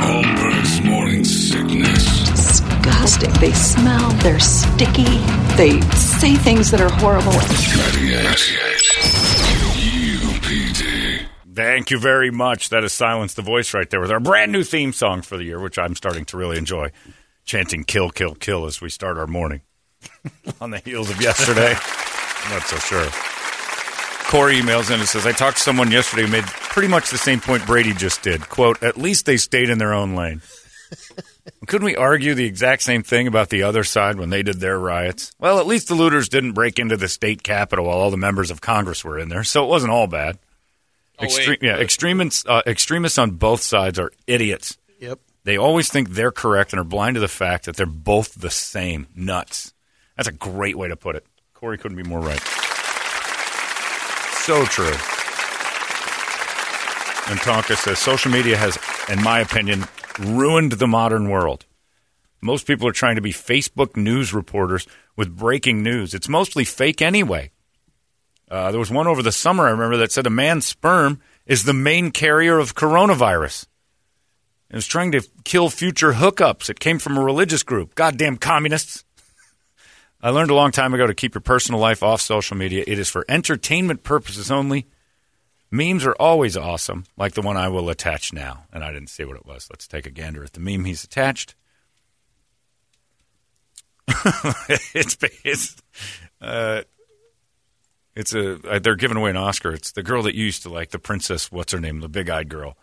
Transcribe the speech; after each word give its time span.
Holmberg's 0.00 0.80
morning 0.84 1.24
sickness. 1.24 2.20
disgusting. 2.30 3.32
They 3.40 3.52
smell, 3.52 4.10
they're 4.22 4.40
sticky, 4.40 5.04
they 5.56 5.80
say 5.92 6.34
things 6.36 6.70
that 6.70 6.80
are 6.80 6.90
horrible. 6.90 7.32
98. 7.32 8.64
UPD. 10.24 11.26
Thank 11.54 11.90
you 11.90 11.98
very 11.98 12.30
much. 12.30 12.70
That 12.70 12.84
is 12.84 12.92
Silence 12.92 13.34
the 13.34 13.42
Voice 13.42 13.72
right 13.74 13.88
there 13.88 14.00
with 14.00 14.10
our 14.10 14.20
brand 14.20 14.50
new 14.52 14.64
theme 14.64 14.92
song 14.92 15.22
for 15.22 15.36
the 15.36 15.44
year, 15.44 15.60
which 15.60 15.78
I'm 15.78 15.94
starting 15.94 16.24
to 16.26 16.36
really 16.36 16.58
enjoy. 16.58 16.90
Chanting 17.44 17.84
kill, 17.84 18.10
kill, 18.10 18.34
kill 18.34 18.66
as 18.66 18.80
we 18.80 18.88
start 18.88 19.18
our 19.18 19.26
morning. 19.26 19.62
On 20.60 20.70
the 20.70 20.78
heels 20.78 21.10
of 21.10 21.20
yesterday. 21.20 21.74
I'm 21.76 22.50
not 22.50 22.62
so 22.66 22.76
sure. 22.78 23.33
Corey 24.24 24.56
emails 24.56 24.92
in 24.92 24.98
and 24.98 25.08
says, 25.08 25.26
I 25.26 25.32
talked 25.32 25.58
to 25.58 25.62
someone 25.62 25.90
yesterday 25.90 26.22
who 26.22 26.28
made 26.28 26.44
pretty 26.44 26.88
much 26.88 27.10
the 27.10 27.18
same 27.18 27.40
point 27.40 27.66
Brady 27.66 27.92
just 27.92 28.22
did. 28.22 28.48
Quote, 28.48 28.82
at 28.82 28.96
least 28.96 29.26
they 29.26 29.36
stayed 29.36 29.70
in 29.70 29.78
their 29.78 29.94
own 29.94 30.14
lane. 30.14 30.42
Couldn't 31.66 31.84
we 31.84 31.96
argue 31.96 32.34
the 32.34 32.46
exact 32.46 32.82
same 32.82 33.02
thing 33.02 33.26
about 33.26 33.50
the 33.50 33.62
other 33.62 33.84
side 33.84 34.18
when 34.18 34.30
they 34.30 34.42
did 34.42 34.60
their 34.60 34.78
riots? 34.78 35.32
Well, 35.38 35.58
at 35.58 35.66
least 35.66 35.88
the 35.88 35.94
looters 35.94 36.28
didn't 36.28 36.52
break 36.52 36.78
into 36.78 36.96
the 36.96 37.08
state 37.08 37.42
capitol 37.42 37.86
while 37.86 37.98
all 37.98 38.10
the 38.10 38.16
members 38.16 38.50
of 38.50 38.60
Congress 38.60 39.04
were 39.04 39.18
in 39.18 39.28
there, 39.28 39.44
so 39.44 39.64
it 39.64 39.68
wasn't 39.68 39.92
all 39.92 40.06
bad. 40.06 40.38
Extre- 41.20 41.62
yeah, 41.62 41.76
extremists, 41.76 42.44
uh, 42.46 42.62
extremists 42.66 43.18
on 43.18 43.32
both 43.32 43.60
sides 43.60 43.98
are 43.98 44.10
idiots. 44.26 44.76
Yep. 45.00 45.20
They 45.44 45.58
always 45.58 45.88
think 45.90 46.10
they're 46.10 46.32
correct 46.32 46.72
and 46.72 46.80
are 46.80 46.84
blind 46.84 47.14
to 47.14 47.20
the 47.20 47.28
fact 47.28 47.66
that 47.66 47.76
they're 47.76 47.86
both 47.86 48.34
the 48.34 48.50
same. 48.50 49.06
Nuts. 49.14 49.74
That's 50.16 50.28
a 50.28 50.32
great 50.32 50.76
way 50.76 50.88
to 50.88 50.96
put 50.96 51.14
it. 51.16 51.26
Corey 51.52 51.78
couldn't 51.78 51.96
be 51.96 52.02
more 52.02 52.20
right. 52.20 52.40
So 54.44 54.66
true. 54.66 54.84
And 57.30 57.40
Tonka 57.40 57.76
says 57.76 57.98
social 57.98 58.30
media 58.30 58.58
has, 58.58 58.76
in 59.08 59.22
my 59.22 59.40
opinion, 59.40 59.84
ruined 60.18 60.72
the 60.72 60.86
modern 60.86 61.30
world. 61.30 61.64
Most 62.42 62.66
people 62.66 62.86
are 62.86 62.92
trying 62.92 63.14
to 63.14 63.22
be 63.22 63.32
Facebook 63.32 63.96
news 63.96 64.34
reporters 64.34 64.86
with 65.16 65.34
breaking 65.34 65.82
news. 65.82 66.12
It's 66.12 66.28
mostly 66.28 66.66
fake 66.66 67.00
anyway. 67.00 67.52
Uh, 68.50 68.70
there 68.70 68.78
was 68.78 68.90
one 68.90 69.06
over 69.06 69.22
the 69.22 69.32
summer 69.32 69.66
I 69.66 69.70
remember 69.70 69.96
that 69.96 70.12
said 70.12 70.26
a 70.26 70.30
man's 70.30 70.66
sperm 70.66 71.22
is 71.46 71.64
the 71.64 71.72
main 71.72 72.10
carrier 72.10 72.58
of 72.58 72.74
coronavirus. 72.74 73.64
It 74.68 74.76
was 74.76 74.86
trying 74.86 75.12
to 75.12 75.22
kill 75.44 75.70
future 75.70 76.12
hookups. 76.12 76.68
It 76.68 76.80
came 76.80 76.98
from 76.98 77.16
a 77.16 77.24
religious 77.24 77.62
group. 77.62 77.94
Goddamn 77.94 78.36
communists. 78.36 79.04
I 80.24 80.30
learned 80.30 80.50
a 80.50 80.54
long 80.54 80.70
time 80.70 80.94
ago 80.94 81.06
to 81.06 81.12
keep 81.12 81.34
your 81.34 81.42
personal 81.42 81.78
life 81.78 82.02
off 82.02 82.22
social 82.22 82.56
media. 82.56 82.82
It 82.86 82.98
is 82.98 83.10
for 83.10 83.26
entertainment 83.28 84.04
purposes 84.04 84.50
only. 84.50 84.86
Memes 85.70 86.06
are 86.06 86.14
always 86.18 86.56
awesome, 86.56 87.04
like 87.18 87.34
the 87.34 87.42
one 87.42 87.58
I 87.58 87.68
will 87.68 87.90
attach 87.90 88.32
now. 88.32 88.64
And 88.72 88.82
I 88.82 88.90
didn't 88.90 89.10
see 89.10 89.24
what 89.24 89.36
it 89.36 89.44
was. 89.44 89.68
Let's 89.70 89.86
take 89.86 90.06
a 90.06 90.10
gander 90.10 90.42
at 90.42 90.54
the 90.54 90.60
meme 90.60 90.86
he's 90.86 91.04
attached. 91.04 91.54
it's 94.94 95.18
it's 95.44 95.76
uh, 96.40 96.82
it's 98.14 98.34
a 98.34 98.54
uh, 98.66 98.78
they're 98.78 98.96
giving 98.96 99.18
away 99.18 99.28
an 99.28 99.36
Oscar. 99.36 99.72
It's 99.72 99.92
the 99.92 100.02
girl 100.02 100.22
that 100.22 100.34
you 100.34 100.46
used 100.46 100.62
to 100.62 100.70
like, 100.70 100.90
the 100.90 100.98
princess. 100.98 101.52
What's 101.52 101.72
her 101.72 101.80
name? 101.80 102.00
The 102.00 102.08
big 102.08 102.30
eyed 102.30 102.48
girl. 102.48 102.78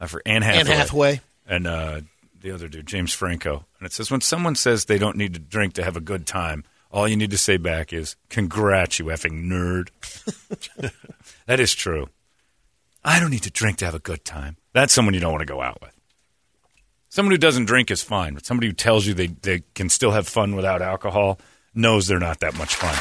Uh, 0.00 0.06
for 0.06 0.22
Anne 0.26 0.42
Hathaway. 0.42 0.60
Anne 0.60 0.78
Hathaway. 0.78 1.20
and 1.46 1.66
uh, 1.68 2.00
the 2.40 2.50
other 2.50 2.66
dude, 2.66 2.86
James 2.86 3.12
Franco. 3.12 3.66
And 3.78 3.86
it 3.86 3.92
says 3.92 4.10
when 4.10 4.22
someone 4.22 4.56
says 4.56 4.86
they 4.86 4.98
don't 4.98 5.16
need 5.16 5.34
to 5.34 5.40
drink 5.40 5.74
to 5.74 5.84
have 5.84 5.96
a 5.96 6.00
good 6.00 6.26
time, 6.26 6.64
all 6.90 7.08
you 7.08 7.16
need 7.16 7.30
to 7.30 7.38
say 7.38 7.56
back 7.56 7.92
is 7.92 8.16
"Congrats, 8.28 8.98
you 8.98 9.06
effing 9.06 9.44
nerd." 9.44 9.90
that 11.46 11.60
is 11.60 11.74
true. 11.74 12.08
I 13.04 13.18
don't 13.20 13.30
need 13.30 13.44
to 13.44 13.50
drink 13.50 13.78
to 13.78 13.84
have 13.86 13.94
a 13.94 14.00
good 14.00 14.24
time. 14.24 14.56
That's 14.72 14.92
someone 14.92 15.14
you 15.14 15.20
don't 15.20 15.32
want 15.32 15.42
to 15.42 15.52
go 15.52 15.62
out 15.62 15.80
with. 15.80 15.92
Someone 17.08 17.32
who 17.32 17.38
doesn't 17.38 17.64
drink 17.64 17.90
is 17.90 18.02
fine, 18.02 18.34
but 18.34 18.46
somebody 18.46 18.68
who 18.68 18.72
tells 18.72 19.06
you 19.06 19.14
they, 19.14 19.28
they 19.28 19.62
can 19.74 19.88
still 19.88 20.12
have 20.12 20.28
fun 20.28 20.54
without 20.54 20.80
alcohol 20.80 21.40
knows 21.74 22.06
they're 22.06 22.20
not 22.20 22.40
that 22.40 22.56
much 22.56 22.74
fun. 22.74 22.94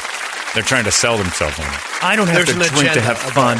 They're 0.54 0.64
trying 0.64 0.86
to 0.86 0.92
sell 0.92 1.18
themselves 1.18 1.60
on 1.60 1.66
it. 1.66 2.04
I 2.04 2.16
don't 2.16 2.28
have 2.28 2.46
There's 2.46 2.58
to 2.58 2.76
drink 2.76 2.94
to 2.94 3.02
have 3.02 3.18
fun. 3.18 3.60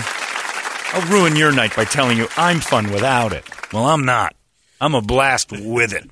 I'll 0.92 1.08
ruin 1.12 1.36
your 1.36 1.52
night 1.52 1.76
by 1.76 1.86
telling 1.86 2.18
you 2.18 2.28
I'm 2.36 2.62
fun 2.62 2.92
without 2.92 3.32
it. 3.32 3.44
Well, 3.72 3.86
I'm 3.86 4.06
not. 4.06 4.36
I'm 4.82 4.96
a 4.96 5.02
blast 5.02 5.52
with 5.52 5.94
it. 5.94 6.10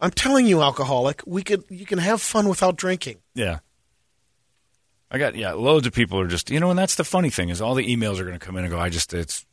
I'm 0.00 0.10
telling 0.10 0.46
you, 0.46 0.62
alcoholic, 0.62 1.22
we 1.26 1.42
could 1.42 1.64
you 1.68 1.86
can 1.86 1.98
have 1.98 2.22
fun 2.22 2.48
without 2.48 2.76
drinking. 2.76 3.18
Yeah. 3.34 3.58
I 5.10 5.18
got 5.18 5.34
yeah, 5.34 5.52
loads 5.52 5.86
of 5.86 5.92
people 5.92 6.20
are 6.20 6.28
just 6.28 6.50
you 6.50 6.60
know, 6.60 6.70
and 6.70 6.78
that's 6.78 6.94
the 6.94 7.04
funny 7.04 7.30
thing 7.30 7.48
is 7.48 7.60
all 7.60 7.74
the 7.74 7.86
emails 7.86 8.18
are 8.18 8.24
going 8.24 8.38
to 8.38 8.44
come 8.44 8.56
in 8.56 8.64
and 8.64 8.72
go. 8.72 8.78
I 8.78 8.88
just 8.88 9.12
it's 9.12 9.44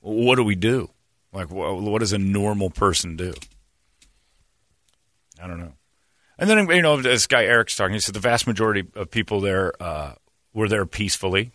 what 0.00 0.36
do 0.36 0.44
we 0.44 0.54
do? 0.54 0.90
Like 1.32 1.48
wh- 1.48 1.82
what 1.82 1.98
does 1.98 2.12
a 2.12 2.18
normal 2.18 2.70
person 2.70 3.16
do? 3.16 3.34
I 5.42 5.46
don't 5.46 5.58
know. 5.58 5.72
And 6.38 6.48
then 6.48 6.68
you 6.70 6.82
know, 6.82 7.00
this 7.00 7.26
guy 7.26 7.44
Eric's 7.44 7.76
talking. 7.76 7.94
He 7.94 8.00
said 8.00 8.14
the 8.14 8.20
vast 8.20 8.46
majority 8.46 8.86
of 8.94 9.10
people 9.10 9.40
there 9.40 9.72
uh, 9.82 10.14
were 10.54 10.68
there 10.68 10.86
peacefully. 10.86 11.50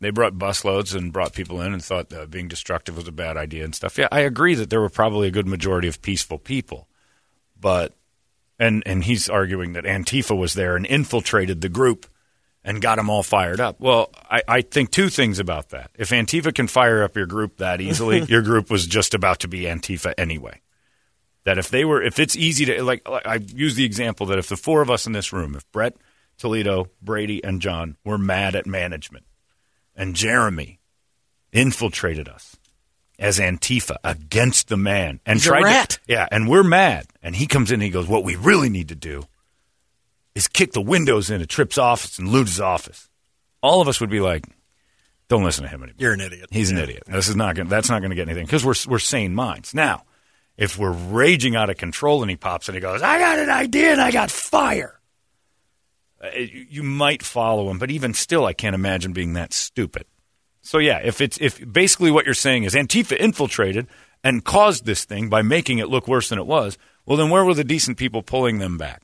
They 0.00 0.10
brought 0.10 0.38
busloads 0.38 0.94
and 0.94 1.12
brought 1.12 1.34
people 1.34 1.60
in 1.60 1.74
and 1.74 1.84
thought 1.84 2.12
uh, 2.12 2.26
being 2.26 2.48
destructive 2.48 2.96
was 2.96 3.06
a 3.06 3.12
bad 3.12 3.36
idea 3.36 3.64
and 3.64 3.74
stuff. 3.74 3.98
Yeah, 3.98 4.08
I 4.10 4.20
agree 4.20 4.54
that 4.54 4.70
there 4.70 4.80
were 4.80 4.88
probably 4.88 5.28
a 5.28 5.32
good 5.32 5.46
majority 5.46 5.88
of 5.88 6.00
peaceful 6.00 6.38
people, 6.38 6.88
but 7.58 7.94
and 8.58 8.82
and 8.86 9.04
he's 9.04 9.28
arguing 9.28 9.74
that 9.74 9.84
Antifa 9.84 10.36
was 10.36 10.54
there 10.54 10.74
and 10.74 10.86
infiltrated 10.86 11.60
the 11.60 11.68
group 11.68 12.06
and 12.64 12.80
got 12.82 12.96
them 12.96 13.10
all 13.10 13.22
fired 13.22 13.60
up. 13.60 13.80
Well, 13.80 14.10
I, 14.30 14.42
I 14.46 14.60
think 14.62 14.90
two 14.90 15.08
things 15.08 15.38
about 15.38 15.70
that. 15.70 15.90
If 15.98 16.10
Antifa 16.10 16.54
can 16.54 16.66
fire 16.66 17.02
up 17.02 17.16
your 17.16 17.26
group 17.26 17.58
that 17.58 17.80
easily, 17.80 18.20
your 18.28 18.42
group 18.42 18.70
was 18.70 18.86
just 18.86 19.14
about 19.14 19.40
to 19.40 19.48
be 19.48 19.62
Antifa 19.62 20.14
anyway. 20.18 20.60
That 21.44 21.58
if 21.58 21.70
they 21.70 21.84
were, 21.86 22.02
if 22.02 22.18
it's 22.18 22.36
easy 22.36 22.66
to 22.66 22.82
like, 22.82 23.08
like 23.08 23.26
I 23.26 23.36
use 23.36 23.74
the 23.74 23.84
example 23.84 24.26
that 24.26 24.38
if 24.38 24.48
the 24.48 24.56
four 24.56 24.82
of 24.82 24.90
us 24.90 25.06
in 25.06 25.12
this 25.12 25.32
room, 25.32 25.54
if 25.54 25.70
Brett, 25.72 25.96
Toledo, 26.36 26.88
Brady, 27.00 27.42
and 27.42 27.62
John 27.62 27.96
were 28.04 28.18
mad 28.18 28.54
at 28.54 28.66
management, 28.66 29.24
and 29.94 30.14
Jeremy 30.14 30.80
infiltrated 31.52 32.28
us 32.28 32.56
as 33.18 33.38
Antifa 33.38 33.96
against 34.02 34.68
the 34.68 34.76
man 34.76 35.20
and 35.26 35.36
He's 35.38 35.46
tried 35.46 35.60
to 35.60 35.98
yeah, 36.08 36.26
and 36.30 36.48
we're 36.48 36.62
mad. 36.64 37.06
And 37.22 37.36
he 37.36 37.46
comes 37.46 37.70
in 37.70 37.74
and 37.74 37.82
he 37.82 37.90
goes, 37.90 38.08
What 38.08 38.24
we 38.24 38.36
really 38.36 38.70
need 38.70 38.88
to 38.88 38.94
do 38.94 39.24
is 40.34 40.48
kick 40.48 40.72
the 40.72 40.80
windows 40.80 41.30
into 41.30 41.46
Tripp's 41.46 41.78
office 41.78 42.18
and 42.18 42.28
loot 42.28 42.48
his 42.48 42.60
office. 42.60 43.08
All 43.62 43.80
of 43.82 43.88
us 43.88 44.00
would 44.00 44.10
be 44.10 44.20
like, 44.20 44.44
Don't 45.28 45.44
listen 45.44 45.64
to 45.64 45.70
him 45.70 45.82
anymore. 45.82 45.96
You're 45.98 46.14
an 46.14 46.20
idiot. 46.20 46.48
He's 46.50 46.70
an 46.70 46.78
idiot. 46.78 47.02
This 47.06 47.28
is 47.28 47.36
not 47.36 47.56
gonna, 47.56 47.68
that's 47.68 47.90
not 47.90 48.00
going 48.00 48.10
to 48.10 48.16
get 48.16 48.28
anything 48.28 48.46
because 48.46 48.64
we're 48.64 48.74
we're 48.90 48.98
sane 48.98 49.34
minds. 49.34 49.74
Now, 49.74 50.04
if 50.56 50.78
we're 50.78 50.92
raging 50.92 51.56
out 51.56 51.70
of 51.70 51.76
control 51.76 52.22
and 52.22 52.30
he 52.30 52.36
pops 52.36 52.68
and 52.68 52.74
he 52.74 52.80
goes, 52.80 53.02
"I 53.02 53.18
got 53.18 53.38
an 53.38 53.50
idea 53.50 53.92
and 53.92 54.00
I 54.00 54.12
got 54.12 54.30
fire," 54.30 54.99
Uh, 56.22 56.36
you, 56.36 56.66
you 56.68 56.82
might 56.82 57.22
follow 57.22 57.70
him, 57.70 57.78
but 57.78 57.90
even 57.90 58.12
still, 58.14 58.44
I 58.44 58.52
can't 58.52 58.74
imagine 58.74 59.12
being 59.12 59.32
that 59.34 59.52
stupid. 59.52 60.04
So 60.62 60.78
yeah, 60.78 61.00
if 61.02 61.20
it's 61.20 61.38
if 61.40 61.60
basically 61.72 62.10
what 62.10 62.26
you're 62.26 62.34
saying 62.34 62.64
is 62.64 62.74
Antifa 62.74 63.16
infiltrated 63.16 63.86
and 64.22 64.44
caused 64.44 64.84
this 64.84 65.04
thing 65.06 65.30
by 65.30 65.40
making 65.40 65.78
it 65.78 65.88
look 65.88 66.06
worse 66.06 66.28
than 66.28 66.38
it 66.38 66.46
was, 66.46 66.76
well 67.06 67.16
then 67.16 67.30
where 67.30 67.44
were 67.44 67.54
the 67.54 67.64
decent 67.64 67.96
people 67.96 68.22
pulling 68.22 68.58
them 68.58 68.76
back? 68.76 69.02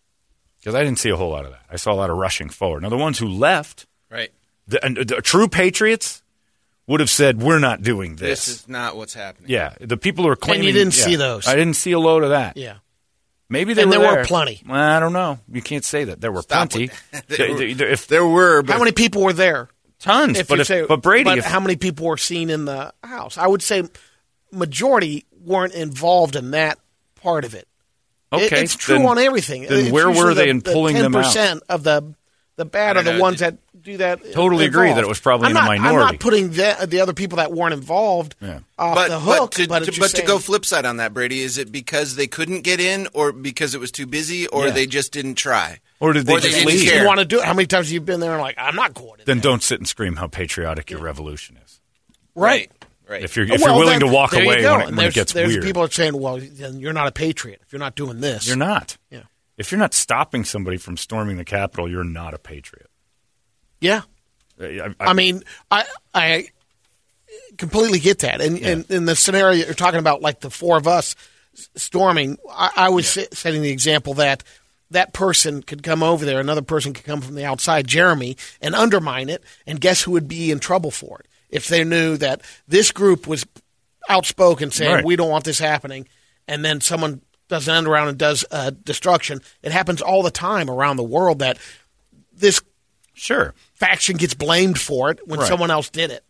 Because 0.60 0.74
I 0.74 0.82
didn't 0.84 0.98
see 0.98 1.08
a 1.08 1.16
whole 1.16 1.30
lot 1.30 1.46
of 1.46 1.52
that. 1.52 1.62
I 1.70 1.76
saw 1.76 1.92
a 1.92 1.94
lot 1.94 2.10
of 2.10 2.18
rushing 2.18 2.50
forward. 2.50 2.82
Now 2.82 2.90
the 2.90 2.96
ones 2.98 3.18
who 3.18 3.28
left 3.28 3.86
Right. 4.10 4.30
the, 4.68 4.84
and 4.84 4.96
the 4.98 5.22
true 5.22 5.48
patriots 5.48 6.22
would 6.86 7.00
have 7.00 7.10
said, 7.10 7.40
"We're 7.40 7.58
not 7.58 7.82
doing 7.82 8.16
this." 8.16 8.46
This 8.46 8.60
is 8.60 8.68
not 8.68 8.96
what's 8.96 9.14
happening. 9.14 9.50
yeah, 9.50 9.74
the 9.80 9.96
people 9.96 10.24
who 10.24 10.30
are 10.30 10.36
claiming 10.36 10.66
you 10.66 10.72
didn't 10.72 10.96
yeah. 10.96 11.04
see 11.04 11.16
those. 11.16 11.46
I 11.46 11.56
didn't 11.56 11.74
see 11.74 11.92
a 11.92 11.98
load 11.98 12.22
of 12.22 12.30
that. 12.30 12.56
Yeah. 12.56 12.76
Maybe 13.48 13.74
they 13.74 13.82
And 13.82 13.90
were 13.92 13.98
there 13.98 14.16
were 14.18 14.24
plenty. 14.24 14.60
I 14.68 14.98
don't 14.98 15.12
know. 15.12 15.38
You 15.52 15.62
can't 15.62 15.84
say 15.84 16.04
that 16.04 16.20
there 16.20 16.32
were 16.32 16.42
Stop 16.42 16.70
plenty. 16.70 16.88
with 16.88 17.10
that. 17.12 17.28
Th- 17.28 17.56
th- 17.58 17.78
th- 17.78 17.92
if 17.92 18.06
There 18.08 18.26
were, 18.26 18.62
but 18.62 18.72
How 18.72 18.78
many 18.80 18.92
people 18.92 19.22
were 19.22 19.32
there? 19.32 19.68
tons, 20.00 20.38
If 20.38 20.48
but 20.48 20.60
if, 20.60 20.66
say, 20.66 20.84
but 20.86 21.00
Brady, 21.00 21.24
but 21.24 21.38
if, 21.38 21.44
how 21.44 21.60
many 21.60 21.76
people 21.76 22.06
were 22.06 22.16
seen 22.18 22.50
in 22.50 22.64
the 22.64 22.92
house? 23.04 23.38
I 23.38 23.46
would 23.46 23.62
say 23.62 23.84
majority 24.52 25.24
weren't 25.44 25.74
involved 25.74 26.36
in 26.36 26.50
that 26.52 26.78
part 27.22 27.44
of 27.44 27.54
it. 27.54 27.68
It- 28.32 28.46
okay, 28.52 28.62
it's 28.62 28.74
true 28.76 28.98
then- 28.98 29.06
on 29.06 29.18
everything. 29.18 29.62
Then 29.62 29.78
It's 29.86 29.90
where 29.90 30.10
were 30.10 30.34
they 30.34 30.44
the- 30.46 30.50
in 30.50 30.60
pulling 30.62 30.96
the 30.96 31.02
them 31.02 31.16
out? 31.16 31.24
10% 31.24 31.60
of 31.68 31.82
the 31.84 32.14
the 32.56 32.64
bad 32.64 32.96
are 32.96 33.02
the 33.02 33.12
know. 33.14 33.20
ones 33.20 33.40
that 33.40 33.58
do 33.86 33.96
that. 33.98 34.32
Totally 34.32 34.66
agree 34.66 34.92
that 34.92 35.02
it 35.02 35.08
was 35.08 35.18
probably 35.20 35.46
I'm 35.46 35.52
in 35.52 35.56
a 35.56 35.60
not, 35.60 35.70
I'm 35.70 35.96
not 35.96 36.20
putting 36.20 36.50
the, 36.50 36.86
the 36.88 37.00
other 37.00 37.14
people 37.14 37.36
that 37.38 37.50
weren't 37.52 37.72
involved 37.72 38.34
Yeah. 38.40 38.60
off 38.78 38.94
but, 38.94 39.08
the 39.08 39.18
hook. 39.18 39.38
but, 39.38 39.52
to, 39.52 39.68
but, 39.68 39.78
to, 39.84 39.86
but 39.86 39.94
just 39.94 40.16
to 40.16 40.22
go 40.22 40.38
flip 40.38 40.64
side 40.66 40.84
on 40.84 40.98
that, 40.98 41.14
Brady, 41.14 41.40
is 41.40 41.56
it 41.56 41.72
because 41.72 42.16
they 42.16 42.26
couldn't 42.26 42.60
get 42.62 42.80
in, 42.80 43.08
or 43.14 43.32
because 43.32 43.74
it 43.74 43.80
was 43.80 43.90
too 43.90 44.06
busy, 44.06 44.46
or 44.48 44.66
Yeah. 44.66 44.72
they 44.72 44.86
just 44.86 45.12
didn't 45.12 45.36
try, 45.36 45.78
Or 46.00 46.12
did 46.12 46.26
they 46.26 46.34
or 46.34 46.40
just 46.40 46.54
didn't 46.54 46.66
leave? 46.68 46.82
you 46.84 46.90
care? 46.90 47.06
want 47.06 47.20
to 47.20 47.24
do 47.24 47.38
it. 47.38 47.44
How 47.44 47.54
many 47.54 47.66
times 47.66 47.86
have 47.86 47.92
you 47.94 48.00
been 48.02 48.20
there 48.20 48.32
and 48.32 48.42
like, 48.42 48.56
I'm 48.58 48.76
not 48.76 48.92
going. 48.92 49.20
In 49.20 49.24
then 49.24 49.38
there. 49.38 49.50
don't 49.52 49.62
sit 49.62 49.78
and 49.80 49.88
scream 49.88 50.16
how 50.16 50.26
patriotic 50.26 50.90
your 50.90 51.00
revolution 51.00 51.56
is. 51.64 51.80
right, 52.34 52.70
right. 53.08 53.22
If 53.22 53.36
you're 53.36 53.44
if 53.46 53.60
Well, 53.62 53.70
you're 53.70 53.78
willing 53.84 54.00
then, 54.00 54.08
to 54.08 54.14
walk 54.14 54.32
away 54.34 54.46
when 54.46 54.58
it, 54.58 54.64
And 54.64 54.80
when 54.84 54.92
it 54.94 54.96
there's, 54.96 55.14
gets 55.14 55.32
there's 55.32 55.52
weird, 55.52 55.62
people 55.62 55.82
are 55.82 55.90
saying, 55.90 56.20
well, 56.20 56.38
then 56.40 56.80
you're 56.80 56.92
not 56.92 57.06
a 57.06 57.12
patriot 57.12 57.60
if 57.64 57.72
you're 57.72 57.78
not 57.80 57.94
doing 57.94 58.20
this. 58.20 58.46
you're 58.48 58.56
not. 58.56 58.96
Yeah. 59.10 59.22
If 59.56 59.70
you're 59.72 59.78
not 59.78 59.94
stopping 59.94 60.44
somebody 60.44 60.76
from 60.76 60.98
storming 60.98 61.38
the 61.38 61.44
Capitol, 61.44 61.88
you're 61.90 62.04
not 62.04 62.34
a 62.34 62.38
patriot. 62.38 62.90
Yeah. 63.80 64.02
I, 64.60 64.94
I 65.00 65.12
mean, 65.12 65.42
I 65.70 65.84
I 66.14 66.48
completely 67.58 67.98
get 68.00 68.20
that, 68.20 68.40
and 68.40 68.58
and 68.60 68.90
in 68.90 69.04
the 69.04 69.16
scenario 69.16 69.64
you're 69.64 69.74
talking 69.74 70.00
about, 70.00 70.22
like 70.22 70.40
the 70.40 70.50
four 70.50 70.76
of 70.78 70.86
us 70.86 71.14
storming, 71.74 72.38
I, 72.50 72.70
I 72.76 72.88
was 72.90 73.08
se- 73.08 73.28
setting 73.32 73.62
the 73.62 73.70
example 73.70 74.14
that 74.14 74.42
that 74.90 75.12
person 75.12 75.62
could 75.62 75.82
come 75.82 76.02
over 76.02 76.24
there, 76.24 76.38
another 76.40 76.62
person 76.62 76.92
could 76.94 77.04
come 77.04 77.20
from 77.20 77.34
the 77.34 77.44
outside, 77.44 77.86
Jeremy, 77.86 78.36
and 78.60 78.74
undermine 78.74 79.28
it, 79.28 79.42
and 79.66 79.80
guess 79.80 80.02
who 80.02 80.12
would 80.12 80.28
be 80.28 80.50
in 80.50 80.58
trouble 80.58 80.90
for 80.90 81.18
it 81.20 81.26
if 81.50 81.68
they 81.68 81.84
knew 81.84 82.16
that 82.16 82.40
this 82.68 82.92
group 82.92 83.26
was 83.26 83.44
outspoken 84.08 84.70
saying 84.70 84.92
Right. 84.92 85.04
we 85.04 85.16
don't 85.16 85.30
want 85.30 85.44
this 85.44 85.58
happening, 85.58 86.08
and 86.48 86.64
then 86.64 86.80
someone 86.80 87.20
does 87.48 87.68
an 87.68 87.74
end 87.74 87.86
around 87.86 88.08
and 88.08 88.18
does 88.18 88.44
uh, 88.50 88.70
destruction. 88.84 89.40
It 89.62 89.72
happens 89.72 90.00
all 90.00 90.22
the 90.22 90.30
time 90.30 90.70
around 90.70 90.96
the 90.96 91.02
world 91.04 91.40
that 91.40 91.58
this 92.32 92.60
sure. 93.16 93.54
faction 93.74 94.16
gets 94.16 94.34
blamed 94.34 94.78
for 94.80 95.10
it 95.10 95.18
when 95.26 95.40
Right. 95.40 95.48
someone 95.48 95.70
else 95.72 95.88
did 95.90 96.10
it. 96.12 96.22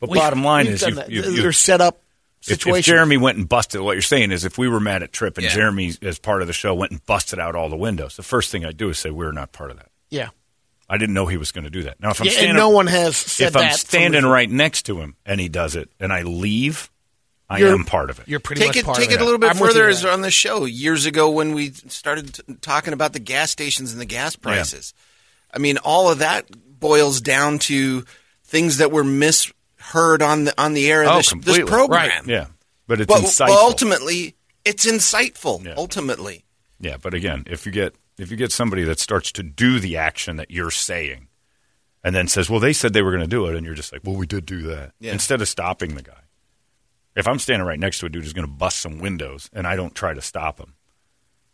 But 0.00 0.10
We- 0.10 0.18
bottom 0.18 0.42
line 0.42 0.66
we've 0.66 0.74
is, 0.74 0.80
done 0.80 0.90
you, 0.90 0.96
that. 0.96 1.10
you, 1.10 1.22
they're 1.42 1.52
set 1.52 1.80
up 1.80 2.00
if, 2.46 2.66
if. 2.66 2.84
Jeremy 2.84 3.16
went 3.16 3.38
and 3.38 3.48
busted, 3.48 3.80
what 3.80 3.92
you're 3.92 4.02
saying 4.02 4.30
is, 4.32 4.44
if 4.44 4.58
we 4.58 4.68
were 4.68 4.80
mad 4.80 5.02
at 5.02 5.12
Trip 5.12 5.38
and 5.38 5.44
Yeah. 5.44 5.54
Jeremy, 5.54 5.94
as 6.02 6.18
part 6.18 6.42
of 6.42 6.46
the 6.46 6.52
show, 6.52 6.74
went 6.74 6.92
and 6.92 7.04
busted 7.06 7.38
out 7.38 7.54
all 7.56 7.70
the 7.70 7.76
windows, 7.76 8.16
the 8.16 8.22
first 8.22 8.50
thing 8.50 8.66
I'd 8.66 8.76
do 8.76 8.90
is 8.90 8.98
say 8.98 9.08
we're 9.10 9.32
not 9.32 9.52
part 9.52 9.70
of 9.70 9.78
that. 9.78 9.88
yeah, 10.10 10.28
I 10.90 10.98
didn't 10.98 11.14
know 11.14 11.24
he 11.26 11.38
was 11.38 11.52
going 11.52 11.64
to 11.64 11.70
do 11.70 11.84
that. 11.84 11.98
Now, 12.00 12.10
if 12.10 12.20
I'm 12.20 12.26
yeah, 12.26 12.32
standing, 12.32 12.50
and 12.50 12.58
no 12.58 12.68
one 12.68 12.86
has 12.88 13.16
said 13.16 13.46
if 13.48 13.52
that. 13.54 13.62
I'm 13.62 13.72
standing 13.78 14.24
right 14.26 14.50
next 14.50 14.82
to 14.86 15.00
him 15.00 15.16
and 15.24 15.40
he 15.40 15.48
does 15.48 15.74
it, 15.74 15.88
and 15.98 16.12
I 16.12 16.20
leave, 16.22 16.90
I 17.48 17.58
You're- 17.60 17.72
am 17.72 17.84
part 17.84 18.10
of 18.10 18.18
it. 18.18 18.28
You're 18.28 18.40
pretty 18.40 18.60
take 18.60 18.68
much 18.68 18.76
it 18.76 18.84
part 18.84 18.96
take 18.98 19.06
of 19.06 19.12
it 19.12 19.14
Take 19.14 19.20
it 19.20 19.22
a 19.22 19.24
little 19.24 19.38
bit 19.38 19.50
I'm 19.50 19.56
further 19.56 19.84
you 19.84 19.90
as 19.90 20.04
on 20.04 20.20
the 20.20 20.30
show 20.30 20.66
years 20.66 21.06
ago 21.06 21.30
when 21.30 21.54
we 21.54 21.70
started 21.70 22.34
t- 22.34 22.42
talking 22.60 22.92
about 22.92 23.14
the 23.14 23.20
gas 23.20 23.50
stations 23.50 23.92
and 23.92 24.00
the 24.00 24.04
gas 24.06 24.36
prices. 24.36 24.92
I 25.54 25.58
mean, 25.58 25.78
all 25.78 26.10
of 26.10 26.18
that 26.18 26.46
boils 26.80 27.20
down 27.20 27.58
to 27.60 28.04
things 28.44 28.78
that 28.78 28.90
were 28.90 29.04
misheard 29.04 30.22
on 30.22 30.44
the 30.44 30.54
on 30.60 30.74
the 30.74 30.90
air 30.90 31.02
of 31.02 31.08
oh, 31.08 31.16
this, 31.16 31.26
this 31.26 31.30
completely. 31.32 31.64
program. 31.70 32.10
Right. 32.10 32.26
Yeah, 32.26 32.46
but 32.86 33.00
it's 33.00 33.08
But, 33.12 33.22
insightful. 33.22 33.46
but 33.48 33.58
ultimately, 33.62 34.34
it's 34.64 34.86
insightful. 34.86 35.64
Yeah. 35.64 35.74
Ultimately, 35.76 36.44
Yeah, 36.80 36.96
but 37.00 37.14
again, 37.14 37.44
if 37.46 37.66
you 37.66 37.72
get 37.72 37.94
if 38.18 38.30
you 38.30 38.36
get 38.36 38.52
somebody 38.52 38.84
that 38.84 38.98
starts 39.00 39.32
to 39.32 39.42
do 39.42 39.80
the 39.80 39.96
action 39.96 40.36
that 40.36 40.50
you're 40.50 40.70
saying, 40.70 41.28
and 42.04 42.14
then 42.14 42.28
says, 42.28 42.48
"Well, 42.50 42.60
they 42.60 42.72
said 42.72 42.92
they 42.92 43.02
were 43.02 43.10
going 43.10 43.22
to 43.22 43.26
do 43.28 43.46
it," 43.46 43.56
and 43.56 43.64
you're 43.66 43.74
just 43.74 43.92
like, 43.92 44.02
"Well, 44.04 44.16
we 44.16 44.26
did 44.26 44.46
do 44.46 44.62
that," 44.62 44.92
Yeah. 45.00 45.12
instead 45.12 45.40
of 45.40 45.48
stopping 45.48 45.94
the 45.94 46.02
guy. 46.02 46.20
If 47.16 47.26
I'm 47.28 47.38
standing 47.38 47.66
right 47.66 47.78
next 47.78 48.00
to 48.00 48.06
a 48.06 48.08
dude 48.08 48.24
who's 48.24 48.32
going 48.32 48.46
to 48.46 48.52
bust 48.52 48.80
some 48.80 48.98
windows, 48.98 49.48
and 49.52 49.66
I 49.66 49.76
don't 49.76 49.94
try 49.94 50.14
to 50.14 50.20
stop 50.20 50.58
him, 50.58 50.73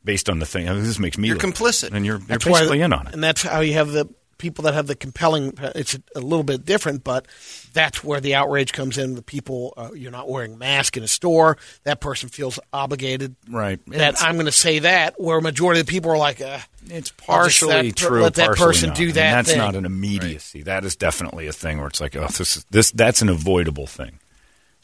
based 0.04 0.28
on 0.30 0.38
the 0.38 0.46
thing, 0.46 0.68
I 0.68 0.72
mean, 0.74 0.82
this 0.84 0.98
makes 0.98 1.18
me 1.18 1.28
You're 1.28 1.36
complicit. 1.36 1.92
and 1.92 2.04
you're, 2.06 2.18
you're 2.18 2.26
That's 2.26 2.46
why- 2.46 2.62
in 2.76 2.92
on 2.92 3.06
it. 3.08 3.14
and 3.14 3.22
that's 3.22 3.42
how 3.42 3.60
you 3.60 3.74
have 3.74 3.92
the 3.92 4.08
people 4.38 4.62
that 4.64 4.72
have 4.72 4.86
the 4.86 4.94
compelling. 4.94 5.52
It's 5.74 5.98
a 6.16 6.20
little 6.20 6.42
bit 6.44 6.64
different, 6.64 7.04
but 7.04 7.26
that's 7.74 8.02
where 8.02 8.20
the 8.20 8.34
outrage 8.36 8.72
comes 8.72 8.96
in. 8.96 9.14
The 9.14 9.20
people, 9.20 9.74
uh, 9.76 9.90
you're 9.94 10.10
not 10.10 10.30
wearing 10.30 10.54
a 10.54 10.56
mask 10.56 10.96
in 10.96 11.02
a 11.02 11.06
store. 11.08 11.58
That 11.84 12.00
person 12.00 12.30
feels 12.30 12.58
obligated. 12.72 13.36
Right. 13.50 13.78
That 13.88 13.94
It's- 14.14 14.22
I'm 14.22 14.36
going 14.36 14.46
to 14.46 14.52
say 14.52 14.78
that. 14.78 15.20
Where 15.20 15.36
a 15.36 15.42
majority 15.42 15.80
of 15.80 15.86
the 15.86 15.90
people 15.92 16.10
are 16.10 16.16
like, 16.16 16.40
uh, 16.40 16.60
It's 16.88 17.10
partially 17.10 17.90
per- 17.92 18.08
true. 18.08 18.22
let 18.22 18.34
that 18.36 18.56
person 18.56 18.88
not. 18.88 18.96
do 18.96 19.02
I 19.02 19.06
mean, 19.08 19.14
that 19.16 19.30
that's 19.32 19.48
thing. 19.50 19.58
not 19.58 19.74
an 19.76 19.84
immediacy. 19.84 20.62
That 20.62 20.86
is 20.86 20.96
definitely 20.96 21.46
a 21.46 21.52
thing 21.52 21.76
where 21.76 21.88
it's 21.88 22.00
like, 22.00 22.16
oh, 22.16 22.26
this 22.28 22.56
is 22.56 22.64
this. 22.70 22.90
That's 22.92 23.20
an 23.20 23.28
avoidable 23.28 23.86
thing, 23.86 24.20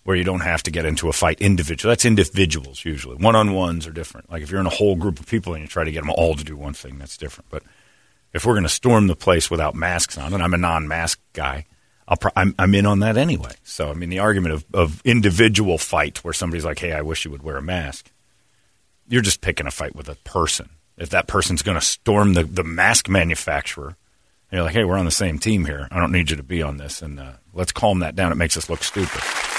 where 0.06 0.16
you 0.16 0.24
don't 0.24 0.40
have 0.40 0.62
to 0.62 0.70
get 0.70 0.84
into 0.84 1.08
a 1.08 1.12
fight 1.12 1.40
individual. 1.40 1.90
That's 1.90 2.04
individuals 2.04 2.84
usually. 2.84 3.16
One 3.16 3.36
on 3.36 3.52
ones 3.52 3.86
are 3.86 3.92
different. 3.92 4.30
Like 4.30 4.42
if 4.42 4.50
you're 4.50 4.60
in 4.60 4.66
a 4.66 4.70
whole 4.70 4.96
group 4.96 5.20
of 5.20 5.26
people 5.26 5.52
and 5.52 5.62
you 5.62 5.68
try 5.68 5.84
to 5.84 5.92
get 5.92 6.00
them 6.00 6.10
all 6.10 6.34
to 6.34 6.44
do 6.44 6.56
one 6.56 6.74
thing, 6.74 6.98
that's 6.98 7.16
different. 7.16 7.50
But 7.50 7.62
if 8.32 8.46
we're 8.46 8.54
going 8.54 8.62
to 8.62 8.68
storm 8.68 9.08
the 9.08 9.16
place 9.16 9.50
without 9.50 9.74
masks 9.74 10.16
on, 10.16 10.32
and 10.32 10.42
I'm 10.42 10.54
a 10.54 10.58
non-mask 10.58 11.20
guy. 11.32 11.66
I'll 12.08 12.16
pro- 12.16 12.30
I'm, 12.36 12.54
I'm 12.56 12.72
in 12.74 12.86
on 12.86 13.00
that 13.00 13.16
anyway. 13.16 13.50
So, 13.64 13.90
I 13.90 13.94
mean, 13.94 14.10
the 14.10 14.20
argument 14.20 14.54
of, 14.54 14.64
of 14.72 15.02
individual 15.04 15.76
fight 15.76 16.22
where 16.22 16.32
somebody's 16.32 16.64
like, 16.64 16.78
hey, 16.78 16.92
I 16.92 17.02
wish 17.02 17.24
you 17.24 17.32
would 17.32 17.42
wear 17.42 17.56
a 17.56 17.62
mask 17.62 18.12
you're 19.08 19.22
just 19.22 19.40
picking 19.40 19.66
a 19.66 19.70
fight 19.70 19.94
with 19.94 20.08
a 20.08 20.14
person. 20.16 20.70
If 20.96 21.10
that 21.10 21.26
person's 21.26 21.62
going 21.62 21.78
to 21.78 21.84
storm 21.84 22.34
the, 22.34 22.44
the 22.44 22.64
mask 22.64 23.08
manufacturer, 23.08 23.96
and 24.50 24.58
you're 24.58 24.62
like, 24.62 24.74
hey, 24.74 24.84
we're 24.84 24.98
on 24.98 25.04
the 25.04 25.10
same 25.10 25.38
team 25.38 25.64
here. 25.64 25.88
I 25.90 25.98
don't 25.98 26.12
need 26.12 26.30
you 26.30 26.36
to 26.36 26.42
be 26.42 26.62
on 26.62 26.76
this. 26.76 27.02
And 27.02 27.20
uh, 27.20 27.32
let's 27.52 27.72
calm 27.72 27.98
that 27.98 28.14
down. 28.16 28.32
It 28.32 28.36
makes 28.36 28.56
us 28.56 28.70
look 28.70 28.82
stupid. 28.82 29.55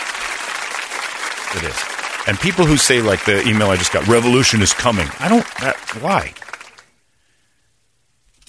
It 1.58 1.64
is. 1.70 1.84
And 2.28 2.38
people 2.40 2.66
who 2.66 2.78
say, 2.78 3.02
like 3.02 3.24
the 3.26 3.48
email 3.48 3.70
I 3.70 3.78
just 3.78 3.94
got, 3.94 4.08
revolution 4.08 4.62
is 4.62 4.74
coming. 4.74 5.08
I 5.20 5.30
don't, 5.30 5.46
that, 5.62 5.76
why? 6.02 6.34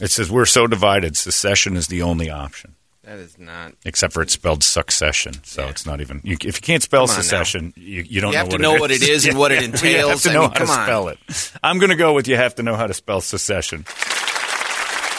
It 0.01 0.11
says, 0.11 0.31
we're 0.31 0.47
so 0.47 0.67
divided, 0.67 1.17
secession 1.17 1.77
is 1.77 1.87
the 1.89 2.03
only 2.03 2.31
option. 2.31 2.75
that 3.05 3.19
is 3.19 3.39
not. 3.39 3.75
Except 3.85 4.13
for 4.13 4.23
it's 4.23 4.33
spelled 4.33 4.63
succession, 4.63 5.35
so 5.45 5.67
it's 5.69 5.87
not 5.87 6.01
even. 6.01 6.21
You, 6.25 6.37
if 6.45 6.57
you 6.57 6.63
can't 6.63 6.83
spell 6.83 7.07
secession, 7.09 7.73
you, 7.77 8.03
you 8.09 8.21
don't 8.21 8.31
You 8.33 8.39
know 8.39 8.45
have 8.45 8.49
to 8.51 8.59
know 8.59 8.75
what 8.75 8.91
it 8.91 9.03
is 9.03 9.27
and 9.27 9.37
what 9.43 9.51
it 9.53 9.57
You 9.63 9.67
have 9.67 9.75
entails. 9.75 10.23
to 10.25 10.31
I 10.31 10.35
know 10.35 10.41
mean, 10.43 10.51
how 10.51 10.57
to 10.65 10.71
on. 10.71 10.85
spell 10.87 11.09
it. 11.09 11.19
I'm 11.63 11.79
going 11.79 11.91
to 11.91 11.97
go 11.97 12.13
with 12.15 12.29
you 12.29 12.37
have 12.37 12.55
to 12.57 12.63
know 12.63 12.77
how 12.77 12.87
to 12.87 12.95
spell 12.95 13.21
secession, 13.21 13.85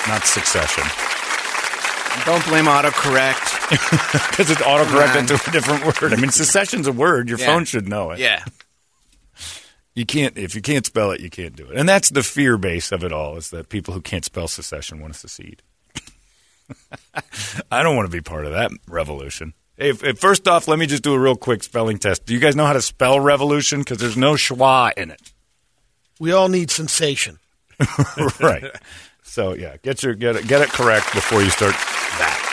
not 0.08 0.24
succession, 0.26 0.84
Don't 2.26 2.46
blame 2.46 2.66
autocorrect. 2.66 3.70
because 4.30 4.50
it's 4.52 4.62
autocorrect 4.62 5.16
into 5.18 5.34
a 5.36 5.52
different 5.52 5.86
word. 5.86 6.14
I 6.14 6.16
mean, 6.16 6.32
secession's 6.32 6.88
a 6.88 6.92
word. 6.92 7.30
Your 7.30 7.40
Yeah. 7.40 7.46
phone 7.48 7.66
should 7.66 7.88
know 7.88 8.12
it. 8.12 8.20
yeah. 8.20 8.44
You 9.96 10.06
can't 10.06 10.38
if 10.38 10.56
you 10.56 10.62
can't 10.62 10.86
spell 10.86 11.12
it, 11.12 11.20
you 11.20 11.30
can't 11.30 11.56
do 11.56 11.66
it. 11.70 11.76
And 11.78 11.88
that's 11.90 12.10
the 12.10 12.24
fear 12.24 12.58
base 12.58 12.92
of 12.92 13.04
it 13.04 13.12
all 13.12 13.36
is 13.38 13.50
that 13.50 13.68
people 13.70 13.94
who 13.94 14.02
can't 14.02 14.24
spell 14.24 14.48
secession 14.48 15.02
want 15.02 15.14
to 15.14 15.20
secede. 15.20 15.62
I 17.72 17.84
don't 17.84 17.96
want 17.96 18.06
to 18.10 18.12
be 18.16 18.22
part 18.22 18.46
of 18.46 18.52
that 18.54 18.72
revolution. 18.88 19.54
Hey, 19.78 19.90
if, 19.90 20.04
if- 20.04 20.20
first 20.20 20.48
off, 20.48 20.68
let 20.68 20.80
me 20.80 20.86
just 20.86 21.04
do 21.04 21.14
a 21.14 21.20
real 21.20 21.36
quick 21.36 21.64
spelling 21.64 21.98
test. 21.98 22.26
Do 22.26 22.34
you 22.34 22.40
guys 22.40 22.56
know 22.56 22.66
how 22.66 22.74
to 22.74 22.82
spell 22.82 23.20
revolution? 23.20 23.80
Because 23.80 23.98
there's 23.98 24.18
no 24.18 24.34
schwa 24.34 24.94
in 24.98 25.12
it. 25.12 25.34
we 26.20 26.32
all 26.32 26.48
need 26.50 26.70
sensation. 26.72 27.40
right. 28.40 28.64
So 29.30 29.54
yeah, 29.54 29.78
get 29.84 30.02
your 30.04 30.16
get 30.16 30.36
it 30.36 30.48
get 30.48 30.62
it 30.62 30.70
correct 30.70 31.14
before 31.14 31.42
you 31.42 31.50
start 31.50 31.74
that. 31.74 32.46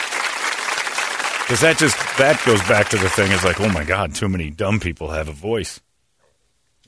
Because 1.43 1.61
that 1.61 1.77
just 1.77 1.97
that 2.17 2.41
goes 2.45 2.61
back 2.67 2.89
to 2.89 2.97
the 2.97 3.09
thing 3.09 3.31
is 3.31 3.43
like, 3.43 3.59
oh 3.59 3.69
my 3.69 3.83
god, 3.83 4.13
too 4.13 4.29
many 4.29 4.51
dumb 4.51 4.79
people 4.79 5.09
have 5.09 5.27
a 5.27 5.33
voice. 5.33 5.81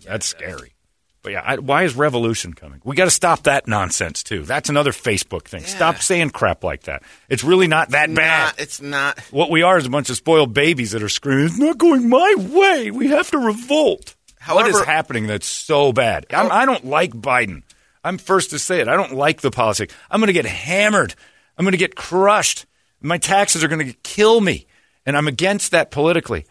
That's 0.05 0.25
scary. 0.25 0.73
But 1.21 1.33
yeah, 1.33 1.41
I, 1.43 1.57
why 1.57 1.83
is 1.83 1.95
revolution 1.95 2.53
coming? 2.53 2.81
We 2.85 2.95
got 2.95 3.05
to 3.05 3.11
stop 3.11 3.43
that 3.43 3.67
nonsense 3.67 4.23
too. 4.23 4.43
That's 4.43 4.69
another 4.69 4.91
Facebook 4.91 5.45
thing. 5.45 5.63
Stop 5.63 5.97
saying 5.97 6.29
crap 6.29 6.63
like 6.63 6.83
that. 6.83 7.03
It's 7.27 7.43
really 7.43 7.67
not 7.67 7.89
that 7.89 8.13
bad. 8.13 8.45
Not, 8.45 8.59
it's 8.59 8.81
not. 8.81 9.19
What 9.31 9.49
we 9.49 9.63
are 9.63 9.77
is 9.77 9.85
a 9.85 9.89
bunch 9.89 10.09
of 10.09 10.15
spoiled 10.15 10.53
babies 10.53 10.91
that 10.91 11.03
are 11.03 11.09
screaming, 11.09 11.45
"It's 11.45 11.57
not 11.57 11.77
going 11.77 12.07
my 12.07 12.35
way. 12.37 12.91
We 12.91 13.07
have 13.07 13.29
to 13.31 13.37
revolt." 13.37 14.15
what 14.47 14.67
is 14.67 14.81
happening 14.81 15.27
that's 15.27 15.47
so 15.47 15.91
bad? 15.91 16.25
I'm, 16.31 16.45
oh. 16.45 16.49
I 16.49 16.65
don't 16.65 16.85
like 16.85 17.11
Biden. 17.11 17.63
I'm 18.03 18.17
first 18.17 18.51
to 18.51 18.59
say 18.59 18.79
it. 18.79 18.87
I 18.87 18.95
don't 18.95 19.13
like 19.13 19.41
the 19.41 19.51
policy. 19.51 19.87
I'm 20.09 20.19
going 20.19 20.27
to 20.27 20.33
get 20.33 20.45
hammered. 20.45 21.15
I'm 21.57 21.65
going 21.65 21.73
to 21.73 21.77
get 21.77 21.95
crushed. 21.95 22.65
My 23.01 23.17
taxes 23.17 23.63
are 23.63 23.67
going 23.67 23.85
to 23.85 23.93
kill 24.03 24.41
me, 24.41 24.67
and 25.05 25.17
I'm 25.17 25.27
against 25.27 25.71
that 25.71 25.91
politically. 25.91 26.45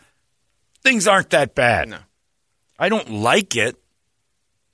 Things 0.82 1.06
aren't 1.06 1.30
that 1.30 1.54
bad. 1.54 1.88
No. 1.88 1.98
I 2.78 2.88
don't 2.88 3.10
like 3.10 3.56
it, 3.56 3.76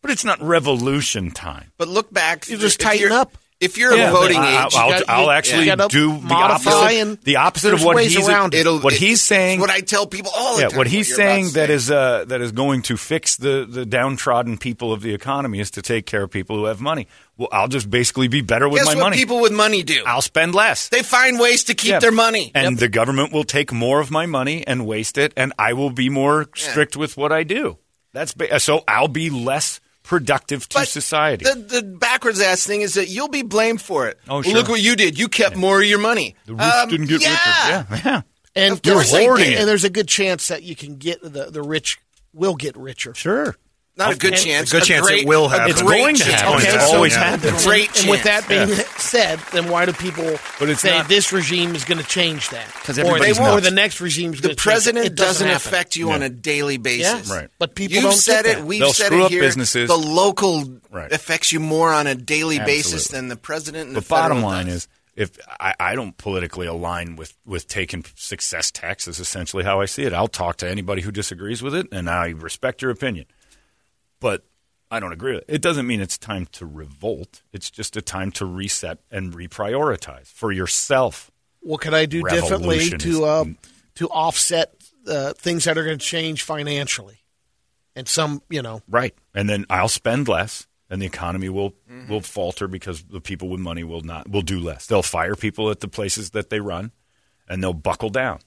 but 0.03 0.11
it's 0.11 0.25
not 0.25 0.41
revolution 0.43 1.31
time. 1.31 1.73
But 1.79 1.89
look 1.89 2.13
back. 2.13 2.49
You 2.49 2.59
just 2.59 2.81
tighten 2.81 3.13
up. 3.13 3.37
If 3.65 3.79
you're 3.79 3.95
Yeah, 3.97 4.11
a 4.11 4.13
voting 4.13 4.37
I- 4.39 4.67
age, 4.67 4.75
I'll, 4.75 4.91
got- 4.91 5.09
I'll 5.09 5.31
actually 5.31 5.65
gotta 5.67 5.89
do 5.89 6.19
the 6.19 6.35
opposite. 6.35 7.23
the 7.25 7.37
opposite 7.37 7.75
of 7.75 7.83
what 7.85 8.03
he's 8.03 8.17
around 8.29 8.55
it. 8.55 8.61
it'll 8.61 8.79
what 8.81 8.93
he's 8.93 9.21
saying. 9.23 9.61
What 9.61 9.71
I 9.71 9.81
tell 9.81 10.07
people 10.07 10.31
all 10.35 10.57
the 10.57 10.63
yeah, 10.63 10.69
time. 10.69 10.79
what 10.79 10.87
he's 10.87 11.09
you're 11.09 11.17
saying 11.17 11.51
that 11.55 11.71
is 11.71 11.91
uh, 11.91 12.25
that 12.29 12.41
is 12.41 12.53
going 12.53 12.83
to 12.83 12.97
fix 12.97 13.37
the 13.37 13.67
the 13.69 13.85
downtrodden 13.87 14.59
people 14.59 14.93
of 14.93 15.03
the 15.03 15.15
economy 15.15 15.61
is 15.61 15.71
to 15.73 15.83
take 15.83 16.07
care 16.07 16.23
of 16.23 16.31
people 16.31 16.57
who 16.57 16.65
have 16.67 16.81
money. 16.81 17.09
Well, 17.37 17.49
I'll 17.51 17.67
just 17.69 17.91
basically 17.91 18.29
be 18.29 18.43
better 18.43 18.69
with 18.69 18.79
Guess 18.81 18.95
my 18.95 18.95
what 18.95 19.05
money. 19.11 19.17
people 19.17 19.41
with 19.41 19.53
money 19.53 19.83
do? 19.83 20.05
I'll 20.07 20.23
spend 20.23 20.55
less. 20.55 20.89
they 20.91 21.03
find 21.03 21.41
ways 21.41 21.65
to 21.65 21.75
keep 21.75 21.91
Yeah. 21.91 21.99
their 21.99 22.13
money. 22.13 22.53
And 22.55 22.79
the 22.79 22.89
government 22.89 23.33
will 23.33 23.43
take 23.45 23.73
more 23.73 23.99
of 24.01 24.11
my 24.11 24.27
money 24.27 24.65
and 24.67 24.87
waste 24.87 25.19
it, 25.19 25.33
and 25.37 25.53
I 25.59 25.73
will 25.73 25.91
be 25.91 26.09
more 26.11 26.47
strict 26.55 26.97
with 26.97 27.17
what 27.17 27.33
I 27.33 27.43
do. 27.43 27.79
That's 28.13 28.33
ba- 28.35 28.61
so 28.61 28.85
I'll 28.87 29.09
be 29.09 29.31
less 29.31 29.81
productive 30.05 30.69
to 30.69 30.79
But 30.79 30.89
society. 30.89 31.45
The, 31.45 31.55
the 31.57 31.83
backwards 31.83 32.41
ass 32.41 32.65
thing 32.65 32.83
is 32.83 32.95
that 32.95 33.09
you'll 33.09 33.27
be 33.29 33.43
blamed 33.43 33.83
for 33.83 34.07
it. 34.07 34.21
Oh, 34.29 34.35
Well, 34.35 34.43
sure. 34.43 34.55
Look 34.55 34.69
what 34.69 34.81
you 34.81 34.95
did. 34.95 35.19
You 35.19 35.27
kept 35.29 35.57
more 35.57 35.81
of 35.81 35.87
your 35.89 35.99
money. 35.99 36.37
the 36.47 36.55
rich 36.55 36.63
Um, 36.63 36.89
didn't 36.91 37.07
get 37.09 37.23
yeah. 37.23 37.31
richer. 37.31 37.87
Yeah, 37.97 38.01
yeah. 38.05 38.23
And 38.55 38.73
Of 38.75 38.83
course 38.83 39.11
there's- 39.11 39.27
hoarding 39.27 39.47
did. 39.47 39.53
it. 39.55 39.59
And 39.61 39.69
there's 39.69 39.83
a 39.85 39.91
good 39.91 40.07
chance 40.07 40.47
that 40.49 40.63
you 40.63 40.77
can 40.77 40.97
get 40.99 41.21
the 41.23 41.51
the 41.51 41.63
rich 41.63 41.99
will 42.33 42.55
get 42.55 42.77
richer. 42.77 43.13
Sure. 43.15 43.57
Not 43.97 44.13
a 44.13 44.17
good 44.17 44.33
And- 44.33 44.43
chance. 44.43 44.71
A 44.73 44.77
good 44.81 44.85
chance 44.85 45.07
it 45.07 45.11
great- 45.11 45.27
will 45.27 45.45
a 45.47 45.49
happen. 45.51 45.71
It's 45.71 45.81
great 45.81 46.01
going 46.01 46.17
to 46.17 46.25
chance. 46.25 46.41
happen. 46.41 46.59
Okay, 46.67 46.75
It's 46.75 46.93
always 46.93 47.13
yeah. 47.13 47.31
happened. 47.31 47.59
Great 47.59 48.01
and 48.01 48.11
with 48.11 48.25
that 48.25 48.49
being 48.49 48.69
Yeah. 48.71 48.83
said, 48.99 49.39
then 49.53 49.69
why 49.69 49.85
do 49.87 49.93
people 49.93 50.37
But 50.59 50.77
say 50.79 50.91
not- 50.99 51.09
this 51.09 51.33
regime 51.33 51.77
is 51.77 51.85
going 51.85 51.99
to 51.99 52.05
change 52.05 52.49
that? 52.49 52.67
'Cause 52.83 52.99
or, 52.99 53.03
everybody's 53.03 53.39
they, 53.39 53.49
or 53.49 53.61
the 53.61 53.71
next 53.71 54.01
regime 54.01 54.33
is 54.35 54.41
The 54.41 54.49
going 54.49 54.57
to 54.57 54.61
president 54.63 55.07
it 55.07 55.15
doesn't, 55.15 55.47
happen. 55.47 55.57
affect 55.69 55.95
you 55.95 56.11
on 56.11 56.23
a 56.23 56.29
daily 56.29 56.77
basis. 56.77 57.29
Yeah. 57.29 57.35
Right. 57.37 57.49
But 57.61 57.77
people 57.77 57.95
You've 57.95 58.03
don't 58.05 58.17
said 58.17 58.47
it. 58.47 58.57
that. 58.57 58.65
We've 58.67 58.81
They'll 58.81 58.93
said 58.93 59.07
screw 59.07 59.21
it 59.21 59.25
up 59.27 59.31
here. 59.31 59.43
businesses. 59.43 59.87
The 59.89 59.97
local 59.97 60.81
Right. 60.91 61.13
affects 61.13 61.53
you 61.53 61.61
more 61.61 61.93
on 61.93 62.09
a 62.09 62.17
daily 62.17 62.59
basis 62.59 63.07
than 63.09 63.29
the 63.29 63.37
president. 63.37 63.87
And 63.89 63.97
The 63.97 64.01
the 64.01 64.07
bottom 64.09 64.43
line 64.43 64.67
does. 64.67 64.75
is, 64.75 64.89
if 65.15 65.31
I, 65.61 65.75
I 65.79 65.95
don't 65.95 66.19
politically 66.19 66.67
align 66.67 67.15
with 67.15 67.35
with 67.47 67.69
taking 67.69 68.05
success 68.17 68.73
tax, 68.73 69.07
is 69.07 69.21
essentially 69.21 69.63
how 69.63 69.81
I 69.81 69.85
see 69.87 70.03
it. 70.03 70.13
I'll 70.13 70.27
talk 70.27 70.57
to 70.57 70.69
anybody 70.69 71.03
who 71.03 71.13
disagrees 71.13 71.63
with 71.63 71.77
it, 71.77 71.87
and 71.93 72.11
I 72.11 72.31
respect 72.31 72.83
your 72.83 72.91
opinion. 72.91 73.27
But 74.25 74.43
I 74.91 75.01
don't 75.01 75.13
agree 75.13 75.35
with 75.35 75.43
it. 75.43 75.57
It 75.57 75.61
doesn't 75.61 75.87
mean 75.87 76.01
it's 76.01 76.17
time 76.17 76.47
to 76.53 76.65
revolt. 76.65 77.43
It's 77.53 77.71
just 77.71 77.95
a 77.95 78.01
time 78.01 78.33
to 78.33 78.47
reset 78.47 79.01
and 79.11 79.35
reprioritize 79.35 80.29
for 80.29 80.51
yourself. 80.51 81.31
What 81.61 81.83
can 81.83 81.93
I 81.93 82.07
do 82.07 82.23
differently 82.23 82.79
Revolution 82.79 82.99
to 83.01 83.25
uh, 83.27 83.45
to 83.97 84.09
offset 84.09 84.73
uh, 85.07 85.35
things 85.35 85.65
that 85.65 85.77
are 85.77 85.85
going 85.85 85.99
to 85.99 86.03
change 86.03 86.43
financially? 86.43 87.19
And 87.95 88.09
some, 88.09 88.41
you 88.49 88.63
know, 88.63 88.81
Right. 88.89 89.15
And 89.35 89.47
then 89.47 89.67
I'll 89.69 89.89
spend 89.89 90.27
less 90.27 90.67
and 90.89 91.03
the 91.03 91.07
economy 91.07 91.51
will 91.51 91.75
will 92.09 92.23
falter 92.23 92.67
because 92.67 93.03
the 93.03 93.21
people 93.21 93.51
with 93.51 93.61
money 93.61 93.85
will 93.85 94.01
not 94.01 94.31
will 94.31 94.41
do 94.41 94.59
less. 94.59 94.87
They'll 94.87 95.03
fire 95.03 95.35
people 95.35 95.71
at 95.71 95.81
the 95.81 95.89
places 95.89 96.31
that 96.31 96.49
they 96.49 96.61
run 96.61 96.93
and 97.47 97.63
they'll 97.63 97.75
buckle 97.75 98.09
down. 98.09 98.39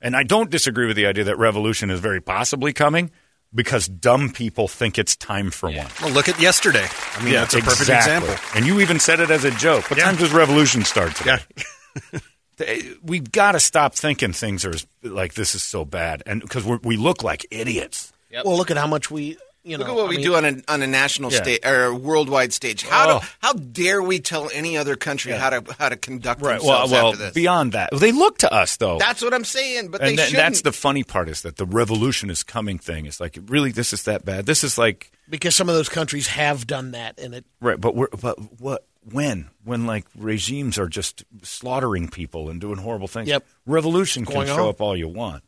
And 0.00 0.14
I 0.14 0.22
don't 0.22 0.50
disagree 0.50 0.86
with 0.86 0.94
the 0.94 1.06
idea 1.06 1.24
that 1.24 1.36
revolution 1.36 1.90
is 1.90 1.98
very 1.98 2.20
possibly 2.20 2.72
coming 2.72 3.10
because 3.54 3.88
dumb 3.88 4.30
people 4.30 4.68
think 4.68 4.98
it's 4.98 5.16
time 5.16 5.50
for 5.50 5.70
one. 5.70 5.86
Well, 6.00 6.10
look 6.10 6.28
at 6.28 6.40
yesterday. 6.40 6.86
I 7.16 7.24
mean, 7.24 7.34
that's 7.34 7.54
a 7.54 7.58
perfect 7.60 7.80
exactly. 7.80 8.16
example. 8.30 8.44
And 8.56 8.66
you 8.66 8.80
even 8.80 8.98
said 9.00 9.20
it 9.20 9.30
as 9.30 9.44
a 9.44 9.50
joke. 9.50 9.90
What 9.90 9.98
Yeah. 9.98 10.04
time 10.06 10.16
does 10.16 10.32
revolution 10.32 10.84
start 10.84 11.14
today? 11.16 11.38
Yeah. 12.12 12.20
We've 13.02 13.32
got 13.32 13.52
to 13.52 13.60
stop 13.60 13.94
thinking 13.94 14.32
things 14.34 14.64
are 14.66 14.74
like 15.02 15.32
this 15.34 15.54
is 15.54 15.62
so 15.62 15.84
bad, 15.86 16.22
and 16.26 16.42
because 16.42 16.64
we 16.66 16.96
look 16.98 17.22
like 17.22 17.46
idiots. 17.50 18.12
well, 18.44 18.56
look 18.56 18.70
at 18.70 18.76
how 18.76 18.86
much 18.86 19.10
we, 19.10 19.38
you 19.62 19.76
know, 19.76 19.80
Look 19.84 19.88
at 19.90 19.94
what 19.94 20.06
I 20.06 20.08
we 20.08 20.16
mean, 20.16 20.24
do 20.24 20.34
on 20.36 20.44
a 20.44 20.62
on 20.68 20.82
a 20.82 20.86
national 20.86 21.30
Yeah. 21.32 21.42
stage 21.42 21.60
or 21.64 21.84
a 21.84 21.94
worldwide 21.94 22.52
stage. 22.52 22.82
How 22.82 23.16
Oh. 23.16 23.18
do, 23.20 23.26
how 23.40 23.52
dare 23.52 24.02
we 24.02 24.18
tell 24.20 24.50
any 24.54 24.76
other 24.78 24.96
country 24.96 25.32
how 25.32 25.50
to 25.50 25.62
how 25.78 25.88
to 25.90 25.96
conduct 25.96 26.40
Right. 26.40 26.58
Themselves 26.58 26.92
well, 26.92 27.08
after 27.08 27.18
this? 27.24 27.34
beyond 27.34 27.72
that, 27.72 27.90
they 27.92 28.12
look 28.12 28.38
to 28.38 28.52
us 28.52 28.76
though. 28.76 28.98
That's 28.98 29.22
what 29.22 29.34
I'm 29.34 29.44
saying. 29.44 29.88
But 29.88 30.00
and 30.00 30.10
they 30.12 30.16
then 30.16 30.32
that's 30.32 30.62
the 30.62 30.72
funny 30.72 31.04
part 31.04 31.28
is 31.28 31.42
that 31.42 31.56
the 31.56 31.66
revolution 31.66 32.30
is 32.30 32.42
coming 32.42 32.78
thing 32.78 33.06
is 33.06 33.20
like 33.20 33.38
really 33.48 33.70
this 33.72 33.92
is 33.92 34.04
that 34.04 34.24
bad. 34.24 34.46
This 34.46 34.64
is 34.64 34.78
like 34.78 35.12
because 35.28 35.54
some 35.54 35.68
of 35.68 35.74
those 35.74 35.88
countries 35.88 36.26
have 36.28 36.66
done 36.66 36.92
that, 36.92 37.18
and 37.20 37.34
it 37.34 37.44
right, 37.60 37.80
but 37.80 37.94
we're 37.94 38.08
but 38.20 38.38
what 38.60 38.86
when 39.12 39.48
when 39.64 39.86
like 39.86 40.06
regimes 40.16 40.78
are 40.78 40.88
just 40.88 41.24
slaughtering 41.42 42.08
people 42.08 42.48
and 42.50 42.60
doing 42.60 42.78
horrible 42.78 43.08
things. 43.08 43.28
Yep. 43.28 43.46
Revolution 43.66 44.24
can 44.24 44.34
Going 44.34 44.46
show 44.48 44.64
on. 44.64 44.68
up 44.70 44.80
all 44.80 44.96
you 44.96 45.08
want. 45.08 45.42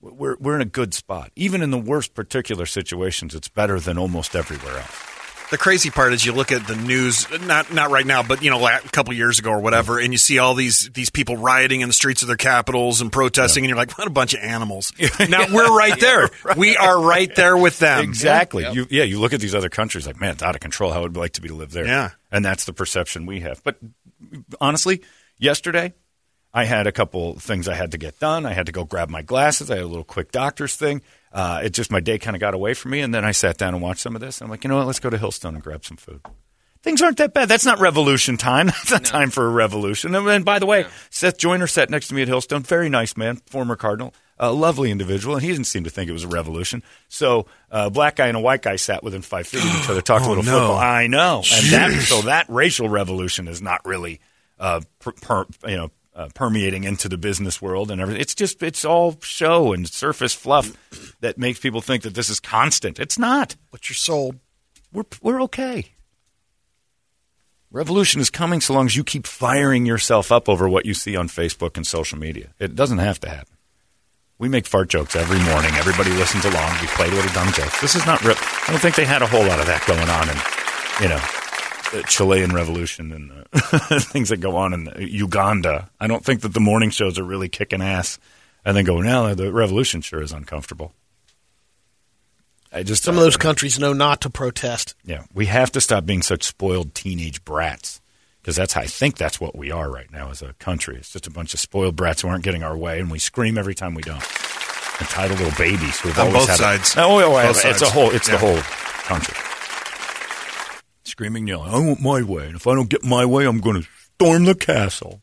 We're 0.00 0.36
we're 0.38 0.54
in 0.54 0.62
a 0.62 0.66
good 0.66 0.94
spot. 0.94 1.30
Even 1.36 1.62
in 1.62 1.70
the 1.70 1.78
worst 1.78 2.14
particular 2.14 2.66
situations, 2.66 3.34
it's 3.34 3.48
better 3.48 3.78
than 3.78 3.98
almost 3.98 4.34
everywhere 4.34 4.78
else. 4.78 5.06
The 5.50 5.58
crazy 5.58 5.90
part 5.90 6.12
is 6.12 6.24
you 6.24 6.32
look 6.32 6.52
at 6.52 6.68
the 6.68 6.76
news, 6.76 7.26
not 7.42 7.74
not 7.74 7.90
right 7.90 8.06
now, 8.06 8.22
but 8.22 8.40
you 8.42 8.50
know, 8.50 8.64
a 8.64 8.80
couple 8.92 9.12
years 9.12 9.40
ago 9.40 9.50
or 9.50 9.58
whatever, 9.58 9.98
and 9.98 10.12
you 10.12 10.18
see 10.18 10.38
all 10.38 10.54
these 10.54 10.88
these 10.90 11.10
people 11.10 11.36
rioting 11.36 11.80
in 11.80 11.88
the 11.88 11.92
streets 11.92 12.22
of 12.22 12.28
their 12.28 12.36
capitals 12.36 13.00
and 13.00 13.10
protesting, 13.10 13.64
and 13.64 13.68
you're 13.68 13.76
like, 13.76 13.98
what 13.98 14.06
a 14.06 14.10
bunch 14.10 14.32
of 14.32 14.40
animals. 14.44 14.92
now 15.28 15.46
we're 15.52 15.76
right 15.76 15.98
there. 16.00 16.30
We 16.56 16.76
are 16.76 17.02
right 17.02 17.34
there 17.34 17.56
with 17.56 17.80
them. 17.80 18.04
Exactly. 18.04 18.64
You, 18.72 18.86
yeah, 18.90 19.02
you 19.02 19.18
look 19.18 19.32
at 19.32 19.40
these 19.40 19.54
other 19.56 19.68
countries 19.68 20.06
like, 20.06 20.20
man, 20.20 20.34
it's 20.34 20.42
out 20.42 20.54
of 20.54 20.60
control. 20.60 20.92
How 20.92 21.02
would 21.02 21.16
it 21.16 21.18
like 21.18 21.32
to 21.32 21.40
be 21.40 21.48
to 21.48 21.54
live 21.54 21.72
there? 21.72 21.84
Yeah. 21.84 22.10
And 22.30 22.44
that's 22.44 22.64
the 22.64 22.72
perception 22.72 23.26
we 23.26 23.40
have. 23.40 23.60
But 23.64 23.76
honestly, 24.60 25.02
yesterday, 25.36 25.94
I 26.52 26.64
had 26.64 26.86
a 26.86 26.92
couple 26.92 27.38
things 27.38 27.68
I 27.68 27.74
had 27.74 27.92
to 27.92 27.98
get 27.98 28.18
done. 28.18 28.44
I 28.46 28.52
had 28.52 28.66
to 28.66 28.72
go 28.72 28.84
grab 28.84 29.08
my 29.08 29.22
glasses. 29.22 29.70
I 29.70 29.76
had 29.76 29.84
a 29.84 29.88
little 29.88 30.04
quick 30.04 30.32
doctor's 30.32 30.74
thing. 30.76 31.00
Uh, 31.32 31.60
it 31.64 31.70
just, 31.72 31.92
my 31.92 32.00
day 32.00 32.18
kind 32.18 32.34
of 32.34 32.40
got 32.40 32.54
away 32.54 32.74
from 32.74 32.90
me. 32.90 33.00
And 33.00 33.14
then 33.14 33.24
I 33.24 33.30
sat 33.30 33.56
down 33.56 33.72
and 33.74 33.82
watched 33.82 34.00
some 34.00 34.14
of 34.16 34.20
this. 34.20 34.40
And 34.40 34.46
I'm 34.46 34.50
like, 34.50 34.64
you 34.64 34.68
know 34.68 34.76
what? 34.76 34.86
Let's 34.86 34.98
go 34.98 35.10
to 35.10 35.16
Hillstone 35.18 35.50
and 35.54 35.62
grab 35.62 35.84
some 35.84 35.96
food. 35.96 36.20
Things 36.82 37.02
aren't 37.02 37.18
that 37.18 37.34
bad. 37.34 37.48
That's 37.48 37.64
not 37.66 37.78
revolution 37.78 38.36
time. 38.36 38.66
That's 38.68 38.90
not 38.90 39.04
time 39.04 39.30
for 39.30 39.46
a 39.46 39.50
revolution. 39.50 40.14
And, 40.14 40.26
and 40.28 40.44
by 40.44 40.58
the 40.58 40.66
way, 40.66 40.86
Seth 41.10 41.38
Joyner 41.38 41.66
sat 41.68 41.88
next 41.90 42.08
to 42.08 42.14
me 42.14 42.22
at 42.22 42.28
Hillstone. 42.28 42.62
Very 42.66 42.88
nice 42.88 43.16
man, 43.16 43.36
former 43.46 43.76
Cardinal, 43.76 44.12
a 44.38 44.50
lovely 44.50 44.90
individual, 44.90 45.34
and 45.36 45.44
he 45.44 45.50
didn't 45.52 45.66
seem 45.66 45.84
to 45.84 45.90
think 45.90 46.08
it 46.08 46.14
was 46.14 46.24
a 46.24 46.28
revolution. 46.28 46.82
So, 47.08 47.46
a 47.70 47.90
black 47.90 48.16
guy 48.16 48.28
and 48.28 48.36
a 48.36 48.40
white 48.40 48.62
guy 48.62 48.76
sat 48.76 49.04
within 49.04 49.20
five 49.20 49.46
feet 49.46 49.62
of 49.62 49.66
each 49.78 49.90
other, 49.90 50.00
talked 50.02 50.24
a 50.24 50.26
Oh, 50.26 50.30
little 50.30 50.42
no. 50.44 50.52
football. 50.58 50.78
I 50.78 51.06
know, 51.06 51.42
and 51.52 51.66
that 51.74 51.92
so 52.02 52.22
that 52.22 52.46
racial 52.48 52.88
revolution 52.88 53.46
is 53.46 53.60
not 53.60 53.84
really, 53.84 54.20
uh, 54.58 54.80
per, 55.00 55.12
per, 55.12 55.44
you 55.68 55.76
know. 55.76 55.90
Uh, 56.20 56.28
permeating 56.34 56.84
into 56.84 57.08
the 57.08 57.16
business 57.16 57.62
world 57.62 57.90
and 57.90 57.98
everything. 57.98 58.20
It's 58.20 58.34
just 58.34 58.62
it's 58.62 58.84
all 58.84 59.16
show 59.22 59.72
and 59.72 59.88
surface 59.88 60.34
fluff 60.34 60.76
that 61.20 61.38
makes 61.38 61.58
people 61.58 61.80
think 61.80 62.02
that 62.02 62.12
this 62.12 62.28
is 62.28 62.38
constant. 62.38 63.00
It's 63.00 63.18
not 63.18 63.56
what 63.70 63.88
you're 63.88 63.94
sold. 63.94 64.36
we're 64.92 65.04
we're 65.22 65.40
okay. 65.44 65.86
Revolution 67.70 68.20
is 68.20 68.28
coming 68.28 68.60
so 68.60 68.74
long 68.74 68.84
as 68.84 68.96
you 68.96 69.02
keep 69.02 69.26
firing 69.26 69.86
yourself 69.86 70.30
up 70.30 70.46
over 70.46 70.68
what 70.68 70.84
you 70.84 70.92
see 70.92 71.16
on 71.16 71.26
Facebook 71.26 71.78
and 71.78 71.86
social 71.86 72.18
media. 72.18 72.52
It 72.58 72.74
doesn't 72.74 72.98
have 72.98 73.18
to 73.20 73.30
happen. 73.30 73.56
We 74.36 74.50
make 74.50 74.66
fart 74.66 74.90
jokes 74.90 75.16
every 75.16 75.40
morning. 75.40 75.70
Everybody 75.76 76.10
listens 76.10 76.44
along. 76.44 76.72
We 76.82 76.86
play 76.88 77.08
little 77.08 77.32
dumb 77.32 77.50
jokes. 77.54 77.80
This 77.80 77.94
is 77.94 78.04
not. 78.04 78.22
Re- 78.22 78.34
I 78.36 78.66
don't 78.66 78.80
think 78.80 78.94
they 78.94 79.06
had 79.06 79.22
a 79.22 79.26
whole 79.26 79.46
lot 79.46 79.58
of 79.58 79.66
that 79.68 79.86
going 79.86 80.10
on 80.10 80.28
in, 80.28 80.36
you 81.02 81.08
know, 81.08 81.39
Uh, 81.92 82.02
Chilean 82.02 82.52
Revolution 82.52 83.12
and 83.12 83.30
the 83.52 84.00
things 84.12 84.28
that 84.28 84.36
go 84.38 84.56
on 84.56 84.72
in 84.72 84.92
Uganda. 84.98 85.90
I 85.98 86.06
don't 86.06 86.24
think 86.24 86.42
that 86.42 86.54
the 86.54 86.60
morning 86.60 86.90
shows 86.90 87.18
are 87.18 87.24
really 87.24 87.48
kicking 87.48 87.82
ass, 87.82 88.18
and 88.64 88.76
then 88.76 88.84
go 88.84 89.00
now. 89.00 89.34
The 89.34 89.52
revolution 89.52 90.00
sure 90.00 90.22
is 90.22 90.30
uncomfortable. 90.32 90.92
I 92.72 92.84
just 92.84 93.02
Some 93.02 93.16
of 93.16 93.22
those 93.22 93.36
countries 93.36 93.78
know 93.80 93.92
not 93.92 94.20
to 94.20 94.30
protest. 94.30 94.94
yeah, 95.04 95.24
we 95.34 95.46
have 95.46 95.72
to 95.72 95.80
stop 95.80 96.06
being 96.06 96.22
such 96.22 96.44
spoiled 96.44 96.94
teenage 96.94 97.44
brats 97.44 98.00
because 98.40 98.54
that's 98.54 98.76
I 98.76 98.86
think 98.86 99.16
that's 99.16 99.40
what 99.40 99.56
we 99.56 99.72
are 99.72 99.90
right 99.90 100.10
now 100.12 100.30
as 100.30 100.40
a 100.42 100.52
country. 100.54 100.96
It's 100.96 101.10
just 101.12 101.26
a 101.26 101.30
bunch 101.30 101.52
of 101.54 101.58
spoiled 101.60 101.96
brats 101.96 102.22
who 102.22 102.28
aren't 102.28 102.44
getting 102.44 102.62
our 102.62 102.76
way, 102.76 103.00
and 103.00 103.10
we 103.10 103.18
scream 103.18 103.58
every 103.58 103.74
time 103.74 103.94
we 103.94 104.02
don't. 104.02 104.22
Entitled 105.00 105.40
little 105.40 105.58
babies 105.58 105.98
who 105.98 106.10
have 106.10 106.18
On 106.20 106.26
always 106.26 106.40
both 106.42 106.48
had 106.50 106.58
sides. 106.58 106.94
Oh, 106.96 107.18
oh, 107.20 107.34
oh, 107.36 107.42
Both 107.48 107.64
it's 107.64 107.82
a 107.82 107.90
whole. 107.90 108.10
It's 108.10 108.28
Yeah. 108.28 108.36
the 108.36 108.40
whole 108.46 108.60
country 109.06 109.34
screaming, 111.20 111.46
yelling. 111.46 111.68
I 111.68 111.78
want 111.78 112.00
my 112.00 112.22
way, 112.22 112.46
and 112.46 112.56
if 112.56 112.66
I 112.66 112.74
don't 112.74 112.88
get 112.88 113.04
my 113.04 113.26
way, 113.26 113.44
I'm 113.44 113.60
going 113.60 113.82
to 113.82 113.88
storm 114.14 114.46
the 114.46 114.54
castle. 114.54 115.20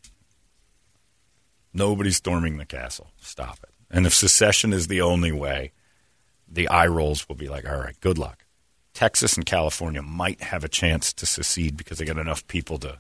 Nobody's 1.73 2.17
storming 2.17 2.57
the 2.57 2.67
castle. 2.67 3.07
Stop 3.19 3.57
it. 3.63 3.71
And 3.89 4.05
if 4.05 4.13
secession 4.13 4.73
is 4.73 4.89
the 4.89 5.01
only 5.01 5.31
way, 5.31 5.71
the 6.47 6.67
eye 6.67 6.85
rolls 6.85 7.27
will 7.27 7.35
be 7.35 7.49
like, 7.49 7.67
all 7.67 7.79
right, 7.79 7.99
good 7.99 8.19
luck. 8.19 8.45
Texas 8.93 9.37
and 9.37 9.45
California 9.47 10.03
might 10.03 10.39
have 10.43 10.63
a 10.63 10.67
chance 10.67 11.11
to 11.13 11.25
secede 11.25 11.75
because 11.75 11.97
they 11.97 12.05
got 12.05 12.19
enough 12.19 12.45
people 12.45 12.77
to 12.77 12.99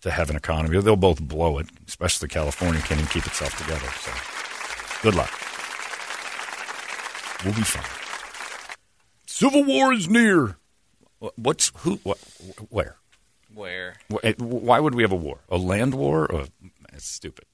to 0.00 0.10
have 0.10 0.28
an 0.28 0.34
economy. 0.34 0.80
They'll 0.80 0.96
both 0.96 1.22
blow 1.22 1.58
it, 1.58 1.68
especially 1.86 2.26
California 2.26 2.80
can't 2.80 2.98
even 2.98 3.12
keep 3.12 3.24
itself 3.24 3.56
together. 3.56 3.86
So, 4.00 4.10
good 5.02 5.14
luck. 5.14 5.30
We'll 7.44 7.54
be 7.54 7.62
fine. 7.62 7.84
Civil 9.26 9.62
war 9.62 9.92
is 9.92 10.08
near. 10.08 10.56
Wh- 11.22 11.38
What's 11.38 11.70
who? 11.76 11.96
What? 12.02 12.18
Where? 12.70 12.96
Where 13.54 13.96
eh, 14.22 14.32
Why 14.38 14.80
would 14.80 14.94
we 14.94 15.02
have 15.02 15.12
a 15.12 15.16
war? 15.16 15.40
A 15.50 15.56
land 15.58 15.94
war? 15.94 16.26
Or, 16.30 16.46
it's 16.92 17.04
stupid. 17.06 17.44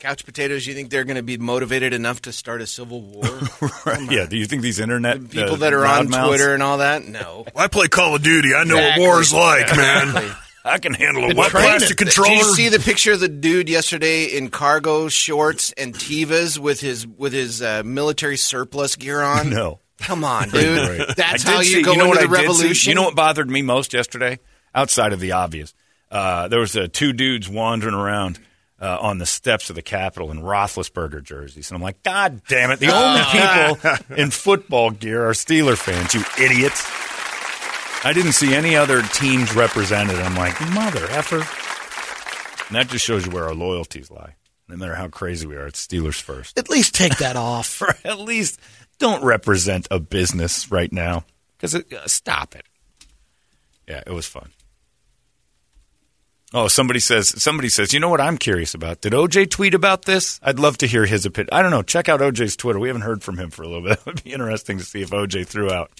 couch 0.00 0.24
potatoes? 0.24 0.66
You 0.66 0.74
think 0.74 0.90
they're 0.90 1.04
going 1.04 1.16
to 1.16 1.22
be 1.22 1.38
motivated 1.38 1.92
enough 1.94 2.22
to 2.22 2.32
start 2.32 2.60
a 2.60 2.66
civil 2.66 3.00
war? 3.02 3.24
yeah. 4.10 4.26
Do 4.26 4.36
you 4.36 4.46
think 4.46 4.62
these 4.62 4.80
internet 4.80 5.30
People 5.30 5.54
uh, 5.54 5.56
that 5.58 5.72
are 5.72 5.86
on 5.86 6.08
loudmouths- 6.08 6.26
Twitter 6.28 6.54
and 6.54 6.62
all 6.62 6.78
that? 6.78 7.04
No. 7.06 7.46
I 7.56 7.68
play 7.68 7.86
Call 7.88 8.16
of 8.16 8.22
Duty. 8.22 8.52
I 8.54 8.64
know 8.64 8.76
Exactly. 8.78 9.02
what 9.02 9.08
war's 9.08 9.32
like, 9.32 9.76
man. 9.76 10.34
I 10.64 10.78
can 10.78 10.92
handle 10.92 11.24
a 11.24 11.28
Been 11.28 11.36
what 11.36 11.50
training. 11.50 11.70
plastic 11.70 11.96
Did 11.96 12.08
controller. 12.08 12.32
you 12.32 12.44
see 12.54 12.68
the 12.68 12.80
picture 12.80 13.12
of 13.12 13.20
the 13.20 13.28
dude 13.28 13.68
yesterday 13.70 14.24
in 14.24 14.50
cargo 14.50 15.08
shorts 15.08 15.72
and 15.78 15.94
Tevas 15.94 16.58
with 16.58 16.80
his 16.80 17.06
with 17.06 17.32
his 17.32 17.62
uh, 17.62 17.82
military 17.86 18.36
surplus 18.36 18.96
gear 18.96 19.22
on? 19.22 19.48
No. 19.50 19.78
Come 19.98 20.24
on, 20.24 20.48
dude. 20.50 21.06
That's 21.16 21.42
how 21.42 21.58
you 21.60 21.64
see- 21.64 21.82
go 21.82 21.94
know 21.94 22.12
into 22.12 22.18
the 22.18 22.20
I 22.24 22.26
see? 22.26 22.42
revolution. 22.42 22.90
You 22.90 22.94
know 22.94 23.02
what 23.04 23.14
bothered 23.14 23.50
me 23.50 23.62
most 23.62 23.92
yesterday, 23.92 24.38
outside 24.74 25.12
of 25.12 25.20
the 25.20 25.32
obvious? 25.32 25.74
Uh, 26.10 26.48
there 26.48 26.60
was 26.60 26.76
uh, 26.76 26.88
two 26.90 27.12
dudes 27.12 27.48
wandering 27.48 27.94
around 27.94 28.38
uh, 28.80 28.96
on 29.00 29.18
the 29.18 29.26
steps 29.26 29.68
of 29.70 29.76
the 29.76 29.82
Capitol 29.82 30.30
in 30.30 30.40
Roethlisberger 30.40 31.22
jerseys, 31.22 31.70
and 31.70 31.76
I'm 31.76 31.82
like, 31.82 32.02
God 32.02 32.40
damn 32.48 32.70
it! 32.70 32.78
The 32.78 32.92
only 32.94 33.22
people 34.08 34.16
in 34.16 34.30
football 34.30 34.90
gear 34.90 35.28
are 35.28 35.32
Steeler 35.32 35.76
fans. 35.76 36.14
You 36.14 36.22
idiots! 36.42 36.86
I 38.04 38.12
didn't 38.14 38.32
see 38.32 38.54
any 38.54 38.76
other 38.76 39.02
teams 39.02 39.54
represented. 39.56 40.16
I'm 40.16 40.36
like, 40.36 40.58
mother 40.70 41.04
effer. 41.10 41.38
And 42.68 42.76
that 42.76 42.86
just 42.88 43.04
shows 43.04 43.26
you 43.26 43.32
where 43.32 43.44
our 43.46 43.54
loyalties 43.54 44.10
lie. 44.10 44.34
No 44.68 44.76
matter 44.76 44.94
how 44.94 45.08
crazy 45.08 45.46
we 45.46 45.56
are, 45.56 45.66
it's 45.66 45.86
Steelers 45.86 46.20
first 46.20 46.58
At 46.58 46.68
least 46.68 46.94
take 46.94 47.16
that 47.18 47.36
off. 47.36 47.80
or 47.80 47.94
at 48.04 48.18
least 48.18 48.60
don't 48.98 49.24
represent 49.24 49.88
a 49.90 49.98
business 49.98 50.70
right 50.70 50.92
now 50.92 51.24
because 51.56 51.74
uh, 51.74 51.80
stop 52.06 52.54
it. 52.54 52.64
Yeah, 53.88 54.02
it 54.06 54.12
was 54.12 54.26
fun. 54.26 54.50
Oh, 56.54 56.66
somebody 56.66 56.98
says 57.00 57.42
somebody 57.42 57.68
says, 57.68 57.92
you 57.92 58.00
know 58.00 58.08
what 58.08 58.22
I'm 58.22 58.38
curious 58.38 58.72
about? 58.72 59.02
Did 59.02 59.12
OJ 59.12 59.50
tweet 59.50 59.74
about 59.74 60.06
this? 60.06 60.40
I'd 60.42 60.58
love 60.58 60.78
to 60.78 60.86
hear 60.86 61.04
his 61.04 61.26
opinion. 61.26 61.50
I 61.52 61.60
don't 61.60 61.70
know. 61.70 61.82
Check 61.82 62.08
out 62.08 62.20
OJ's 62.20 62.56
Twitter. 62.56 62.78
We 62.78 62.88
haven't 62.88 63.02
heard 63.02 63.22
from 63.22 63.36
him 63.36 63.50
for 63.50 63.62
a 63.62 63.68
little 63.68 63.82
bit. 63.82 63.98
It 64.00 64.06
would 64.06 64.24
be 64.24 64.32
interesting 64.32 64.78
to 64.78 64.84
see 64.84 65.02
if 65.02 65.10
OJ 65.10 65.46
threw 65.46 65.70
out 65.70 65.90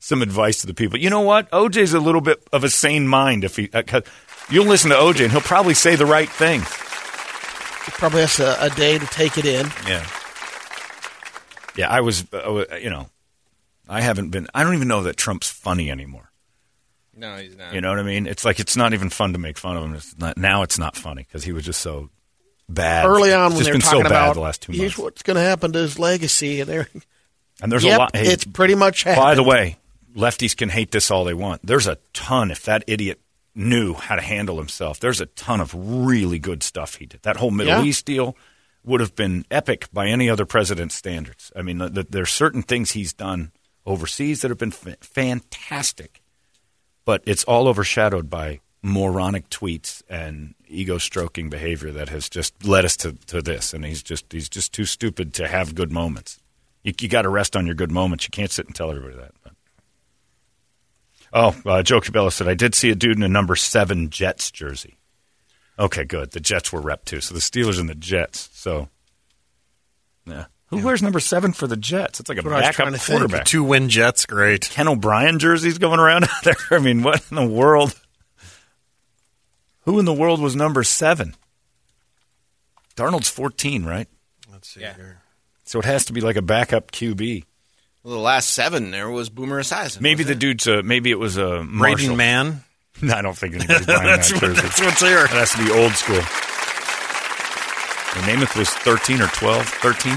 some 0.00 0.20
advice 0.20 0.60
to 0.60 0.66
the 0.66 0.74
people. 0.74 0.98
You 0.98 1.08
know 1.08 1.22
what? 1.22 1.50
OJ's 1.52 1.94
a 1.94 2.00
little 2.00 2.20
bit 2.20 2.46
of 2.52 2.64
a 2.64 2.68
sane 2.70 3.08
mind. 3.08 3.44
If 3.44 3.56
he, 3.56 3.70
uh, 3.72 4.00
you'll 4.50 4.66
listen 4.66 4.90
to 4.90 4.96
OJ 4.96 5.22
and 5.22 5.32
he'll 5.32 5.40
probably 5.40 5.74
say 5.74 5.96
the 5.96 6.04
right 6.06 6.28
thing. 6.28 6.60
Probably 7.92 8.20
has 8.22 8.40
a, 8.40 8.56
a 8.60 8.70
day 8.70 8.98
to 8.98 9.06
take 9.06 9.38
it 9.38 9.44
in. 9.46 9.66
Yeah. 9.86 10.06
Yeah, 11.76 11.88
I 11.90 12.00
was, 12.00 12.24
uh, 12.32 12.64
you 12.80 12.90
know, 12.90 13.08
I 13.88 14.00
haven't 14.00 14.30
been, 14.30 14.46
I 14.54 14.62
don't 14.62 14.74
even 14.74 14.88
know 14.88 15.02
that 15.04 15.16
Trump's 15.16 15.50
funny 15.50 15.90
anymore. 15.90 16.30
No, 17.16 17.36
he's 17.36 17.56
not. 17.56 17.74
You 17.74 17.80
know 17.80 17.90
what 17.90 17.98
I 17.98 18.02
mean? 18.02 18.26
It's 18.26 18.44
like 18.44 18.60
it's 18.60 18.76
not 18.76 18.92
even 18.94 19.10
fun 19.10 19.32
to 19.32 19.38
make 19.38 19.58
fun 19.58 19.76
of 19.76 19.84
him. 19.84 19.94
It's 19.94 20.16
not, 20.18 20.36
now 20.36 20.62
it's 20.62 20.78
not 20.78 20.96
funny 20.96 21.22
because 21.22 21.44
he 21.44 21.52
was 21.52 21.64
just 21.64 21.80
so 21.80 22.10
bad. 22.68 23.06
Early 23.06 23.32
on, 23.32 23.52
It's 23.52 23.56
when 23.56 23.64
just 23.64 23.72
been 23.72 23.80
talking 23.80 23.98
so 24.00 24.08
bad 24.08 24.10
about 24.10 24.34
the 24.34 24.40
last 24.40 24.62
two 24.62 24.72
here's 24.72 24.98
what's 24.98 25.22
going 25.22 25.36
to 25.36 25.42
happen 25.42 25.72
to 25.72 25.78
his 25.80 25.98
legacy, 25.98 26.60
and 26.60 26.68
there, 26.68 26.88
And 27.62 27.70
there's 27.70 27.84
yep, 27.84 27.98
a 27.98 28.02
lot. 28.02 28.16
hey, 28.16 28.26
it's 28.32 28.44
pretty 28.44 28.74
much 28.74 29.04
happened. 29.04 29.24
by 29.24 29.34
the 29.36 29.44
way, 29.44 29.78
lefties 30.16 30.56
can 30.56 30.68
hate 30.68 30.90
this 30.90 31.10
all 31.10 31.24
they 31.24 31.34
want. 31.34 31.64
There's 31.64 31.86
a 31.86 31.98
ton. 32.12 32.50
If 32.50 32.64
that 32.64 32.82
idiot 32.88 33.20
knew 33.54 33.94
how 33.94 34.16
to 34.16 34.22
handle 34.22 34.58
himself, 34.58 34.98
there's 35.00 35.20
a 35.20 35.26
ton 35.26 35.60
of 35.60 35.72
really 35.74 36.38
good 36.38 36.62
stuff 36.62 36.96
he 36.96 37.06
did. 37.06 37.22
That 37.22 37.36
whole 37.36 37.50
Middle 37.50 37.82
Yeah. 37.82 37.84
East 37.84 38.04
deal 38.04 38.36
would 38.84 39.00
have 39.00 39.14
been 39.14 39.44
epic 39.50 39.88
by 39.92 40.06
any 40.08 40.28
other 40.28 40.44
president's 40.44 40.94
standards. 40.94 41.50
I 41.56 41.62
mean, 41.62 41.78
th- 41.78 42.08
there's 42.10 42.30
certain 42.30 42.62
things 42.62 42.90
he's 42.90 43.12
done 43.12 43.52
overseas 43.86 44.42
that 44.42 44.50
have 44.50 44.58
been 44.58 44.72
f- 44.72 44.98
fantastic, 45.00 46.20
but 47.04 47.22
it's 47.26 47.44
all 47.44 47.68
overshadowed 47.68 48.28
by 48.28 48.60
moronic 48.82 49.48
tweets 49.48 50.02
and 50.10 50.54
ego 50.68 50.98
stroking 50.98 51.48
behavior 51.48 51.90
that 51.92 52.10
has 52.10 52.28
just 52.28 52.66
led 52.66 52.84
us 52.84 52.96
to, 52.98 53.12
to 53.26 53.40
this. 53.40 53.72
And 53.72 53.84
he's 53.84 54.02
just 54.02 54.30
he's 54.30 54.48
just 54.50 54.72
too 54.74 54.84
stupid 54.84 55.32
to 55.34 55.48
have 55.48 55.74
good 55.74 55.90
moments. 55.90 56.38
You, 56.82 56.92
you 57.00 57.08
got 57.08 57.22
to 57.22 57.30
rest 57.30 57.56
on 57.56 57.64
your 57.64 57.74
good 57.74 57.90
moments. 57.90 58.24
You 58.26 58.30
can't 58.30 58.50
sit 58.50 58.66
and 58.66 58.74
tell 58.74 58.90
everybody 58.90 59.16
that. 59.16 59.32
But. 59.42 59.53
Oh, 61.36 61.54
uh, 61.66 61.82
Joe 61.82 62.00
Cabela 62.00 62.30
said 62.32 62.46
I 62.48 62.54
did 62.54 62.74
see 62.76 62.90
a 62.90 62.94
dude 62.94 63.16
in 63.16 63.24
a 63.24 63.28
number 63.28 63.56
seven 63.56 64.08
Jets 64.08 64.50
jersey. 64.52 64.96
Okay, 65.78 66.04
good. 66.04 66.30
The 66.30 66.38
Jets 66.38 66.72
were 66.72 66.80
rep 66.80 67.04
too, 67.04 67.20
so 67.20 67.34
the 67.34 67.40
Steelers 67.40 67.80
and 67.80 67.88
the 67.88 67.96
Jets. 67.96 68.48
So, 68.52 68.88
yeah, 70.24 70.44
who 70.68 70.84
wears 70.84 71.02
number 71.02 71.18
seven 71.18 71.52
for 71.52 71.66
the 71.66 71.76
Jets? 71.76 72.20
It's 72.20 72.28
like 72.28 72.38
a 72.38 72.42
what 72.42 72.52
I 72.52 72.56
was 72.58 72.62
backup 72.62 72.74
trying 72.76 72.92
to 72.92 72.98
think. 72.98 73.18
quarterback. 73.18 73.44
Two 73.46 73.64
win 73.64 73.88
Jets, 73.88 74.26
great. 74.26 74.68
Ken 74.70 74.86
O'Brien 74.86 75.40
jerseys 75.40 75.78
going 75.78 75.98
around 75.98 76.24
out 76.24 76.44
there. 76.44 76.54
I 76.70 76.78
mean, 76.78 77.02
what 77.02 77.24
in 77.30 77.34
the 77.36 77.44
world? 77.46 78.00
Who 79.80 79.98
in 79.98 80.04
the 80.04 80.14
world 80.14 80.40
was 80.40 80.54
number 80.54 80.84
seven? 80.84 81.34
Darnold's 82.96 83.28
fourteen, 83.28 83.84
right? 83.84 84.06
Let's 84.52 84.68
see 84.68 84.82
Yeah. 84.82 84.94
here. 84.94 85.20
So 85.64 85.80
it 85.80 85.84
has 85.84 86.04
to 86.04 86.12
be 86.12 86.20
like 86.20 86.36
a 86.36 86.42
backup 86.42 86.92
QB. 86.92 87.44
Well, 88.04 88.14
the 88.14 88.20
last 88.20 88.50
seven 88.50 88.90
there 88.90 89.10
was 89.10 89.30
Boomer 89.30 89.60
Esiason. 89.62 90.00
Maybe 90.02 90.22
the 90.24 90.32
it? 90.32 90.38
dude's. 90.38 90.68
Uh, 90.68 90.82
maybe 90.84 91.10
it 91.10 91.18
was 91.18 91.36
a 91.38 91.64
Marshall. 91.64 92.14
Braden 92.14 92.16
Man. 92.16 92.62
I 93.12 93.22
don't 93.22 93.36
think 93.36 93.54
anybody's 93.54 93.86
buying 93.86 94.04
That's 94.04 94.28
that 94.30 94.34
what- 94.42 94.48
jersey. 94.54 94.62
that's 94.62 94.80
what's 94.80 95.00
here. 95.00 95.24
It 95.24 95.30
has 95.30 95.50
to 95.52 95.58
be 95.64 95.70
old 95.72 95.92
school. 95.92 96.20
And 98.16 98.22
Namath 98.40 98.56
was 98.56 98.70
13 98.70 99.20
or 99.22 99.26
12. 99.28 99.66
13? 99.66 100.12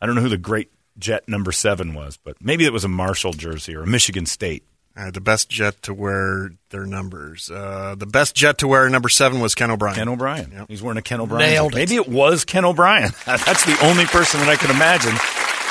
I 0.00 0.06
don't 0.06 0.14
know 0.16 0.20
who 0.20 0.28
the 0.28 0.36
great 0.36 0.70
Jet 0.98 1.26
number 1.26 1.52
seven 1.52 1.94
was, 1.94 2.18
but 2.18 2.36
maybe 2.42 2.66
it 2.66 2.72
was 2.72 2.84
a 2.84 2.88
Marshall 2.88 3.32
jersey 3.32 3.74
or 3.74 3.84
a 3.84 3.86
Michigan 3.86 4.26
State. 4.26 4.64
Uh, 4.94 5.10
the 5.10 5.22
best 5.22 5.48
jet 5.48 5.80
to 5.82 5.94
wear 5.94 6.50
their 6.68 6.84
numbers. 6.84 7.50
Uh, 7.50 7.94
the 7.96 8.04
best 8.04 8.34
jet 8.36 8.58
to 8.58 8.68
wear 8.68 8.86
number 8.90 9.08
seven 9.08 9.40
was 9.40 9.54
Ken 9.54 9.70
O'Brien. 9.70 9.94
Ken 9.96 10.08
O'Brien. 10.10 10.52
Yep. 10.52 10.66
He's 10.68 10.82
wearing 10.82 10.98
a 10.98 11.02
Ken 11.02 11.18
O'Brien. 11.22 11.48
Nailed 11.48 11.72
jersey. 11.72 11.82
it. 11.82 11.88
Maybe 11.88 11.96
it 11.96 12.08
was 12.08 12.44
Ken 12.44 12.66
O'Brien. 12.66 13.10
That's 13.24 13.64
the 13.64 13.78
only 13.86 14.04
person 14.04 14.40
that 14.40 14.50
I 14.50 14.56
can 14.56 14.70
imagine. 14.70 15.14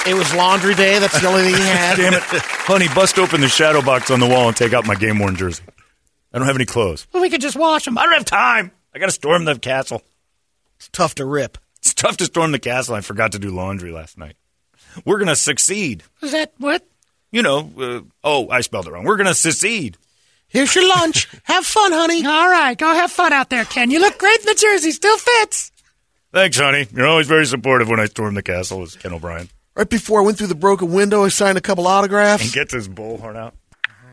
It 0.08 0.16
was 0.16 0.34
laundry 0.34 0.74
day. 0.74 0.98
That's 0.98 1.20
the 1.22 1.28
only 1.28 1.44
thing 1.44 1.56
he 1.56 1.62
had. 1.62 1.96
Damn 1.98 2.14
it. 2.16 2.24
Honey, 2.24 2.88
bust 2.96 3.20
open 3.20 3.42
the 3.42 3.48
shadow 3.48 3.82
box 3.82 4.10
on 4.10 4.20
the 4.20 4.28
wall 4.28 4.48
and 4.48 4.58
take 4.58 4.74
out 4.74 4.86
my 4.88 4.96
game 4.96 5.20
worn 5.20 5.36
jersey. 5.36 5.64
I 6.34 6.40
don't 6.40 6.48
have 6.48 6.56
any 6.56 6.66
clothes. 6.66 7.06
Well, 7.14 7.22
we 7.22 7.30
could 7.30 7.42
just 7.42 7.56
wash 7.56 7.86
them. 7.86 7.98
I 7.98 8.04
don't 8.04 8.14
have 8.14 8.26
time. 8.26 8.72
I 8.96 9.00
got 9.00 9.06
to 9.08 9.12
storm 9.12 9.46
the 9.46 9.58
castle. 9.60 10.02
It's 10.78 10.90
tough 10.90 11.16
to 11.16 11.26
rip. 11.26 11.58
It's 11.80 11.94
tough 11.94 12.18
to 12.18 12.26
storm 12.26 12.52
the 12.52 12.60
castle. 12.60 12.96
I 12.96 13.02
forgot 13.02 13.34
to 13.34 13.40
do 13.40 13.52
laundry 13.52 13.92
last 13.92 14.18
night. 14.18 14.36
We're 15.06 15.18
going 15.18 15.28
to 15.28 15.36
succeed. 15.36 16.04
Is 16.22 16.32
that 16.32 16.54
what? 16.58 16.86
You 17.32 17.44
know, 17.44 17.70
uh, 17.80 18.02
oh, 18.24 18.50
I 18.50 18.62
spelled 18.62 18.88
it 18.88 18.92
wrong. 18.92 19.06
We're 19.06 19.18
going 19.18 19.28
to 19.28 19.36
secede. 19.36 19.98
Here's 20.48 20.74
your 20.76 20.88
lunch. 20.88 21.30
Have 21.44 21.66
fun, 21.66 21.92
honey. 21.92 22.26
All 22.26 22.50
right, 22.50 22.78
go 22.78 22.94
have 22.94 23.10
fun 23.10 23.32
out 23.32 23.50
there, 23.50 23.64
Ken. 23.64 23.90
You 23.90 24.02
look 24.02 24.18
great 24.18 24.40
in 24.42 24.46
the 24.48 24.56
jersey. 24.56 24.92
Still 24.92 25.18
fits. 25.18 25.72
Thanks, 26.34 26.58
honey. 26.60 26.88
You're 26.94 27.08
always 27.08 27.28
very 27.28 27.46
supportive 27.46 27.88
when 27.88 28.02
I 28.02 28.06
storm 28.06 28.34
the 28.34 28.44
castle, 28.44 28.84
is 28.84 28.96
Ken 28.98 29.14
O'Brien. 29.14 29.48
Right 29.76 29.90
before 29.90 30.22
I 30.22 30.26
went 30.26 30.38
through 30.38 30.48
the 30.48 30.56
broken 30.56 30.92
window, 30.92 31.24
I 31.24 31.30
signed 31.30 31.58
a 31.58 31.62
couple 31.62 31.88
autographs. 31.88 32.44
And 32.44 32.52
gets 32.54 32.74
his 32.74 32.90
bullhorn 32.90 33.38
out. 33.38 33.56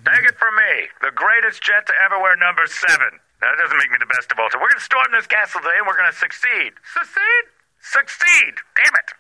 Take 0.07 0.25
it 0.25 0.37
from 0.39 0.55
me, 0.55 0.87
the 1.03 1.11
greatest 1.15 1.63
jet 1.63 1.87
to 1.87 1.93
ever 2.05 2.19
wear 2.23 2.37
number 2.37 2.63
seven. 2.67 3.19
Now, 3.43 3.51
that 3.51 3.59
doesn't 3.63 3.77
make 3.77 3.91
me 3.91 3.99
the 4.01 4.07
best 4.07 4.31
of 4.33 4.39
all. 4.39 4.49
So 4.51 4.59
we're 4.59 4.69
going 4.69 4.79
to 4.79 4.85
storm 4.85 5.07
this 5.13 5.27
castle 5.27 5.61
today, 5.61 5.75
and 5.79 5.87
we're 5.87 5.97
going 5.97 6.11
to 6.11 6.17
succeed. 6.17 6.73
Succeed? 6.95 7.43
Succeed. 7.81 8.55
Damn 8.77 8.95
it. 8.95 9.13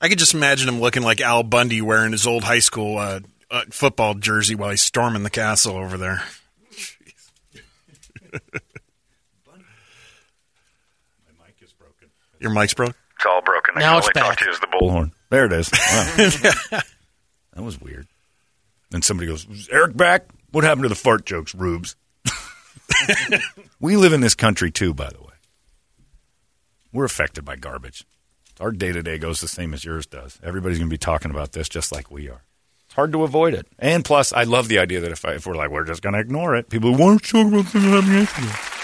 I 0.00 0.08
could 0.08 0.18
just 0.18 0.34
imagine 0.34 0.68
him 0.68 0.80
looking 0.80 1.02
like 1.02 1.20
Al 1.20 1.42
Bundy 1.44 1.80
wearing 1.80 2.12
his 2.12 2.26
old 2.26 2.44
high 2.44 2.58
school 2.58 2.98
uh, 2.98 3.20
uh, 3.50 3.62
football 3.70 4.14
jersey 4.14 4.54
while 4.56 4.70
he's 4.70 4.82
storming 4.82 5.22
the 5.22 5.30
castle 5.30 5.76
over 5.76 5.96
there. 5.96 6.22
My 9.46 9.52
mic 11.46 11.56
is 11.62 11.72
broken. 11.72 12.10
Your 12.40 12.50
mic's 12.50 12.74
broke. 12.74 12.96
It's 13.16 13.26
all 13.26 13.40
broken. 13.42 13.74
I 13.76 13.80
Now 13.80 13.90
can 13.92 13.98
it's 13.98 14.08
only 14.16 14.28
talk 14.28 14.38
to 14.38 14.44
you 14.44 14.50
as 14.50 14.60
the 14.60 14.66
bull. 14.66 14.90
Bullhorn. 14.90 15.12
There 15.34 15.46
it 15.46 15.52
is. 15.52 15.68
Wow. 15.72 16.14
that 17.54 17.62
was 17.62 17.80
weird. 17.80 18.06
Then 18.90 19.02
somebody 19.02 19.26
goes, 19.26 19.44
"Is 19.46 19.68
Eric 19.68 19.96
back? 19.96 20.26
What 20.52 20.62
happened 20.62 20.84
to 20.84 20.88
the 20.88 20.94
fart 20.94 21.26
jokes, 21.26 21.56
Rubes? 21.56 21.96
we 23.80 23.96
live 23.96 24.12
in 24.12 24.20
this 24.20 24.36
country 24.36 24.70
too, 24.70 24.94
by 24.94 25.10
the 25.10 25.20
way. 25.20 25.34
We're 26.92 27.04
affected 27.04 27.44
by 27.44 27.56
garbage. 27.56 28.04
Our 28.60 28.70
day 28.70 28.92
to 28.92 29.02
day 29.02 29.18
goes 29.18 29.40
the 29.40 29.48
same 29.48 29.74
as 29.74 29.84
yours 29.84 30.06
does. 30.06 30.38
Everybody's 30.40 30.78
going 30.78 30.88
to 30.88 30.94
be 30.94 30.98
talking 30.98 31.32
about 31.32 31.50
this 31.50 31.68
just 31.68 31.90
like 31.90 32.12
we 32.12 32.30
are. 32.30 32.44
It's 32.86 32.94
hard 32.94 33.10
to 33.10 33.24
avoid 33.24 33.54
it. 33.54 33.66
And 33.76 34.04
plus, 34.04 34.32
I 34.32 34.44
love 34.44 34.68
the 34.68 34.78
idea 34.78 35.00
that 35.00 35.10
if, 35.10 35.24
I, 35.24 35.32
if 35.32 35.48
we're 35.48 35.56
like, 35.56 35.70
we're 35.70 35.82
just 35.82 36.00
going 36.00 36.12
to 36.12 36.20
ignore 36.20 36.54
it, 36.54 36.68
people 36.68 36.94
won't 36.94 37.24
talk 37.24 37.48
about 37.48 37.64
things 37.64 37.84
that 37.84 37.90
happened 37.90 38.14
yesterday. 38.14 38.83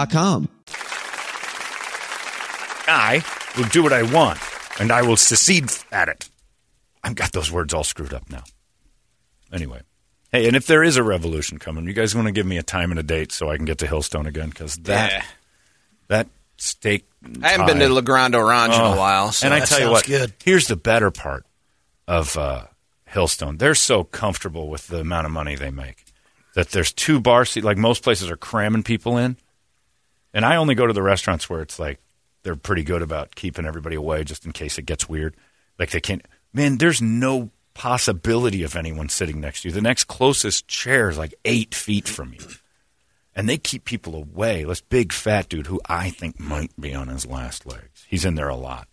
I 2.87 3.23
will 3.57 3.65
do 3.69 3.83
what 3.83 3.93
I 3.93 4.03
want, 4.03 4.39
and 4.79 4.91
I 4.91 5.01
will 5.01 5.17
secede 5.17 5.69
at 5.91 6.07
it. 6.09 6.29
I've 7.03 7.15
got 7.15 7.31
those 7.31 7.51
words 7.51 7.73
all 7.73 7.83
screwed 7.83 8.13
up 8.13 8.29
now. 8.29 8.43
Anyway, 9.51 9.81
Hey, 10.31 10.47
and 10.47 10.55
if 10.55 10.65
there 10.65 10.81
is 10.81 10.95
a 10.95 11.03
revolution 11.03 11.57
coming, 11.59 11.85
you 11.87 11.91
guys 11.93 12.15
want 12.15 12.25
to 12.27 12.31
give 12.31 12.45
me 12.45 12.57
a 12.57 12.63
time 12.63 12.89
and 12.91 12.99
a 12.99 13.03
date 13.03 13.33
so 13.33 13.49
I 13.49 13.57
can 13.57 13.65
get 13.65 13.79
to 13.79 13.85
Hillstone 13.85 14.27
again? 14.27 14.49
Because 14.49 14.77
that 14.77 15.11
Yeah. 15.11 15.23
that 16.07 16.27
steak. 16.55 17.05
I 17.43 17.49
haven't 17.49 17.65
been 17.65 17.79
to 17.79 17.87
tie- 17.87 17.91
La 17.91 17.99
Grande 18.01 18.35
Orange 18.35 18.73
in 18.73 18.79
Oh. 18.79 18.93
a 18.93 18.97
while. 18.97 19.33
So 19.33 19.45
and 19.47 19.53
I 19.53 19.59
tell 19.65 19.81
you 19.81 19.89
what, 19.89 20.05
good. 20.05 20.31
here's 20.41 20.67
the 20.67 20.77
better 20.77 21.11
part 21.11 21.45
of 22.07 22.37
uh, 22.37 22.67
Hillstone. 23.13 23.59
They're 23.59 23.75
so 23.75 24.05
comfortable 24.05 24.69
with 24.69 24.87
the 24.87 24.99
amount 25.01 25.25
of 25.25 25.33
money 25.33 25.55
they 25.55 25.69
make 25.69 26.05
that 26.55 26.69
there's 26.71 26.93
two 26.93 27.19
bar 27.19 27.43
seats. 27.43 27.65
Like 27.65 27.77
most 27.77 28.01
places 28.01 28.29
are 28.31 28.37
cramming 28.37 28.83
people 28.83 29.17
in, 29.17 29.35
and 30.33 30.45
I 30.45 30.55
only 30.55 30.75
go 30.75 30.87
to 30.87 30.93
the 30.93 31.03
restaurants 31.03 31.49
where 31.49 31.61
it's 31.61 31.79
like 31.79 31.99
they're 32.43 32.55
pretty 32.55 32.83
good 32.83 33.01
about 33.01 33.35
keeping 33.35 33.65
everybody 33.65 33.95
away 33.95 34.23
just 34.23 34.45
in 34.45 34.51
case 34.51 34.77
it 34.77 34.85
gets 34.85 35.07
weird. 35.07 35.35
Like 35.77 35.91
they 35.91 36.01
can't. 36.01 36.25
Man, 36.53 36.77
there's 36.77 37.01
no 37.01 37.49
possibility 37.73 38.63
of 38.63 38.75
anyone 38.75 39.09
sitting 39.09 39.39
next 39.39 39.61
to 39.61 39.69
you. 39.69 39.73
The 39.73 39.81
next 39.81 40.05
closest 40.05 40.67
chair 40.67 41.09
is 41.09 41.17
like 41.17 41.33
eight 41.45 41.73
feet 41.73 42.07
from 42.07 42.33
you. 42.33 42.45
And 43.33 43.47
they 43.47 43.57
keep 43.57 43.85
people 43.85 44.15
away. 44.15 44.65
This 44.65 44.81
big 44.81 45.13
fat 45.13 45.47
dude 45.47 45.67
who 45.67 45.79
I 45.87 46.09
think 46.09 46.39
might 46.39 46.71
be 46.79 46.93
on 46.93 47.07
his 47.07 47.25
last 47.25 47.65
legs. 47.65 48.05
He's 48.09 48.25
in 48.25 48.35
there 48.35 48.49
a 48.49 48.55
lot. 48.55 48.87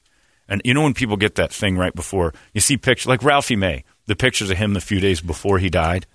And 0.48 0.62
you 0.64 0.72
know 0.72 0.82
when 0.82 0.94
people 0.94 1.16
get 1.16 1.34
that 1.34 1.52
thing 1.52 1.76
right 1.76 1.94
before 1.94 2.32
you 2.54 2.60
see 2.60 2.76
pictures 2.76 3.06
like 3.06 3.22
Ralphie 3.22 3.56
May, 3.56 3.84
the 4.06 4.16
pictures 4.16 4.48
of 4.48 4.56
him 4.56 4.74
the 4.74 4.80
few 4.80 5.00
days 5.00 5.20
before 5.20 5.58
he 5.58 5.68
died, 5.68 6.06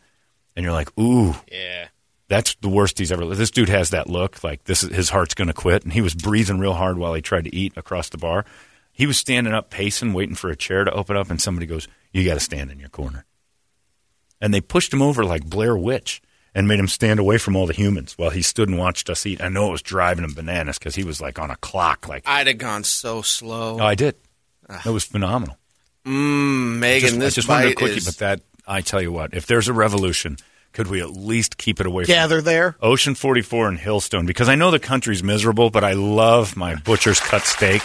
and 0.55 0.63
you're 0.63 0.73
like, 0.73 0.97
ooh, 0.97 1.35
yeah. 1.51 1.87
That's 2.27 2.55
the 2.55 2.69
worst 2.69 2.97
he's 2.97 3.11
ever. 3.11 3.25
This 3.35 3.51
dude 3.51 3.69
has 3.69 3.89
that 3.91 4.09
look 4.09 4.43
like 4.43 4.63
this 4.65 4.83
is 4.83 4.95
his 4.95 5.09
heart's 5.09 5.33
going 5.33 5.47
to 5.47 5.53
quit, 5.53 5.83
and 5.83 5.93
he 5.93 6.01
was 6.01 6.15
breathing 6.15 6.59
real 6.59 6.73
hard 6.73 6.97
while 6.97 7.13
he 7.13 7.21
tried 7.21 7.45
to 7.45 7.55
eat 7.55 7.73
across 7.75 8.09
the 8.09 8.17
bar. 8.17 8.45
He 8.91 9.05
was 9.05 9.17
standing 9.17 9.53
up, 9.53 9.69
pacing, 9.69 10.13
waiting 10.13 10.35
for 10.35 10.49
a 10.49 10.55
chair 10.55 10.83
to 10.83 10.91
open 10.91 11.17
up, 11.17 11.29
and 11.29 11.41
somebody 11.41 11.65
goes, 11.65 11.87
"You 12.11 12.25
got 12.25 12.35
to 12.35 12.39
stand 12.39 12.71
in 12.71 12.79
your 12.79 12.89
corner." 12.89 13.25
And 14.39 14.53
they 14.53 14.61
pushed 14.61 14.93
him 14.93 15.01
over 15.01 15.23
like 15.23 15.45
Blair 15.45 15.75
Witch 15.77 16.21
and 16.55 16.67
made 16.67 16.79
him 16.79 16.87
stand 16.87 17.19
away 17.19 17.37
from 17.37 17.55
all 17.55 17.65
the 17.65 17.73
humans 17.73 18.13
while 18.17 18.29
he 18.29 18.41
stood 18.41 18.69
and 18.69 18.77
watched 18.77 19.09
us 19.09 19.25
eat. 19.25 19.41
I 19.41 19.49
know 19.49 19.69
it 19.69 19.71
was 19.71 19.81
driving 19.81 20.23
him 20.23 20.33
bananas 20.33 20.77
because 20.77 20.95
he 20.95 21.03
was 21.03 21.19
like 21.21 21.39
on 21.39 21.49
a 21.49 21.55
clock. 21.57 22.07
Like, 22.07 22.23
I'd 22.27 22.47
have 22.47 22.57
gone 22.57 22.83
so 22.83 23.21
slow. 23.21 23.79
oh, 23.79 23.85
I 23.85 23.95
did. 23.95 24.15
That 24.69 24.85
was 24.91 25.03
phenomenal. 25.03 25.57
Mm, 26.05 26.79
Megan, 26.79 27.09
just, 27.09 27.15
I 27.15 27.19
this 27.19 27.35
just 27.35 27.47
wanted 27.47 27.65
a 27.65 27.69
bite 27.69 27.77
quickie, 27.77 27.97
is 27.97 28.05
but 28.05 28.17
that 28.17 28.41
I 28.67 28.81
tell 28.81 29.01
you 29.01 29.11
what, 29.11 29.33
if 29.33 29.45
there's 29.45 29.67
a 29.67 29.73
revolution, 29.73 30.37
could 30.73 30.87
we 30.87 31.01
at 31.01 31.11
least 31.11 31.57
keep 31.57 31.79
it 31.79 31.85
away? 31.85 32.05
Gather 32.05 32.37
from 32.37 32.45
there. 32.45 32.75
Ocean 32.81 33.15
44 33.15 33.69
and 33.69 33.79
Hillstone 33.79 34.27
because 34.27 34.49
I 34.49 34.55
know 34.55 34.71
the 34.71 34.79
country's 34.79 35.23
miserable, 35.23 35.69
but 35.69 35.83
I 35.83 35.93
love 35.93 36.57
my 36.57 36.75
butcher's 36.75 37.19
cut 37.19 37.43
steak 37.43 37.81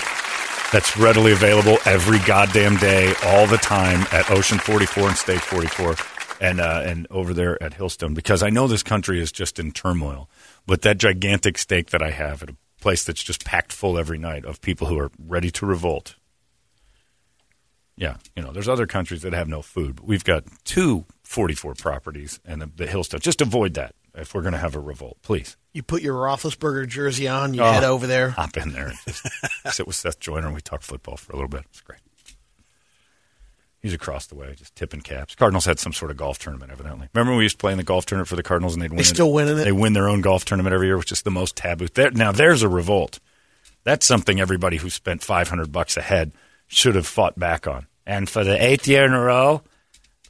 that's 0.73 0.97
readily 0.97 1.33
available 1.33 1.79
every 1.87 2.19
goddamn 2.21 2.77
day, 2.77 3.15
all 3.25 3.47
the 3.47 3.57
time 3.57 4.07
at 4.13 4.31
Ocean 4.31 4.59
44 4.59 5.09
and 5.09 5.17
Steak 5.17 5.41
44 5.41 5.97
and 6.41 6.61
uh, 6.61 6.83
and 6.85 7.07
over 7.11 7.35
there 7.35 7.61
at 7.63 7.73
Hillstone 7.73 8.15
because 8.15 8.43
I 8.43 8.51
know 8.51 8.69
this 8.69 8.83
country 8.83 9.21
is 9.21 9.33
just 9.33 9.59
in 9.59 9.73
turmoil. 9.73 10.29
But 10.67 10.83
that 10.83 10.99
gigantic 10.99 11.57
steak 11.59 11.91
that 11.91 12.03
I 12.03 12.11
have 12.11 12.43
at 12.43 12.51
a 12.51 12.57
place 12.81 13.05
that's 13.05 13.23
just 13.23 13.45
packed 13.45 13.73
full 13.73 13.99
every 13.99 14.19
night 14.19 14.45
of 14.45 14.61
people 14.61 14.87
who 14.87 14.99
are 14.99 15.11
ready 15.19 15.51
to 15.53 15.67
revolt. 15.67 16.17
Yeah, 17.97 18.19
you 18.37 18.43
know, 18.43 18.53
there's 18.53 18.69
other 18.69 18.87
countries 18.87 19.23
that 19.23 19.33
have 19.33 19.49
no 19.49 19.63
food, 19.63 19.97
but 19.97 20.05
we've 20.05 20.23
got 20.23 20.45
two 20.65 21.05
44 21.29 21.75
properties 21.75 22.41
and 22.47 22.63
the, 22.63 22.71
the 22.75 22.87
Hillstone. 22.87 23.21
Just 23.21 23.43
avoid 23.43 23.75
that 23.75 23.95
if 24.15 24.33
we're 24.33 24.41
going 24.41 24.55
to 24.55 24.59
have 24.59 24.75
a 24.75 24.81
revolt, 24.81 25.19
please. 25.21 25.59
You 25.75 25.83
put 25.83 26.01
your 26.01 26.15
Roethlisberger 26.15 26.89
jersey 26.89 27.29
on, 27.29 27.53
you 27.53 27.61
Oh, 27.61 27.71
head 27.71 27.85
over 27.85 28.07
there. 28.07 28.31
Hop 28.31 28.57
in 28.57 28.73
there 28.73 28.87
and 28.89 28.97
just 29.05 29.27
sit 29.77 29.87
with 29.87 29.95
Seth 29.95 30.19
Joyner 30.21 30.47
and 30.47 30.55
we 30.55 30.63
talk 30.63 30.81
football 30.81 31.19
for 31.19 31.33
a 31.33 31.37
little 31.37 31.51
bit. 31.51 31.65
It's 31.69 31.83
great. 31.83 32.01
He's 33.81 33.93
across 33.93 34.27
the 34.27 34.37
way, 34.37 34.55
just 34.57 34.75
tipping 34.75 35.03
caps. 35.03 35.35
Cardinals 35.35 35.67
had 35.67 35.79
some 35.79 35.93
sort 35.93 36.11
of 36.11 36.17
golf 36.17 36.39
tournament, 36.39 36.73
evidently. 36.73 37.09
Remember 37.13 37.33
when 37.33 37.39
we 37.39 37.45
used 37.45 37.57
to 37.57 37.61
play 37.61 37.73
in 37.73 37.79
the 37.79 37.85
golf 37.85 38.07
tournament 38.07 38.29
for 38.29 38.37
the 38.37 38.43
Cardinals 38.43 38.73
and 38.73 38.83
they'd 38.83 38.91
win 38.91 38.97
They 38.97 39.03
still 39.03 39.31
winning 39.31 39.59
it? 39.59 39.65
They 39.65 39.73
win 39.73 39.93
their 39.93 40.09
own 40.09 40.23
golf 40.23 40.47
tournament 40.47 40.73
every 40.73 40.87
year, 40.87 40.97
which 40.97 41.13
is 41.13 41.21
the 41.23 41.31
most 41.31 41.57
taboo. 41.57 41.89
There, 41.89 42.11
now, 42.11 42.33
there's 42.33 42.63
a 42.63 42.69
revolt. 42.71 43.21
That's 43.85 44.07
something 44.07 44.41
everybody 44.41 44.79
who 44.79 44.89
spent 44.89 45.23
500 45.23 45.71
bucks 45.71 45.99
a 45.99 46.03
head 46.03 46.33
should 46.69 46.95
have 46.95 47.07
fought 47.07 47.39
back 47.39 47.67
on. 47.67 47.87
And 48.07 48.29
for 48.29 48.43
the 48.45 48.61
eighth 48.63 48.89
year 48.89 49.05
in 49.05 49.13
a 49.13 49.21
row, 49.21 49.63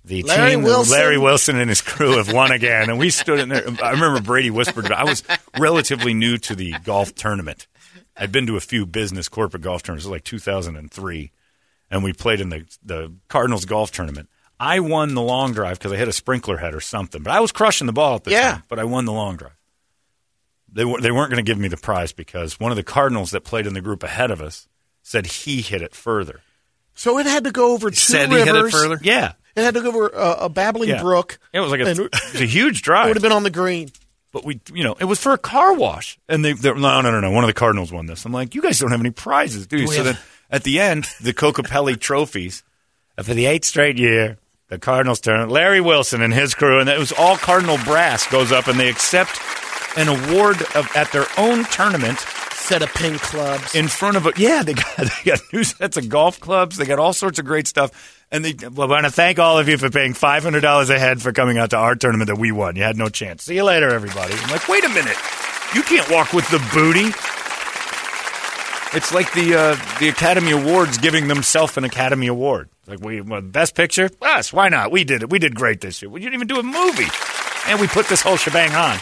the 0.09 0.23
Larry 0.25 0.51
team, 0.53 0.63
Wilson. 0.63 0.93
Larry 0.99 1.19
Wilson 1.19 1.59
and 1.59 1.69
his 1.69 1.81
crew 1.81 2.17
have 2.17 2.33
won 2.33 2.51
again. 2.51 2.91
And 2.91 2.99
we 2.99 3.11
stood 3.11 3.39
in 3.41 3.49
there. 3.51 3.65
I 3.83 3.93
remember 3.93 4.21
Brady 4.21 4.51
whispered, 4.51 4.91
I 4.91 5.05
was 5.05 5.23
relatively 5.59 6.15
new 6.15 6.39
to 6.39 6.55
the 6.57 6.75
golf 6.85 7.15
tournament. 7.15 7.67
I'd 8.17 8.33
been 8.33 8.47
to 8.49 8.57
a 8.57 8.61
few 8.61 8.85
business 8.87 9.29
corporate 9.29 9.63
golf 9.63 9.83
tournaments, 9.85 10.05
it 10.07 10.09
was 10.09 10.13
like 10.17 10.25
2003, 10.25 11.31
and 11.91 12.03
we 12.03 12.13
played 12.13 12.41
in 12.41 12.49
the, 12.49 12.65
the 12.85 13.13
Cardinals 13.29 13.65
golf 13.65 13.93
tournament. 13.93 14.29
I 14.59 14.81
won 14.81 15.15
the 15.15 15.23
long 15.23 15.53
drive 15.53 15.79
because 15.79 15.93
I 15.93 15.97
hit 15.97 16.09
a 16.09 16.13
sprinkler 16.13 16.57
head 16.57 16.75
or 16.75 16.81
something, 16.81 17.23
but 17.23 17.33
I 17.33 17.39
was 17.39 17.53
crushing 17.53 17.87
the 17.87 17.93
ball 17.93 18.17
at 18.17 18.25
the 18.25 18.33
Yeah. 18.33 18.51
time, 18.55 18.63
but 18.69 18.81
I 18.81 18.85
won 18.85 19.05
the 19.05 19.13
long 19.13 19.37
drive. 19.37 19.53
They, 20.73 20.85
were, 20.85 21.01
they 21.01 21.11
weren't 21.13 21.31
going 21.31 21.43
to 21.45 21.49
give 21.49 21.59
me 21.59 21.69
the 21.69 21.77
prize 21.77 22.13
because 22.13 22.59
one 22.59 22.73
of 22.73 22.77
the 22.77 22.83
Cardinals 22.83 23.31
that 23.31 23.43
played 23.43 23.67
in 23.67 23.75
the 23.75 23.81
group 23.81 24.03
ahead 24.03 24.31
of 24.31 24.43
us 24.43 24.67
said 25.03 25.27
he 25.27 25.61
hit 25.63 25.81
it 25.81 25.95
further. 25.95 26.41
So 26.95 27.19
it 27.19 27.27
had 27.27 27.45
to 27.45 27.53
go 27.53 27.73
over 27.73 27.91
two 27.91 27.97
said 27.97 28.31
he 28.33 28.39
hit 28.39 28.49
it 28.55 28.71
further? 28.73 28.99
Yeah. 29.01 29.33
It 29.59 29.65
had 29.65 29.75
to 29.75 29.81
go 29.83 29.89
over 29.89 30.15
uh, 30.15 30.37
a 30.41 30.49
babbling 30.49 30.89
Yeah. 30.91 31.03
brook. 31.03 31.39
It 31.53 31.61
was 31.61 31.71
like 31.71 31.81
a, 31.81 31.87
And 31.87 31.99
it 31.99 32.13
was 32.33 32.41
a 32.41 32.45
huge 32.47 32.79
It 32.81 32.85
drive. 32.85 33.07
would 33.09 33.17
have 33.17 33.23
been 33.23 33.33
on 33.33 33.43
the 33.43 33.51
green. 33.51 33.91
but 34.33 34.45
we, 34.45 34.61
you 34.73 34.85
know, 34.85 34.95
it 35.01 35.05
was 35.05 35.19
for 35.21 35.33
a 35.33 35.39
car 35.39 35.75
wash, 35.75 36.19
and 36.29 36.45
they, 36.45 36.53
they're 36.53 36.75
no, 36.75 37.01
no, 37.01 37.11
no, 37.11 37.21
no. 37.21 37.31
One 37.31 37.45
of 37.45 37.49
the 37.49 37.55
Cardinals 37.55 37.91
won 37.93 38.07
this. 38.07 38.25
I'm 38.25 38.33
like, 38.33 38.55
you 38.55 38.63
guys 38.63 38.79
don't 38.79 38.91
have 38.91 39.01
any 39.01 39.11
prizes, 39.11 39.67
do 39.67 39.77
you? 39.79 39.89
We 39.89 39.95
So 39.97 40.05
have- 40.05 40.15
then 40.15 40.19
at 40.51 40.63
the 40.65 40.81
end, 40.81 41.07
the 41.21 41.33
Kokopelli 41.33 41.99
trophies 42.01 42.63
uh, 43.17 43.23
for 43.23 43.35
the 43.35 43.47
eighth 43.47 43.65
straight 43.65 43.99
year, 43.99 44.39
the 44.69 44.79
Cardinals 44.79 45.21
turn. 45.21 45.49
Larry 45.49 45.81
Wilson 45.81 46.21
and 46.23 46.33
his 46.35 46.55
crew, 46.55 46.79
and 46.79 46.89
it 46.89 46.99
was 46.99 47.11
all 47.13 47.37
Cardinal 47.37 47.79
brass 47.85 48.27
goes 48.31 48.53
up, 48.53 48.67
and 48.69 48.79
they 48.79 48.89
accept 48.91 49.41
an 49.97 50.09
award 50.09 50.57
of, 50.75 50.89
at 50.95 51.11
their 51.13 51.27
own 51.39 51.65
tournament 51.65 52.19
Set 52.53 52.83
of 52.83 52.93
Ping 52.93 53.17
clubs. 53.19 53.75
in 53.75 53.89
front 53.89 54.19
of 54.19 54.27
a 54.27 54.33
yeah 54.37 54.63
they 54.63 54.75
got 54.75 54.97
they 54.99 55.09
got 55.31 55.41
new 55.55 55.65
sets 55.65 55.97
of 55.97 56.07
golf 56.11 56.39
clubs 56.39 56.77
they 56.77 56.85
got 56.85 56.99
all 56.99 57.15
sorts 57.15 57.39
of 57.39 57.47
great 57.47 57.67
stuff 57.67 58.18
and 58.31 58.45
they 58.45 58.55
I 58.65 58.69
want 58.69 59.05
to 59.05 59.11
thank 59.11 59.39
all 59.39 59.59
of 59.59 59.69
you 59.69 59.79
for 59.79 59.91
paying 59.91 60.15
five 60.15 60.43
hundred 60.43 60.61
dollars 60.61 60.91
a 60.91 60.99
head 60.99 61.23
for 61.23 61.33
coming 61.33 61.59
out 61.59 61.71
to 61.71 61.77
our 61.77 61.95
tournament 61.95 62.29
that 62.29 62.39
we 62.39 62.53
won. 62.53 62.77
You 62.77 62.83
had 62.83 62.97
no 62.97 63.09
chance. 63.09 63.45
See 63.45 63.55
you 63.55 63.65
later 63.65 63.89
everybody. 63.89 64.35
I'm 64.35 64.51
like 64.51 64.69
wait 64.69 64.85
a 64.85 64.89
minute. 64.89 65.17
You 65.75 65.83
can't 65.83 66.11
walk 66.11 66.33
with 66.33 66.49
the 66.51 66.59
booty. 66.73 67.13
It's 68.97 69.13
like 69.13 69.33
the 69.35 69.55
uh, 69.55 69.99
the 69.99 70.09
Academy 70.09 70.53
Awards 70.53 70.99
giving 70.99 71.29
themselves 71.29 71.77
an 71.77 71.85
Academy 71.85 72.27
Award. 72.27 72.71
Like 72.87 73.01
we 73.01 73.21
best 73.21 73.75
picture? 73.75 74.09
Us. 74.23 74.53
Why 74.53 74.71
not? 74.71 74.91
We 74.91 75.05
did 75.05 75.23
it. 75.23 75.31
We 75.31 75.39
did 75.39 75.55
great 75.55 75.83
this 75.83 76.01
year. 76.01 76.11
We 76.11 76.21
didn't 76.21 76.35
even 76.35 76.49
do 76.49 76.59
a 76.59 76.63
movie. 76.63 77.09
And 77.67 77.81
we 77.81 77.87
put 77.87 78.07
this 78.07 78.23
whole 78.23 78.37
shebang 78.37 78.75
on. 78.75 78.99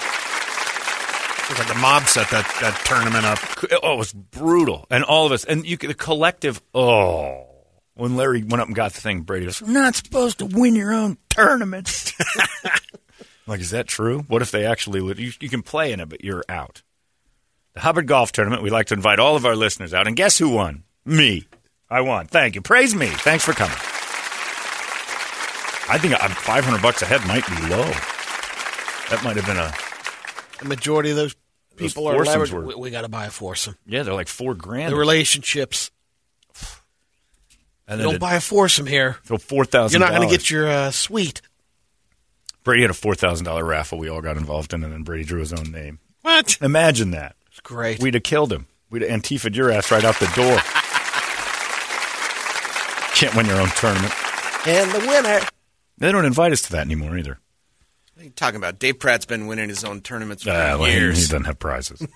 Like 1.48 1.68
the 1.68 1.76
mob 1.76 2.02
set 2.08 2.28
that, 2.30 2.44
that 2.60 2.82
tournament 2.84 3.24
up. 3.24 3.38
Oh, 3.80 3.94
it 3.94 3.98
was 3.98 4.12
brutal, 4.12 4.84
and 4.90 5.04
all 5.04 5.26
of 5.26 5.32
us, 5.32 5.44
and 5.44 5.64
you, 5.64 5.76
the 5.76 5.94
collective. 5.94 6.60
Oh, 6.74 7.46
when 7.96 8.16
Larry 8.16 8.42
went 8.44 8.60
up 8.60 8.68
and 8.68 8.74
got 8.76 8.92
the 8.92 9.00
thing, 9.00 9.22
Brady 9.22 9.46
was 9.46 9.60
"You're 9.60 9.70
not 9.70 9.94
supposed 9.96 10.38
to 10.38 10.46
win 10.46 10.76
your 10.76 10.92
own 10.92 11.18
tournament. 11.28 12.12
like, 13.46 13.60
is 13.60 13.70
that 13.70 13.88
true? 13.88 14.20
What 14.28 14.42
if 14.42 14.50
they 14.50 14.64
actually? 14.64 15.00
You, 15.22 15.32
you 15.40 15.48
can 15.48 15.62
play 15.62 15.92
in 15.92 16.00
it, 16.00 16.08
but 16.08 16.22
you're 16.24 16.44
out. 16.48 16.82
The 17.74 17.80
Hubbard 17.80 18.06
Golf 18.06 18.32
Tournament. 18.32 18.62
We'd 18.62 18.70
like 18.70 18.86
to 18.86 18.94
invite 18.94 19.18
all 19.18 19.36
of 19.36 19.44
our 19.44 19.56
listeners 19.56 19.92
out, 19.92 20.06
and 20.06 20.16
guess 20.16 20.38
who 20.38 20.48
won? 20.50 20.84
Me. 21.04 21.46
I 21.90 22.00
won. 22.00 22.26
Thank 22.26 22.54
you. 22.54 22.62
Praise 22.62 22.94
me. 22.94 23.06
Thanks 23.06 23.44
for 23.44 23.52
coming. 23.52 23.76
I 25.88 25.98
think 25.98 26.14
uh, 26.14 26.18
I'm 26.20 26.30
500 26.32 26.82
bucks 26.82 27.02
a 27.02 27.06
head 27.06 27.24
might 27.26 27.46
be 27.46 27.54
low. 27.68 27.84
That 29.10 29.20
might 29.22 29.36
have 29.36 29.46
been 29.46 29.56
a 29.56 29.72
The 30.58 30.64
majority 30.68 31.10
of 31.10 31.16
those 31.16 31.36
Those 31.76 31.92
people 31.92 32.08
are 32.08 32.14
foursomes 32.14 32.50
leveraged. 32.50 32.52
were- 32.54 32.66
We, 32.66 32.74
we 32.74 32.90
got 32.90 33.02
to 33.02 33.08
buy 33.08 33.26
a 33.26 33.30
foursome. 33.30 33.76
yeah. 33.86 34.02
They're 34.02 34.14
like 34.14 34.26
four 34.28 34.54
grand. 34.54 34.90
The 34.92 34.96
relationships. 34.96 35.90
And 37.88 38.00
don't 38.00 38.18
buy 38.18 38.36
a 38.36 38.40
foursome 38.40 38.86
here. 38.86 39.16
so 39.24 39.38
four 39.38 39.64
thousand. 39.64 40.00
You're 40.00 40.08
not 40.08 40.16
going 40.16 40.28
to 40.28 40.34
get 40.34 40.50
your 40.50 40.68
uh, 40.68 40.90
suite. 40.90 41.40
Brady 42.64 42.82
had 42.82 42.90
a 42.90 42.94
four 42.94 43.14
thousand 43.14 43.44
dollar 43.44 43.64
raffle 43.64 43.98
we 43.98 44.08
all 44.08 44.20
got 44.20 44.36
involved 44.36 44.72
in, 44.72 44.82
and 44.84 44.92
then 44.92 45.02
Brady 45.02 45.24
drew 45.24 45.40
his 45.40 45.52
own 45.52 45.70
name. 45.70 45.98
What? 46.22 46.58
Imagine 46.60 47.12
that. 47.12 47.36
It's 47.50 47.60
great. 47.60 48.02
We'd 48.02 48.14
have 48.14 48.22
killed 48.24 48.52
him. 48.52 48.66
We'd 48.90 49.02
have 49.02 49.10
Antifa'd 49.22 49.56
your 49.56 49.70
ass 49.70 49.90
right 49.90 50.04
out 50.04 50.18
the 50.18 50.26
door. 50.34 50.58
Can't 53.14 53.34
win 53.34 53.46
your 53.46 53.60
own 53.60 53.68
tournament. 53.68 54.12
and 54.66 54.90
the 54.90 54.98
winner. 55.06 55.40
They 55.98 56.12
don't 56.12 56.26
invite 56.26 56.52
us 56.52 56.60
to 56.62 56.72
that 56.72 56.84
anymore 56.84 57.16
either. 57.16 57.38
What 58.16 58.22
are 58.22 58.24
you 58.24 58.30
talking 58.30 58.56
about? 58.56 58.78
Dave 58.78 58.98
Pratt's 58.98 59.26
been 59.26 59.46
winning 59.46 59.68
his 59.68 59.84
own 59.84 60.00
tournaments 60.00 60.42
for 60.44 60.50
Ah, 60.50 60.78
well, 60.78 60.84
he- 60.84 60.94
He 60.94 61.06
doesn't 61.08 61.44
have 61.44 61.58
prizes. 61.58 62.06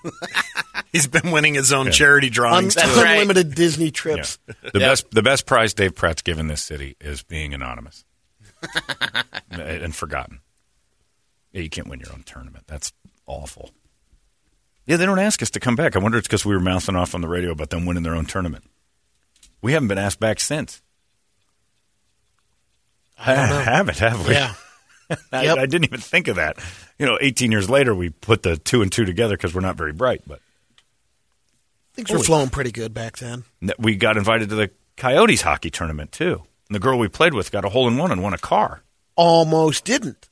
He's 0.91 1.05
been 1.05 1.29
winning 1.31 1.53
his 1.53 1.71
own 1.71 1.91
charity 1.91 2.27
Un- 2.27 2.33
drawings. 2.33 2.73
too. 2.75 2.81
right. 2.81 3.11
unlimited 3.13 3.53
Disney 3.53 3.91
trips. 3.91 4.39
The 4.73 4.79
best, 4.79 5.11
the 5.11 5.21
best 5.21 5.45
prize 5.45 5.75
Dave 5.75 5.95
Pratt's 5.95 6.23
given 6.23 6.47
this 6.47 6.63
city 6.63 6.97
is 6.99 7.21
being 7.21 7.53
anonymous 7.53 8.03
and, 9.51 9.61
and 9.61 9.95
forgotten. 9.95 10.39
Yeah, 11.51 11.61
you 11.61 11.69
can't 11.69 11.87
win 11.87 11.99
your 11.99 12.11
own 12.13 12.23
tournament. 12.23 12.65
That's 12.67 12.91
awful. 13.27 13.69
Yeah, 14.87 14.97
they 14.97 15.05
don't 15.05 15.19
ask 15.19 15.41
us 15.43 15.51
to 15.51 15.59
come 15.59 15.75
back. 15.75 15.95
I 15.95 15.99
wonder 15.99 16.17
it's 16.17 16.27
because 16.27 16.45
we 16.45 16.55
were 16.55 16.59
mouthing 16.59 16.95
off 16.95 17.13
on 17.13 17.21
the 17.21 17.27
radio 17.27 17.51
about 17.51 17.69
them 17.69 17.85
winning 17.85 18.01
their 18.03 18.15
own 18.15 18.25
tournament. 18.25 18.63
We 19.61 19.73
haven't 19.73 19.87
been 19.87 19.99
asked 19.99 20.19
back 20.19 20.39
since. 20.39 20.81
I 23.19 23.35
don't 23.35 23.49
know. 23.49 23.59
haven't, 23.61 23.99
have 23.99 24.27
we? 24.27 24.33
Yeah. 24.33 24.55
I, 25.31 25.43
Yep. 25.43 25.57
I 25.57 25.65
didn't 25.65 25.85
even 25.85 25.99
think 25.99 26.27
of 26.27 26.35
that. 26.37 26.57
You 26.99 27.05
know, 27.05 27.17
18 27.21 27.51
years 27.51 27.69
later, 27.69 27.93
we 27.95 28.09
put 28.09 28.43
the 28.43 28.57
two 28.57 28.81
and 28.81 28.91
two 28.91 29.05
together 29.05 29.35
because 29.37 29.53
we're 29.53 29.61
not 29.61 29.75
very 29.77 29.93
bright. 29.93 30.21
But 30.27 30.39
Things 31.93 32.09
were 32.09 32.19
flowing 32.19 32.49
pretty 32.49 32.71
good 32.71 32.93
back 32.93 33.17
then. 33.17 33.43
we 33.77 33.95
got 33.95 34.17
invited 34.17 34.49
to 34.49 34.55
the 34.55 34.71
Coyotes 34.97 35.41
hockey 35.41 35.69
tournament 35.69 36.11
too. 36.11 36.43
And 36.69 36.75
the 36.75 36.79
girl 36.79 36.97
we 36.97 37.07
played 37.09 37.33
with 37.33 37.51
got 37.51 37.65
a 37.65 37.69
hole 37.69 37.87
in 37.87 37.97
one 37.97 38.11
and 38.11 38.23
won 38.23 38.33
a 38.33 38.37
car. 38.37 38.81
Almost 39.15 39.83
didn't. 39.83 40.29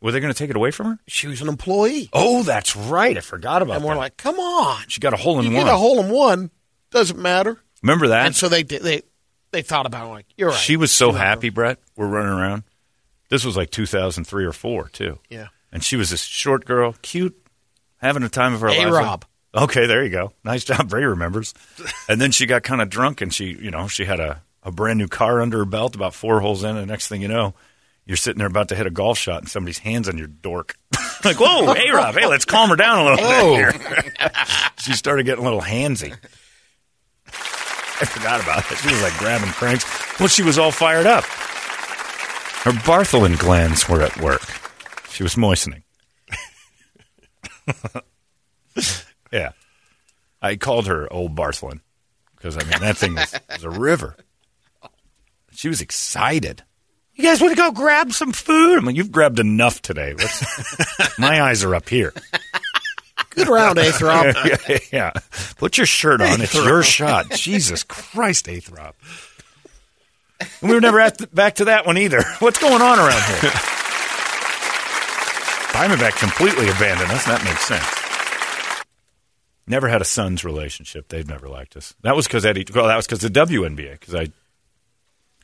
Were 0.00 0.12
they 0.12 0.20
going 0.20 0.32
to 0.32 0.38
take 0.38 0.50
it 0.50 0.56
away 0.56 0.70
from 0.70 0.86
her? 0.86 0.98
She 1.08 1.26
was 1.26 1.40
an 1.40 1.48
employee. 1.48 2.08
Oh, 2.12 2.42
that's 2.42 2.76
right. 2.76 3.16
I 3.16 3.20
forgot 3.20 3.62
about 3.62 3.74
that. 3.74 3.76
and 3.80 3.84
we're 3.84 3.96
like, 3.96 4.16
come 4.16 4.38
on. 4.38 4.82
she 4.88 5.00
got 5.00 5.12
a 5.12 5.16
hole 5.16 5.38
in 5.40 5.46
You 5.46 5.56
one. 5.56 5.64
get 5.66 5.72
a 5.72 5.76
hole 5.76 6.00
in 6.00 6.10
one, 6.10 6.50
doesn't 6.90 7.18
matter. 7.18 7.58
Remember 7.82 8.08
that? 8.08 8.26
And 8.26 8.34
so 8.36 8.48
they 8.48 8.62
did, 8.62 8.82
they 8.82 9.02
they 9.50 9.62
thought 9.62 9.86
about 9.86 10.06
it 10.06 10.10
like, 10.10 10.26
you're 10.36 10.50
right. 10.50 10.58
She 10.58 10.76
was 10.76 10.92
so 10.92 11.10
happy, 11.12 11.48
Brett. 11.50 11.78
We're 11.96 12.06
running 12.08 12.32
around. 12.32 12.64
This 13.28 13.44
was 13.44 13.56
like 13.56 13.70
2003 13.70 14.44
or 14.44 14.52
four 14.52 14.88
too. 14.88 15.18
Yeah. 15.28 15.48
And 15.72 15.84
she 15.84 15.96
was 15.96 16.10
this 16.10 16.22
short 16.22 16.64
girl, 16.64 16.94
cute, 17.02 17.36
having 17.98 18.22
a 18.22 18.28
time 18.28 18.54
of 18.54 18.60
her 18.62 18.68
life. 18.70 18.86
A-Rob. 18.86 19.24
Okay, 19.54 19.86
there 19.86 20.02
you 20.04 20.10
go. 20.10 20.32
Nice 20.44 20.64
job. 20.64 20.88
Bray 20.88 21.04
remembers. 21.04 21.52
and 22.08 22.20
then 22.20 22.30
she 22.32 22.46
got 22.46 22.62
kind 22.62 22.80
of 22.80 22.88
drunk, 22.90 23.20
and 23.20 23.32
she, 23.32 23.46
you 23.46 23.70
know, 23.70 23.88
she 23.88 24.04
had 24.04 24.20
a, 24.20 24.42
a 24.62 24.70
brand 24.70 24.98
new 24.98 25.08
car 25.08 25.40
under 25.42 25.58
her 25.58 25.64
belt, 25.64 25.94
about 25.94 26.14
four 26.14 26.40
holes 26.40 26.62
in. 26.64 26.70
And 26.70 26.78
the 26.78 26.86
next 26.86 27.08
thing 27.08 27.20
you 27.22 27.28
know, 27.28 27.54
you're 28.06 28.16
sitting 28.16 28.38
there 28.38 28.46
about 28.46 28.68
to 28.68 28.74
hit 28.74 28.86
a 28.86 28.90
golf 28.90 29.18
shot, 29.18 29.40
and 29.42 29.48
somebody's 29.48 29.78
hands 29.78 30.08
on 30.08 30.16
your 30.16 30.26
dork. 30.26 30.76
like, 31.24 31.36
whoa, 31.38 31.72
hey 31.74 31.90
Rob, 31.92 32.14
hey, 32.14 32.26
let's 32.26 32.44
calm 32.46 32.70
her 32.70 32.76
down 32.76 32.98
a 33.00 33.04
little 33.10 33.26
Oh. 33.26 33.56
bit 33.56 33.74
here. 33.74 34.30
she 34.78 34.92
started 34.94 35.24
getting 35.26 35.42
a 35.44 35.44
little 35.46 35.62
handsy. 35.62 36.14
I 37.26 38.04
forgot 38.04 38.40
about 38.42 38.70
it. 38.70 38.76
She 38.78 38.88
was 38.90 39.02
like 39.02 39.16
grabbing 39.18 39.50
cranks. 39.50 39.84
Well, 40.20 40.28
she 40.28 40.42
was 40.42 40.58
all 40.58 40.70
fired 40.70 41.06
up. 41.06 41.24
Her 42.64 42.72
Bartholin 42.72 43.38
glands 43.38 43.88
were 43.88 44.02
at 44.02 44.16
work. 44.18 44.42
She 45.10 45.22
was 45.22 45.36
moistening. 45.36 45.84
yeah. 49.32 49.52
I 50.42 50.56
called 50.56 50.86
her 50.86 51.12
old 51.12 51.34
Bartholin 51.34 51.80
because, 52.36 52.56
I 52.56 52.62
mean, 52.64 52.80
that 52.80 52.96
thing 52.96 53.14
was, 53.14 53.34
was 53.50 53.64
a 53.64 53.70
river. 53.70 54.16
She 55.52 55.68
was 55.68 55.80
excited. 55.80 56.62
You 57.14 57.24
guys 57.24 57.40
want 57.40 57.52
to 57.52 57.56
go 57.60 57.72
grab 57.72 58.12
some 58.12 58.32
food? 58.32 58.78
I'm 58.78 58.84
like, 58.84 58.94
you've 58.96 59.10
grabbed 59.10 59.40
enough 59.40 59.82
today. 59.82 60.14
My 61.18 61.42
eyes 61.42 61.64
are 61.64 61.74
up 61.74 61.88
here. 61.88 62.12
Good 63.30 63.48
round, 63.48 63.78
Eighth 63.78 64.00
Rob. 64.00 64.36
yeah, 64.44 64.78
yeah. 64.92 65.12
Put 65.56 65.78
your 65.78 65.86
shirt 65.86 66.20
on. 66.20 66.40
It's 66.40 66.54
your 66.54 66.84
shot. 66.84 67.30
Jesus 67.30 67.82
Christ, 67.82 68.48
Eighth 68.48 68.70
Rob. 68.70 68.94
And 70.40 70.48
we 70.70 70.74
were 70.74 70.80
never 70.80 71.00
at 71.00 71.34
back 71.34 71.56
to 71.56 71.64
that 71.66 71.86
one 71.86 71.98
either. 71.98 72.22
What's 72.38 72.58
going 72.58 72.80
on 72.82 72.98
around 72.98 73.22
here? 73.40 73.50
Diamondback 75.72 76.18
completely 76.18 76.68
abandoned 76.68 77.10
us. 77.12 77.24
That 77.26 77.44
makes 77.44 77.64
sense. 77.64 77.84
Never 79.66 79.86
had 79.88 80.00
a 80.00 80.04
sons 80.04 80.44
relationship. 80.44 81.08
They've 81.08 81.28
never 81.28 81.48
liked 81.48 81.76
us. 81.76 81.94
That 82.02 82.16
was 82.16 82.26
because 82.26 82.44
Eddie. 82.46 82.64
Well, 82.74 82.86
that 82.86 82.96
was 82.96 83.06
because 83.06 83.20
the 83.20 83.28
WNBA. 83.28 83.92
Because 84.00 84.14
I, 84.14 84.28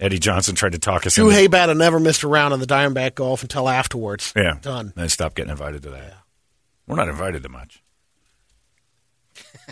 Eddie 0.00 0.18
Johnson 0.18 0.54
tried 0.54 0.72
to 0.72 0.78
talk 0.78 1.06
us. 1.06 1.14
Drew 1.14 1.28
into- 1.30 1.48
Haybata 1.50 1.76
never 1.76 2.00
missed 2.00 2.22
a 2.22 2.28
round 2.28 2.52
on 2.54 2.58
the 2.60 2.66
Diamondback 2.66 3.14
golf 3.14 3.42
until 3.42 3.68
afterwards. 3.68 4.32
Yeah, 4.34 4.58
Done. 4.62 4.92
I 4.96 5.06
stopped 5.08 5.36
getting 5.36 5.50
invited 5.52 5.82
to 5.84 5.90
that. 5.90 6.14
We're 6.86 6.96
not 6.96 7.08
invited 7.08 7.42
to 7.44 7.48
much. 7.48 7.82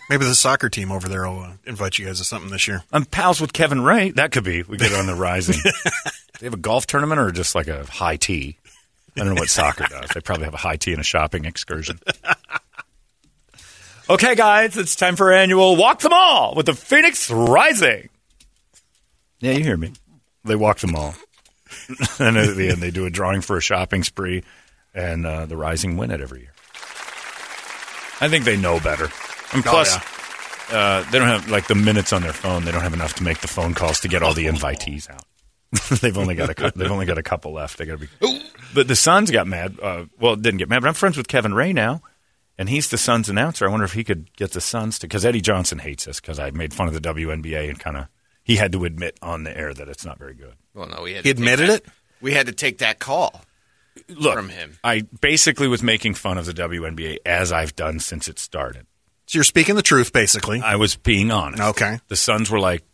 Maybe 0.08 0.24
the 0.24 0.34
soccer 0.34 0.68
team 0.68 0.90
over 0.90 1.08
there 1.08 1.28
will 1.28 1.40
uh, 1.40 1.52
invite 1.64 1.98
you 1.98 2.06
guys 2.06 2.18
to 2.18 2.24
something 2.24 2.50
this 2.50 2.66
year. 2.66 2.82
I'm 2.92 3.04
pals 3.04 3.40
with 3.40 3.52
Kevin 3.52 3.82
Ray. 3.82 4.10
That 4.10 4.32
could 4.32 4.44
be. 4.44 4.62
We 4.62 4.76
get 4.76 4.92
on 4.92 5.06
the 5.06 5.14
rising. 5.14 5.56
they 6.40 6.46
have 6.46 6.54
a 6.54 6.58
golf 6.58 6.86
tournament 6.86 7.20
or 7.20 7.30
just 7.30 7.54
like 7.54 7.68
a 7.68 7.84
high 7.84 8.16
tea? 8.16 8.58
I 9.16 9.20
don't 9.20 9.34
know 9.34 9.40
what 9.40 9.50
soccer 9.50 9.84
does. 9.84 10.10
They 10.10 10.20
probably 10.20 10.46
have 10.46 10.54
a 10.54 10.58
high 10.58 10.76
tea 10.76 10.92
and 10.92 11.00
a 11.00 11.04
shopping 11.04 11.44
excursion. 11.44 12.00
okay, 14.10 14.34
guys, 14.34 14.76
it's 14.76 14.96
time 14.96 15.16
for 15.16 15.32
annual 15.32 15.76
Walk 15.76 16.00
the 16.00 16.08
Mall 16.08 16.54
with 16.54 16.66
the 16.66 16.74
Phoenix 16.74 17.30
Rising. 17.30 18.08
Yeah, 19.40 19.52
you 19.52 19.64
hear 19.64 19.76
me. 19.76 19.92
They 20.44 20.56
walk 20.56 20.78
the 20.78 20.86
mall. 20.86 21.14
and 22.18 22.36
at 22.36 22.56
the 22.56 22.68
end, 22.70 22.78
they 22.78 22.90
do 22.90 23.06
a 23.06 23.10
drawing 23.10 23.40
for 23.40 23.56
a 23.56 23.60
shopping 23.60 24.02
spree, 24.02 24.44
and 24.94 25.26
uh, 25.26 25.46
the 25.46 25.56
Rising 25.56 25.96
win 25.96 26.10
it 26.10 26.20
every 26.20 26.40
year. 26.40 26.52
I 28.20 28.28
think 28.28 28.44
they 28.44 28.56
know 28.56 28.78
better. 28.78 29.08
And 29.52 29.66
Oh, 29.66 29.70
plus, 29.70 29.96
uh, 30.72 31.04
they 31.10 31.18
don't 31.18 31.28
have 31.28 31.48
like 31.50 31.66
the 31.66 31.74
minutes 31.74 32.12
on 32.12 32.22
their 32.22 32.32
phone. 32.32 32.64
They 32.64 32.72
don't 32.72 32.82
have 32.82 32.94
enough 32.94 33.14
to 33.14 33.22
make 33.22 33.40
the 33.40 33.48
phone 33.48 33.74
calls 33.74 34.00
to 34.00 34.08
get 34.08 34.22
all 34.22 34.34
the 34.34 34.46
invitees 34.46 35.10
out. 35.10 35.24
they've 36.00 36.16
only 36.18 36.34
got 36.34 36.50
a 36.50 36.54
cou- 36.54 36.70
they've 36.74 36.90
only 36.90 37.06
got 37.06 37.18
a 37.18 37.22
couple 37.22 37.52
left. 37.52 37.78
They 37.78 37.86
got 37.86 37.98
to 37.98 38.06
be. 38.06 38.42
But 38.74 38.88
the 38.88 38.96
Suns 38.96 39.30
got 39.30 39.46
mad. 39.46 39.78
Uh, 39.80 40.04
well, 40.18 40.36
didn't 40.36 40.58
get 40.58 40.68
mad. 40.68 40.80
But 40.82 40.88
I'm 40.88 40.94
friends 40.94 41.16
with 41.16 41.28
Kevin 41.28 41.54
Ray 41.54 41.72
now, 41.72 42.02
and 42.58 42.68
he's 42.68 42.88
the 42.90 42.98
Suns 42.98 43.28
announcer. 43.28 43.66
I 43.66 43.70
wonder 43.70 43.84
if 43.84 43.92
he 43.94 44.04
could 44.04 44.34
get 44.36 44.52
the 44.52 44.60
Suns 44.60 44.98
to 45.00 45.06
because 45.06 45.24
Eddie 45.24 45.40
Johnson 45.40 45.78
hates 45.78 46.06
us 46.08 46.20
because 46.20 46.38
I 46.38 46.50
made 46.50 46.72
fun 46.74 46.88
of 46.88 46.94
the 46.94 47.00
WNBA 47.00 47.68
and 47.70 47.78
kind 47.78 47.96
of 47.96 48.06
he 48.42 48.56
had 48.56 48.72
to 48.72 48.84
admit 48.84 49.18
on 49.22 49.44
the 49.44 49.56
air 49.56 49.72
that 49.72 49.88
it's 49.88 50.04
not 50.04 50.18
very 50.18 50.34
good. 50.34 50.54
Well, 50.74 50.88
no, 50.88 51.02
we 51.02 51.12
had 51.14 51.24
He 51.24 51.32
to 51.32 51.38
admitted 51.38 51.68
that- 51.70 51.82
it? 51.84 51.86
We 52.20 52.32
had 52.32 52.46
to 52.46 52.52
take 52.52 52.78
that 52.78 52.98
call 53.00 53.42
Look, 54.08 54.34
from 54.34 54.48
him. 54.48 54.78
I 54.84 55.02
basically 55.20 55.68
was 55.68 55.82
making 55.82 56.14
fun 56.14 56.38
of 56.38 56.46
the 56.46 56.52
WNBA 56.52 57.18
as 57.26 57.50
I've 57.52 57.74
done 57.76 57.98
since 57.98 58.28
it 58.28 58.38
started. 58.38 58.86
So 59.32 59.38
you're 59.38 59.44
speaking 59.44 59.76
the 59.76 59.82
truth, 59.82 60.12
basically. 60.12 60.60
I 60.60 60.76
was 60.76 60.96
being 60.96 61.30
honest. 61.30 61.62
Okay. 61.62 62.00
The 62.08 62.16
Suns 62.16 62.50
were 62.50 62.60
like, 62.60 62.84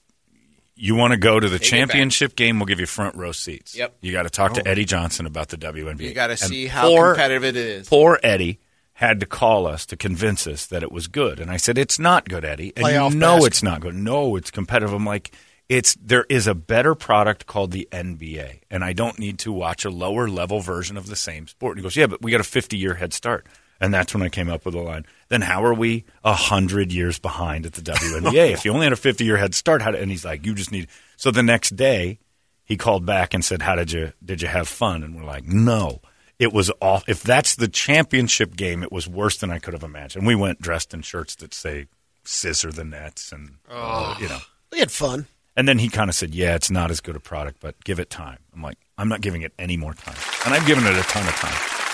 "You 0.77 0.95
want 0.95 1.11
to 1.11 1.17
go 1.17 1.41
to 1.41 1.49
the 1.49 1.59
Take 1.59 1.67
it 1.67 1.71
back. 1.73 1.79
championship 1.89 2.37
game? 2.37 2.61
We'll 2.61 2.67
give 2.67 2.79
you 2.79 2.87
front 2.87 3.17
row 3.17 3.33
seats." 3.33 3.75
Yep. 3.77 3.97
You 4.03 4.13
got 4.13 4.23
to 4.23 4.31
talk 4.31 4.55
to 4.55 4.61
oh. 4.61 4.71
Eddie 4.71 4.85
Johnson 4.85 5.27
about 5.27 5.49
the 5.49 5.57
WNBA. 5.57 6.03
You 6.03 6.15
got 6.15 6.29
to 6.29 6.35
And 6.35 6.39
see 6.39 6.69
how 6.69 6.89
poor- 6.89 7.15
competitive 7.15 7.43
it 7.43 7.57
is. 7.57 7.89
Poor 7.89 8.21
Eddie 8.23 8.61
had 8.93 9.19
to 9.19 9.27
call 9.27 9.67
us 9.67 9.85
to 9.87 9.97
convince 9.97 10.47
us 10.47 10.65
that 10.67 10.85
it 10.85 10.93
was 10.93 11.09
good, 11.09 11.41
and 11.41 11.51
I 11.51 11.57
said, 11.57 11.77
"It's 11.77 11.99
not 11.99 12.29
good, 12.29 12.45
Eddie." 12.45 12.73
And 12.77 12.87
Playoff 12.87 13.11
you 13.15 13.19
know 13.19 13.27
basketball. 13.27 13.47
it's 13.47 13.63
not 13.65 13.81
good. 13.81 13.95
No, 13.97 14.37
it's 14.37 14.53
competitive. 14.53 14.95
I'm 14.95 15.05
like. 15.05 15.33
It's 15.69 15.99
there 16.01 16.25
is 16.31 16.47
a 16.47 16.55
better 16.55 16.95
product 16.95 17.45
called 17.45 17.73
the 17.73 17.87
NBA, 17.93 18.61
and 18.71 18.83
I 18.83 18.95
don't 18.95 19.19
need 19.19 19.39
to 19.41 19.53
watch 19.53 19.85
a 19.85 19.91
lower 19.91 20.27
level 20.27 20.61
version 20.61 20.97
of 20.97 21.09
the 21.09 21.17
same 21.17 21.47
sport. 21.47 21.73
And 21.73 21.81
he 21.81 21.83
goes, 21.83 21.95
"Yeah, 21.95 22.07
but 22.07 22.23
we 22.23 22.31
got 22.31 22.41
a 22.41 22.45
50 22.45 22.79
year 22.79 22.95
head 22.95 23.13
start." 23.13 23.47
And 23.81 23.95
that's 23.95 24.13
when 24.13 24.23
I 24.23 24.29
came 24.29 24.49
up 24.49 24.65
with 24.65 24.75
the 24.75 24.81
line. 24.81 25.07
Then 25.29 25.41
how 25.41 25.65
are 25.65 25.75
we 25.75 26.05
a 26.25 26.35
hundred 26.35 26.93
years 26.93 27.19
behind 27.19 27.65
at 27.65 27.75
the 27.75 27.83
WNBA? 27.83 28.51
if 28.53 28.65
you 28.65 28.73
only 28.73 28.87
had 28.87 28.93
a 28.93 28.97
50 28.97 29.25
year 29.25 29.37
head 29.37 29.55
start, 29.55 29.83
how? 29.83 29.93
Do, 29.93 29.99
and 29.99 30.11
he's 30.11 30.25
like, 30.25 30.45
"You 30.45 30.55
just 30.55 30.73
need." 30.73 30.89
So 31.17 31.31
the 31.31 31.43
next 31.43 31.77
day, 31.77 32.19
he 32.65 32.77
called 32.77 33.07
back 33.07 33.35
and 33.35 33.45
said, 33.45 33.63
"How 33.63 33.77
did 33.77 33.93
you 33.93 34.13
did 34.25 34.43
you 34.43 34.49
have 34.49 34.69
fun?" 34.69 35.03
And 35.03 35.17
we're 35.17 35.25
like, 35.25 35.45
"No." 35.45 36.01
It 36.39 36.53
was 36.53 36.71
off. 36.81 37.03
If 37.09 37.25
that's 37.25 37.57
the 37.57 37.67
championship 37.67 38.55
game, 38.55 38.85
it 38.85 38.93
was 38.93 39.09
worse 39.09 39.39
than 39.39 39.51
I 39.51 39.59
could 39.59 39.75
have 39.75 39.83
imagined. 39.83 40.25
We 40.25 40.37
went 40.37 40.61
dressed 40.61 40.95
in 40.95 41.03
shirts 41.03 41.35
that 41.37 41.53
say 41.53 41.87
"Scissor 42.25 42.71
the 42.71 42.85
Nets" 42.85 43.33
and 43.33 43.57
uh, 43.69 44.17
you 44.21 44.29
know. 44.29 44.39
We 44.71 44.79
had 44.79 44.93
fun. 44.93 45.27
And 45.57 45.67
then 45.67 45.79
he 45.79 45.89
kind 45.89 46.09
of 46.09 46.15
said, 46.15 46.35
"Yeah, 46.35 46.55
it's 46.55 46.71
not 46.71 46.93
as 46.93 47.01
good 47.01 47.17
a 47.17 47.21
product, 47.21 47.59
but 47.61 47.83
give 47.83 47.99
it 47.99 48.11
time." 48.11 48.39
I'm 48.55 48.63
like, 48.63 48.79
"I'm 48.97 49.09
not 49.09 49.21
giving 49.21 49.43
it 49.43 49.53
any 49.59 49.77
more 49.77 49.95
time," 49.95 50.17
and 50.45 50.55
I've 50.55 50.67
given 50.67 50.85
it 50.85 50.97
a 50.97 51.03
ton 51.03 51.27
of 51.27 51.35
time. 51.35 51.88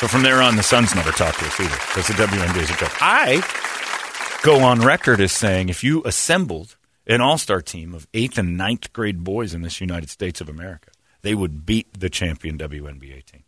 So 0.00 0.08
from 0.08 0.22
there 0.22 0.40
on, 0.40 0.56
the 0.56 0.62
Suns 0.62 0.94
never 0.94 1.10
talked 1.10 1.38
to 1.40 1.46
us 1.46 1.60
either 1.60 1.76
because 1.88 2.06
the 2.08 2.14
WNBA 2.14 2.62
is 2.62 2.70
a 2.70 2.74
joke. 2.74 2.96
I 3.02 3.42
go 4.42 4.60
on 4.60 4.80
record 4.80 5.20
as 5.20 5.30
saying 5.32 5.68
if 5.68 5.84
you 5.84 6.02
assembled 6.06 6.76
an 7.06 7.20
all-star 7.20 7.60
team 7.60 7.94
of 7.94 8.06
eighth 8.14 8.38
and 8.38 8.56
ninth 8.56 8.92
grade 8.94 9.22
boys 9.22 9.52
in 9.52 9.60
this 9.60 9.78
United 9.80 10.08
States 10.08 10.40
of 10.40 10.48
America, 10.48 10.90
they 11.20 11.34
would 11.34 11.66
beat 11.66 11.86
the 12.00 12.08
champion 12.08 12.56
WNBA 12.56 13.24
team 13.26 13.42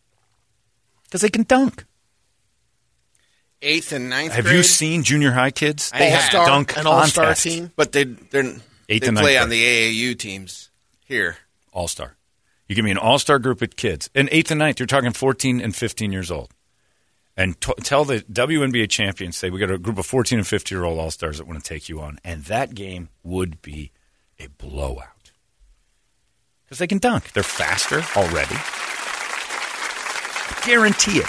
because 1.04 1.22
they 1.22 1.30
can 1.30 1.44
dunk. 1.44 1.86
Eighth 3.62 3.92
and 3.92 4.10
ninth 4.10 4.32
Have 4.34 4.44
grade. 4.44 4.56
you 4.56 4.62
seen 4.62 5.04
junior 5.04 5.30
high 5.32 5.52
kids? 5.52 5.90
They 5.90 6.10
have. 6.10 6.20
have 6.20 6.34
All-star, 6.34 6.46
dunk 6.46 6.76
an 6.76 6.86
all-star 6.86 7.34
team. 7.34 7.70
But 7.76 7.92
they 7.92 8.04
they're, 8.04 8.56
Eighth 8.90 9.04
they 9.06 9.10
play 9.12 9.38
on 9.38 9.48
the 9.48 9.62
AAU 9.64 10.18
teams 10.18 10.68
here. 11.06 11.36
all 11.72 11.88
star. 11.88 12.16
You 12.72 12.76
give 12.76 12.86
me 12.86 12.90
an 12.90 12.96
all 12.96 13.18
star 13.18 13.38
group 13.38 13.60
of 13.60 13.76
kids, 13.76 14.08
and 14.14 14.30
eighth 14.32 14.50
and 14.50 14.58
ninth, 14.58 14.80
you're 14.80 14.86
talking 14.86 15.12
14 15.12 15.60
and 15.60 15.76
15 15.76 16.10
years 16.10 16.30
old, 16.30 16.54
and 17.36 17.60
t- 17.60 17.74
tell 17.82 18.06
the 18.06 18.20
WNBA 18.20 18.88
champions, 18.88 19.36
say 19.36 19.50
we 19.50 19.60
got 19.60 19.70
a 19.70 19.76
group 19.76 19.98
of 19.98 20.06
14 20.06 20.38
and 20.38 20.48
15 20.48 20.78
year 20.78 20.86
old 20.86 20.98
all 20.98 21.10
stars 21.10 21.36
that 21.36 21.46
want 21.46 21.62
to 21.62 21.68
take 21.68 21.90
you 21.90 22.00
on, 22.00 22.18
and 22.24 22.44
that 22.44 22.74
game 22.74 23.10
would 23.22 23.60
be 23.60 23.92
a 24.40 24.46
blowout 24.46 25.32
because 26.64 26.78
they 26.78 26.86
can 26.86 26.96
dunk. 26.96 27.32
They're 27.34 27.42
faster 27.42 28.02
already. 28.16 28.56
Guarantee 30.66 31.18
it. 31.18 31.28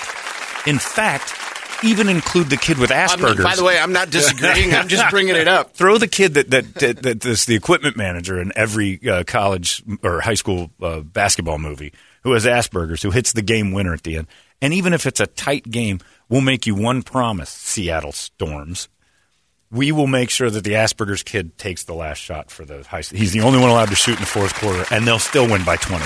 In 0.65 0.79
fact, 0.79 1.35
even 1.83 2.09
include 2.09 2.49
the 2.49 2.57
kid 2.57 2.77
with 2.77 2.89
Asperger's. 2.89 3.43
by 3.43 3.55
the 3.55 3.63
way, 3.63 3.77
I'm 3.77 3.93
not 3.93 4.09
disagreeing. 4.09 4.73
I'm 4.73 4.87
just 4.87 5.09
bringing 5.09 5.35
it 5.35 5.47
up. 5.47 5.71
Throw 5.73 5.97
the 5.97 6.07
kid 6.07 6.35
that 6.35 6.49
that, 6.51 6.73
that, 6.75 7.01
that 7.03 7.25
is 7.25 7.45
the 7.45 7.55
equipment 7.55 7.97
manager 7.97 8.41
in 8.41 8.51
every 8.55 8.99
uh, 9.07 9.23
college 9.25 9.83
or 10.03 10.21
high 10.21 10.33
school 10.33 10.71
uh, 10.81 11.01
basketball 11.01 11.59
movie 11.59 11.93
who 12.23 12.33
has 12.33 12.45
Asperger's, 12.45 13.01
who 13.01 13.11
hits 13.11 13.33
the 13.33 13.41
game 13.41 13.71
winner 13.71 13.93
at 13.93 14.03
the 14.03 14.17
end. 14.17 14.27
And 14.61 14.73
even 14.73 14.93
if 14.93 15.05
it's 15.05 15.19
a 15.19 15.27
tight 15.27 15.69
game, 15.69 15.99
we'll 16.29 16.41
make 16.41 16.65
you 16.65 16.73
one 16.73 17.03
promise, 17.03 17.49
Seattle 17.49 18.13
Storms. 18.13 18.87
We 19.69 19.91
will 19.91 20.07
make 20.07 20.29
sure 20.29 20.49
that 20.49 20.63
the 20.63 20.73
Asperger's 20.73 21.23
kid 21.23 21.57
takes 21.57 21.83
the 21.83 21.93
last 21.93 22.19
shot 22.19 22.49
for 22.49 22.63
the 22.63 22.83
high 22.83 23.01
school. 23.01 23.19
He's 23.19 23.33
the 23.33 23.41
only 23.41 23.59
one 23.59 23.69
allowed 23.69 23.89
to 23.89 23.95
shoot 23.95 24.13
in 24.13 24.21
the 24.21 24.25
fourth 24.25 24.53
quarter, 24.55 24.85
and 24.91 25.05
they'll 25.05 25.19
still 25.19 25.47
win 25.49 25.65
by 25.65 25.75
20 25.77 26.03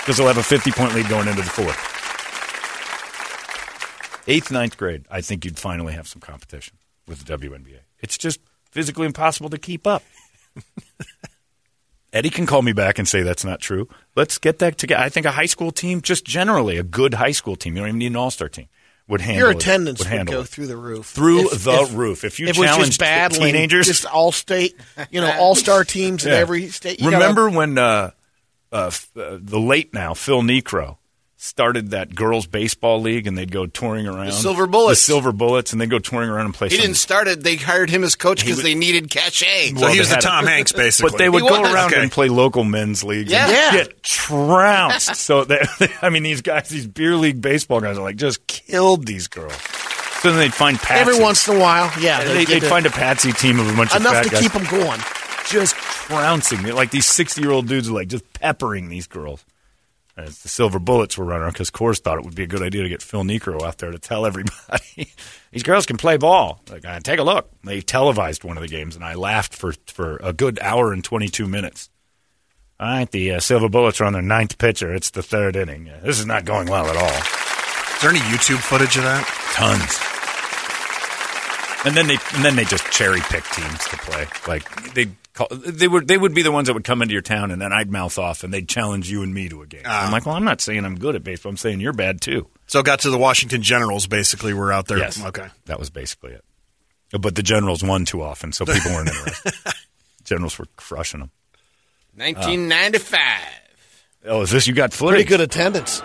because 0.00 0.16
they'll 0.16 0.26
have 0.26 0.38
a 0.38 0.42
50 0.42 0.72
point 0.72 0.94
lead 0.94 1.08
going 1.08 1.28
into 1.28 1.42
the 1.42 1.50
fourth. 1.50 1.97
Eighth, 4.28 4.50
ninth 4.52 4.76
grade, 4.76 5.04
I 5.10 5.20
think 5.22 5.44
you'd 5.44 5.58
finally 5.58 5.94
have 5.94 6.06
some 6.06 6.20
competition 6.20 6.76
with 7.06 7.24
the 7.24 7.36
WNBA. 7.38 7.80
It's 8.00 8.16
just 8.18 8.40
physically 8.70 9.06
impossible 9.06 9.48
to 9.50 9.58
keep 9.58 9.86
up. 9.86 10.02
Eddie 12.12 12.30
can 12.30 12.46
call 12.46 12.62
me 12.62 12.72
back 12.72 12.98
and 12.98 13.06
say 13.06 13.22
that's 13.22 13.44
not 13.44 13.60
true. 13.60 13.86
Let's 14.16 14.38
get 14.38 14.60
that 14.60 14.78
together. 14.78 15.02
I 15.02 15.08
think 15.10 15.26
a 15.26 15.30
high 15.30 15.46
school 15.46 15.70
team, 15.70 16.00
just 16.00 16.24
generally 16.24 16.78
a 16.78 16.82
good 16.82 17.14
high 17.14 17.32
school 17.32 17.54
team, 17.56 17.74
you 17.74 17.80
don't 17.80 17.88
even 17.88 17.98
need 17.98 18.06
an 18.06 18.16
all 18.16 18.30
star 18.30 18.48
team, 18.48 18.68
would 19.08 19.20
handle 19.20 19.40
Your 19.42 19.50
it- 19.50 19.56
attendance 19.58 19.98
would 19.98 20.08
would, 20.08 20.16
handle 20.16 20.34
go 20.36 20.40
it. 20.40 20.48
through 20.48 20.66
the 20.68 20.76
roof. 20.76 21.06
Through 21.06 21.48
the 21.50 21.90
roof. 21.92 22.24
If 22.24 22.40
you 22.40 22.46
it 22.46 22.56
was 22.56 22.66
challenged 22.66 22.86
just 22.92 23.00
battling 23.00 23.52
teenagers- 23.52 23.86
just 23.86 24.06
all 24.06 24.32
state, 24.32 24.74
you 25.10 25.20
know, 25.20 25.30
all 25.38 25.54
star 25.54 25.84
teams 25.84 26.24
in 26.24 26.32
every 26.32 26.68
state. 26.68 26.98
You 26.98 27.10
gotta- 27.10 27.16
Remember 27.22 27.50
when 27.50 27.76
uh, 27.76 28.10
uh, 28.72 28.86
f- 28.86 29.10
uh, 29.16 29.38
the 29.40 29.60
late 29.60 29.92
now 29.92 30.14
Phil 30.14 30.40
Niekro 30.42 30.96
started 31.40 31.90
that 31.92 32.14
girls 32.16 32.46
baseball 32.46 33.00
league 33.00 33.26
and 33.28 33.38
they'd 33.38 33.52
go 33.52 33.64
touring 33.64 34.08
around 34.08 34.26
The 34.26 34.32
Silver 34.32 34.66
Bullets. 34.66 35.00
the 35.00 35.04
Silver 35.06 35.30
Bullets, 35.30 35.70
and 35.72 35.80
they'd 35.80 35.88
go 35.88 36.00
touring 36.00 36.28
around 36.28 36.46
and 36.46 36.54
play. 36.54 36.68
He 36.68 36.74
some- 36.76 36.82
didn't 36.86 36.96
start 36.96 37.28
it. 37.28 37.42
They 37.44 37.54
hired 37.56 37.90
him 37.90 38.02
as 38.02 38.16
coach 38.16 38.40
because 38.44 38.60
they 38.62 38.74
needed 38.74 39.08
cachet. 39.08 39.72
Well, 39.74 39.88
they 39.94 39.98
had 40.04 40.18
it. 40.18 40.24
Hanks 40.48 40.72
basically. 40.72 41.10
But 41.12 41.18
they 41.18 41.28
would 41.28 41.44
He 41.44 41.48
go 41.48 41.60
was. 41.60 41.72
around 41.72 41.92
Okay. 41.92 42.02
and 42.02 42.10
play 42.10 42.28
local 42.28 42.64
men's 42.64 43.04
leagues 43.04 43.30
Yeah. 43.30 43.44
and 43.44 43.52
Yeah. 43.52 43.70
get 43.84 44.02
trounced. 44.02 45.14
so, 45.16 45.44
they, 45.44 45.64
I 46.02 46.10
mean, 46.10 46.24
these 46.24 46.42
guys, 46.42 46.68
these 46.68 46.86
beer 46.88 47.14
league 47.14 47.40
baseball 47.40 47.80
guys, 47.80 47.96
are 47.98 48.02
like 48.02 48.16
just 48.16 48.44
killed 48.48 49.06
these 49.06 49.28
girls. 49.28 49.54
So 50.22 50.30
then 50.32 50.38
they'd 50.40 50.52
find 50.52 50.76
Patsy. 50.76 51.00
every 51.00 51.20
once 51.22 51.46
in 51.46 51.56
a 51.56 51.60
while, 51.60 51.92
yeah, 52.00 52.24
they, 52.24 52.44
get 52.44 52.54
would 52.54 52.60
to- 52.62 52.68
find 52.68 52.84
a 52.86 52.90
Patsy 52.90 53.30
team 53.32 53.60
of 53.60 53.68
a 53.72 53.76
bunch 53.76 53.94
of 53.94 54.00
enough 54.00 54.14
fat 54.14 54.24
to 54.24 54.30
guys. 54.30 54.42
keep 54.42 54.52
them 54.52 54.64
going. 54.64 55.00
just 55.48 55.76
trouncing. 55.76 56.62
They're 56.62 56.74
Like 56.74 56.90
these 56.90 57.06
sixty-year-old 57.06 57.68
dudes 57.68 57.88
are 57.88 57.92
like 57.92 58.08
just 58.08 58.24
peppering 58.34 58.88
these 58.88 59.06
girls. 59.06 59.44
As 60.18 60.42
the 60.42 60.48
Silver 60.48 60.80
Bullets 60.80 61.16
were 61.16 61.24
running 61.24 61.42
around, 61.42 61.52
because 61.52 61.70
Coors 61.70 62.00
thought 62.00 62.18
it 62.18 62.24
would 62.24 62.34
be 62.34 62.42
a 62.42 62.48
good 62.48 62.60
idea 62.62 62.82
to 62.82 62.88
get 62.88 63.02
Phil 63.02 63.22
Niekro 63.22 63.62
out 63.62 63.78
there 63.78 63.92
to 63.92 64.00
tell 64.00 64.26
everybody 64.26 65.12
these 65.52 65.62
girls 65.62 65.86
can 65.86 65.96
play 65.96 66.16
ball. 66.16 66.60
Like, 66.68 66.84
uh, 66.84 66.98
take 66.98 67.20
a 67.20 67.22
look. 67.22 67.48
They 67.62 67.80
televised 67.80 68.42
one 68.42 68.56
of 68.56 68.62
the 68.62 68.68
games, 68.68 68.96
and 68.96 69.04
I 69.04 69.14
laughed 69.14 69.54
for 69.54 69.74
for 69.86 70.16
a 70.16 70.32
good 70.32 70.58
hour 70.60 70.92
and 70.92 71.04
twenty-two 71.04 71.46
minutes. 71.46 71.88
All 72.80 72.88
right, 72.88 73.10
the 73.10 73.32
uh, 73.34 73.40
Silver 73.40 73.68
Bullets 73.68 74.00
are 74.00 74.06
on 74.06 74.12
their 74.12 74.22
ninth 74.22 74.58
pitcher. 74.58 74.92
It's 74.92 75.10
the 75.10 75.22
third 75.22 75.54
inning. 75.54 75.88
Uh, 75.88 76.00
this 76.02 76.18
is 76.18 76.26
not 76.26 76.44
going 76.44 76.68
well 76.68 76.86
at 76.86 76.96
all. 76.96 77.08
Is 77.96 78.02
there 78.02 78.10
any 78.10 78.20
YouTube 78.20 78.58
footage 78.58 78.96
of 78.96 79.04
that? 79.04 79.24
Tons. 79.54 79.98
And 81.84 81.96
then 81.96 82.08
they 82.08 82.18
and 82.34 82.44
then 82.44 82.56
they 82.56 82.64
just 82.64 82.90
cherry 82.90 83.20
pick 83.20 83.44
teams 83.44 83.84
to 83.86 83.96
play. 83.98 84.26
Like 84.46 84.94
they 84.94 85.06
call, 85.38 85.48
they 85.50 85.88
would 85.88 86.08
they 86.08 86.18
would 86.18 86.34
be 86.34 86.42
the 86.42 86.52
ones 86.52 86.66
that 86.66 86.74
would 86.74 86.84
come 86.84 87.00
into 87.00 87.12
your 87.12 87.22
town, 87.22 87.50
and 87.50 87.62
then 87.62 87.72
I'd 87.72 87.90
mouth 87.90 88.18
off, 88.18 88.44
and 88.44 88.52
they'd 88.52 88.68
challenge 88.68 89.10
you 89.10 89.22
and 89.22 89.32
me 89.32 89.48
to 89.48 89.62
a 89.62 89.66
game. 89.66 89.82
Ah. 89.84 90.06
I'm 90.06 90.12
like, 90.12 90.26
well, 90.26 90.34
I'm 90.34 90.44
not 90.44 90.60
saying 90.60 90.84
I'm 90.84 90.98
good 90.98 91.14
at 91.14 91.24
baseball. 91.24 91.50
I'm 91.50 91.56
saying 91.56 91.80
you're 91.80 91.92
bad 91.92 92.20
too. 92.20 92.48
So 92.66 92.80
it 92.80 92.86
got 92.86 93.00
to 93.00 93.10
the 93.10 93.18
Washington 93.18 93.62
Generals. 93.62 94.06
Basically, 94.06 94.52
were 94.52 94.72
out 94.72 94.88
there. 94.88 94.98
Yes. 94.98 95.24
Okay. 95.24 95.46
That 95.66 95.78
was 95.78 95.90
basically 95.90 96.32
it. 96.32 96.44
But 97.18 97.34
the 97.34 97.42
Generals 97.42 97.82
won 97.82 98.04
too 98.04 98.22
often, 98.22 98.52
so 98.52 98.66
people 98.66 98.90
weren't 98.92 99.08
interested. 99.08 99.52
Generals 100.24 100.58
were 100.58 100.66
crushing 100.76 101.20
them. 101.20 101.30
1995. 102.16 103.20
Oh, 104.26 104.42
is 104.42 104.50
this 104.50 104.66
you 104.66 104.74
got 104.74 104.92
footage? 104.92 105.26
Pretty 105.26 105.28
good 105.28 105.40
attendance. 105.40 106.02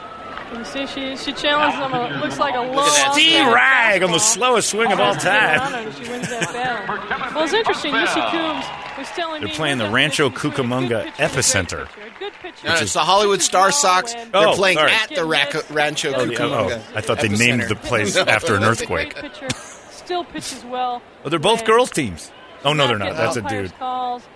You 0.58 0.66
see, 0.66 0.86
she 0.88 1.16
she 1.18 1.34
challenged 1.34 1.78
him. 1.78 1.94
A, 1.94 2.22
looks 2.24 2.38
like 2.40 2.56
a 2.56 2.60
low. 2.62 2.86
Steve 2.88 3.42
off-balance 3.42 3.54
Rag 3.56 4.04
on 4.04 4.12
the 4.12 4.20
slowest 4.20 4.70
swing 4.70 4.92
of 4.92 5.00
all 5.00 5.14
Just 5.14 5.26
get 5.26 5.56
it 5.56 5.58
time. 5.60 5.92
She 5.94 6.10
wins 6.12 6.30
that 6.30 6.54
battle. 6.54 7.34
Well, 7.36 7.44
it's 7.46 7.54
interesting. 7.54 7.92
Missy 7.94 8.22
Coombs 8.32 8.66
was 8.98 9.08
telling 9.10 9.42
They're 9.42 9.50
me 9.50 9.56
playing 9.56 9.78
the 9.80 9.90
Rancho 9.90 10.30
definition 10.30 10.62
between 10.62 10.84
a 10.84 10.88
good 10.88 11.14
Cucamonga 11.14 11.20
a 11.20 11.30
epicenter. 11.30 11.88
pitcher. 11.88 12.10
Good 12.20 12.34
pitcher 12.42 12.68
No, 12.68 12.74
is 12.76 12.82
it's 12.84 12.94
the 12.94 13.00
Hollywood 13.00 13.42
Star 13.42 13.72
Sox. 13.72 14.14
when- 14.14 14.32
They're 14.32 14.48
Oh, 14.50 14.54
playing 14.54 14.78
sorry. 14.78 14.92
at 14.92 15.10
the 15.10 15.26
Rac- 15.26 15.70
Rancho 15.72 16.14
Oh, 16.14 16.24
yeah, 16.24 16.38
oh, 16.40 16.50
Cucamonga. 16.50 16.82
oh, 16.94 16.98
I 16.98 17.02
thought 17.02 17.20
they 17.20 17.28
Epicenter. 17.30 17.40
named 17.40 17.62
the 17.70 17.76
place 17.76 18.16
No. 18.16 18.22
after 18.24 18.56
an 18.56 18.64
earthquake. 18.64 19.16
still 19.92 20.24
pitches 20.24 20.64
well. 20.66 21.02
Oh, 21.26 21.30
they're 21.30 21.40
both 21.40 21.60
when 21.60 21.66
girls 21.66 21.90
teams. 21.90 22.32
Oh 22.66 22.74
no, 22.74 22.88
they're 22.88 22.98
not. 22.98 23.16
That's 23.16 23.36
a 23.38 23.42
dude. 23.42 23.72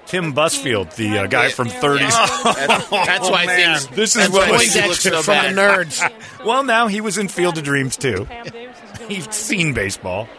Tim 0.06 0.34
Busfield, 0.34 0.96
the 0.96 1.20
uh, 1.20 1.28
guy 1.28 1.50
from 1.50 1.68
30s. 1.68 2.10
That's, 2.58 2.90
that's 2.90 3.30
why 3.30 3.46
man. 3.46 3.80
things. 3.80 3.96
This 3.96 4.16
is 4.16 4.30
what 4.30 4.50
why 4.50 4.52
was 4.58 4.74
things 4.74 5.00
so 5.00 5.22
from 5.22 5.36
the 5.56 5.62
nerds. 5.62 6.14
Well, 6.46 6.64
now 6.64 6.88
he 6.88 7.02
was 7.02 7.18
in 7.18 7.28
Field 7.28 7.58
of 7.58 7.64
Dreams 7.64 7.98
too. 7.98 8.28
He's 9.08 9.34
seen 9.34 9.74
baseball. 9.74 10.30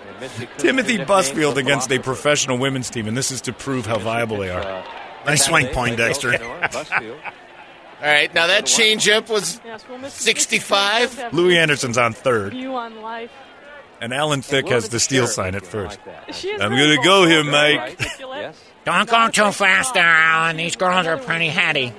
Timothy 0.56 0.98
Busfield 0.98 1.56
against 1.56 1.90
a 1.92 1.98
professional 1.98 2.58
women's 2.58 2.88
team, 2.90 3.08
and 3.08 3.16
this 3.16 3.30
is 3.30 3.42
to 3.42 3.52
prove 3.52 3.86
how 3.86 3.98
viable 3.98 4.38
they 4.38 4.50
are. 4.50 4.84
Nice 5.26 5.44
swing, 5.44 5.66
Poindexter. 5.68 6.32
All 8.00 8.04
right, 8.04 8.32
now 8.32 8.46
that 8.46 8.64
changeup 8.64 9.28
was 9.28 9.60
Yes, 9.64 9.84
well, 9.88 9.98
Missy- 9.98 10.22
65. 10.24 11.00
Missy 11.02 11.14
does 11.16 11.22
have 11.24 11.34
Louie 11.34 11.58
Anderson's 11.58 11.98
on 11.98 12.12
third, 12.12 12.52
View 12.52 12.74
on 12.74 13.02
life. 13.02 13.30
And 14.00 14.12
Alan 14.12 14.42
Thicke 14.42 14.68
has 14.68 14.88
the 14.88 15.00
steal 15.00 15.26
sign 15.26 15.54
at 15.54 15.66
first. 15.66 15.98
She 16.32 16.52
I'm 16.52 16.70
gonna 16.70 17.02
go 17.02 17.26
here, 17.26 17.44
Mike. 17.44 17.98
Don't 18.84 19.08
go 19.08 19.28
too 19.28 19.52
fast 19.52 19.96
Alan. 19.96 20.56
These 20.56 20.76
girls 20.76 21.06
are 21.06 21.18
pretty 21.18 21.48
heady. 21.48 21.92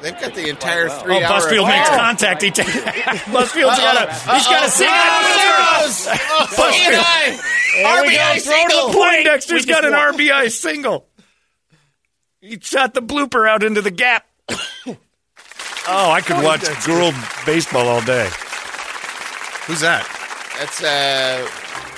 They've 0.00 0.18
got 0.18 0.34
the 0.34 0.48
entire 0.48 0.88
three 0.88 1.16
Oh, 1.16 1.22
hour. 1.22 1.40
Busfield 1.40 1.68
makes 1.68 1.88
oh. 1.90 1.96
contact. 1.96 2.42
He 2.42 2.50
takes. 2.50 2.70
Busfield's 2.72 3.78
got 3.78 4.08
a. 4.08 4.12
He's 4.12 4.46
got 4.46 4.66
a 4.66 4.70
single. 4.70 4.94
Oh, 4.96 6.46
Busfield. 6.50 7.38
RBI 7.84 8.02
we 8.02 8.14
go. 8.14 8.38
Throw 8.38 8.38
single. 8.38 8.86
to 8.86 8.92
the 8.92 8.98
Poindexter's 8.98 9.66
got 9.66 9.84
an 9.84 9.92
RBI 9.92 10.50
single. 10.50 11.06
He 12.40 12.58
shot 12.60 12.94
the 12.94 13.02
blooper 13.02 13.48
out 13.48 13.62
into 13.62 13.82
the 13.82 13.90
gap. 13.90 14.26
oh, 14.48 16.10
I 16.10 16.20
could 16.24 16.42
watch 16.44 16.62
girl 16.86 17.12
baseball 17.44 17.88
all 17.88 18.02
day. 18.02 18.28
Who's 19.66 19.80
that? 19.80 20.06
That's 20.58 20.82
uh, 20.82 21.48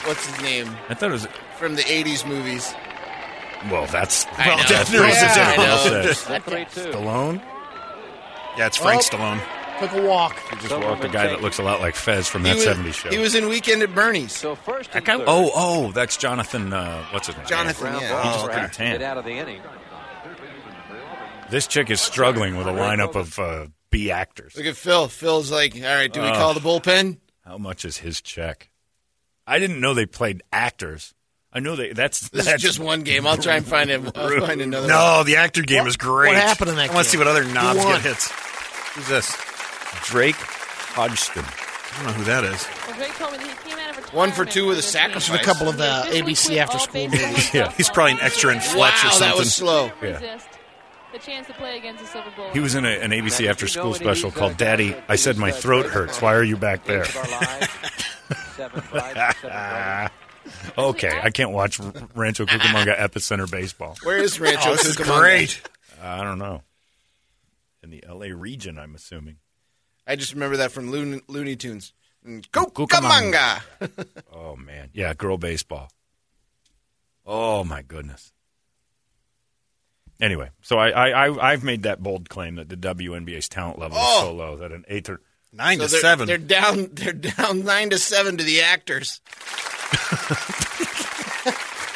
what's 0.06 0.26
his 0.26 0.40
name 0.42 0.68
I 0.88 0.94
thought 0.94 1.10
it 1.10 1.12
was. 1.12 1.26
from 1.58 1.74
the 1.76 1.82
'80s 1.82 2.26
movies? 2.26 2.74
Well, 3.70 3.86
that's 3.86 4.26
I 4.38 4.48
well, 4.48 4.56
know. 4.58 4.62
that's 4.68 4.92
Yeah, 4.92 5.00
yeah, 5.06 5.52
I 5.52 5.56
know. 5.56 6.12
Stallone. 6.12 7.42
Yeah, 8.58 8.66
it's 8.66 8.76
Frank 8.76 9.02
Oh. 9.12 9.16
Stallone. 9.16 9.42
Took 9.80 9.92
a 9.92 10.06
walk. 10.06 10.38
He 10.50 10.56
just 10.56 10.70
walked 10.80 11.04
a 11.04 11.08
guy 11.08 11.26
that 11.26 11.42
looks 11.42 11.58
a 11.58 11.62
lot 11.62 11.80
like 11.80 11.94
Fez 11.96 12.26
from 12.28 12.44
He 12.44 12.50
that 12.50 12.56
was, 12.56 12.64
'70s 12.64 12.94
show. 12.94 13.10
he 13.10 13.18
was 13.18 13.34
in 13.34 13.48
Weekend 13.50 13.82
at 13.82 13.94
Bernie's. 13.94 14.40
That 14.40 15.04
guy- 15.04 15.16
oh, 15.26 15.50
oh, 15.54 15.92
that's 15.92 16.16
Jonathan. 16.16 16.72
Uh, 16.72 17.04
what's 17.10 17.26
his 17.26 17.36
name? 17.36 17.46
Jonathan, 17.46 17.92
yeah. 18.00 18.22
He 18.22 18.28
just 18.30 18.44
Oh, 18.44 18.48
pretty 18.48 18.60
okay. 18.62 18.72
tan. 18.72 19.02
out 19.02 19.18
of 19.18 19.24
the 19.26 19.32
inning. 19.32 19.60
This 21.50 21.66
chick 21.66 21.90
is 21.90 22.00
struggling 22.00 22.56
with 22.56 22.66
a 22.66 22.72
lineup 22.72 23.14
of 23.14 23.38
uh, 23.38 23.66
B 23.90 24.10
actors. 24.10 24.54
Look 24.56 24.66
at 24.66 24.76
Phil. 24.76 25.08
Phil's 25.08 25.50
like, 25.50 25.76
all 25.76 25.82
right, 25.82 26.12
do 26.12 26.20
we 26.22 26.26
Uh, 26.28 26.34
call 26.34 26.54
the 26.54 26.60
bullpen? 26.60 27.18
How 27.46 27.58
much 27.58 27.84
is 27.84 27.98
his 27.98 28.20
check? 28.20 28.70
I 29.46 29.58
didn't 29.60 29.80
know 29.80 29.94
they 29.94 30.06
played 30.06 30.42
actors. 30.52 31.14
I 31.52 31.60
know 31.60 31.76
they. 31.76 31.92
That's 31.92 32.28
This 32.28 32.44
that's 32.46 32.56
is 32.56 32.62
just 32.62 32.78
one 32.80 33.02
game. 33.02 33.26
I'll 33.26 33.36
try 33.38 33.54
and 33.56 33.64
find 33.66 33.88
him. 33.88 34.10
I'll 34.14 34.40
find 34.44 34.60
another. 34.60 34.88
No, 34.88 35.22
the 35.24 35.36
actor 35.36 35.62
game 35.62 35.86
is 35.86 35.96
great. 35.96 36.30
what 36.34 36.36
happened 36.42 36.70
in 36.70 36.76
that 36.76 36.90
I 36.90 36.94
want 36.94 37.04
to 37.04 37.10
see 37.10 37.18
what 37.18 37.28
other 37.28 37.44
knobs 37.44 37.78
won? 37.78 37.92
get 37.94 38.02
hits. 38.02 38.30
Who's 38.94 39.08
this? 39.08 39.36
Drake 40.04 40.34
Hogestyn. 40.34 41.44
I 41.44 41.96
don't 41.98 42.06
know 42.08 42.12
who 42.14 42.24
that 42.24 42.44
is. 42.44 42.66
Well, 42.88 42.96
Drake 42.96 43.14
told 43.14 43.32
me 43.32 43.38
that 43.38 43.46
he 43.64 43.70
came 43.70 43.78
out 43.78 43.96
of 43.96 44.12
One 44.12 44.32
for 44.32 44.44
two 44.44 44.66
with 44.66 44.74
a 44.74 44.76
this 44.82 44.90
sacrifice. 44.90 45.30
week. 45.30 45.40
A 45.40 45.44
couple 45.44 45.68
of 45.68 45.80
uh, 45.80 46.04
ABC 46.08 46.56
after 46.58 46.78
school 46.78 47.04
movies. 47.08 47.50
Yeah. 47.54 47.70
He's 47.72 47.88
probably 47.88 48.12
an 48.12 48.18
extra 48.20 48.52
in 48.52 48.60
Fletch 48.60 49.04
or 49.04 49.06
Wow, 49.06 49.12
something. 49.12 49.28
that 49.28 49.36
was 49.38 49.54
slow. 49.54 49.90
Yeah. 50.02 50.38
Resist 51.16 51.26
the 51.26 51.32
chance 51.32 51.46
to 51.46 51.54
play 51.54 51.78
against 51.78 52.02
the 52.02 52.08
Silver 52.08 52.30
Bullets. 52.36 52.54
He 52.54 52.60
was 52.60 52.74
in 52.74 52.84
a, 52.84 52.88
an 52.88 53.10
ABC 53.10 53.48
after 53.48 53.66
school 53.66 53.94
special 53.94 54.30
called 54.30 54.56
Daddy, 54.56 54.94
I 55.08 55.16
Said 55.16 55.38
My 55.38 55.50
Throat 55.50 55.86
Hurts. 55.86 56.20
Why 56.20 56.34
are 56.34 56.42
you 56.42 56.56
back 56.56 56.84
there? 56.84 57.02
okay, 60.78 61.20
I 61.22 61.30
can't 61.30 61.52
watch 61.52 61.80
Rancho 62.14 62.46
Cucamonga 62.46 62.96
Epicenter 62.98 63.50
Baseball. 63.50 63.96
Where 64.02 64.18
is 64.18 64.38
Rancho? 64.40 64.70
Oh, 64.70 64.72
this 64.72 64.86
is 64.86 64.96
Cucamonga? 64.96 65.20
great. 65.20 65.62
I 66.02 66.22
don't 66.22 66.38
know. 66.38 66.62
In 67.82 67.90
the 67.90 68.04
LA 68.08 68.26
region, 68.26 68.78
I'm 68.78 68.94
assuming. 68.94 69.36
I 70.06 70.16
just 70.16 70.34
remember 70.34 70.58
that 70.58 70.72
from 70.72 70.90
Looney, 70.90 71.20
Looney 71.28 71.56
Tunes. 71.56 71.92
Cucamonga. 72.26 72.72
Cucamonga. 72.72 74.06
Oh, 74.32 74.56
man. 74.56 74.90
Yeah, 74.92 75.14
girl 75.14 75.38
baseball. 75.38 75.88
Oh, 77.24 77.64
my 77.64 77.82
goodness. 77.82 78.32
Anyway, 80.20 80.50
so 80.62 80.78
I, 80.78 80.88
I, 80.90 81.08
I, 81.26 81.52
I've 81.52 81.62
made 81.64 81.82
that 81.82 82.02
bold 82.02 82.28
claim 82.28 82.54
that 82.56 82.68
the 82.68 82.76
WNBA's 82.76 83.48
talent 83.48 83.78
level 83.78 83.98
Oh. 84.00 84.14
is 84.16 84.20
so 84.22 84.32
low 84.34 84.56
that 84.56 84.72
an 84.72 84.84
eighth 84.88 85.08
or 85.10 85.20
Nine 85.52 85.78
So 85.78 85.84
to 85.86 85.90
they're, 85.92 86.00
seven. 86.00 86.26
They're 86.26 86.38
down. 86.38 86.88
They're 86.92 87.12
down 87.12 87.64
nine 87.64 87.90
to 87.90 87.98
seven 87.98 88.36
to 88.38 88.44
the 88.44 88.62
actors. 88.62 89.20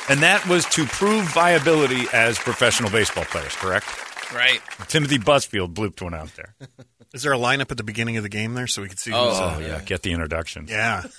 And 0.09 0.23
that 0.23 0.45
was 0.49 0.65
to 0.71 0.87
prove 0.87 1.25
viability 1.33 2.07
as 2.13 2.37
professional 2.39 2.91
baseball 2.91 3.25
players, 3.27 3.55
correct? 3.57 3.87
Right. 4.35 4.61
Timothy 4.89 5.19
Busfield 5.19 5.73
blooped 5.75 6.03
one 6.03 6.15
out 6.15 6.35
there. 6.37 6.55
Is 7.15 7.23
there 7.23 7.33
a 7.33 7.39
lineup 7.39 7.71
at 7.71 7.77
the 7.77 7.85
beginning 7.85 8.17
of 8.17 8.23
the 8.23 8.29
game 8.29 8.55
there 8.55 8.67
so 8.67 8.83
we 8.83 8.89
can 8.89 8.97
see? 8.97 9.13
Oh, 9.13 9.29
who's, 9.31 9.39
uh, 9.39 9.55
Oh, 9.57 9.61
yeah. 9.61 9.81
Get 9.85 10.03
the 10.03 10.13
introduction. 10.13 10.67
yeah. 10.69 11.03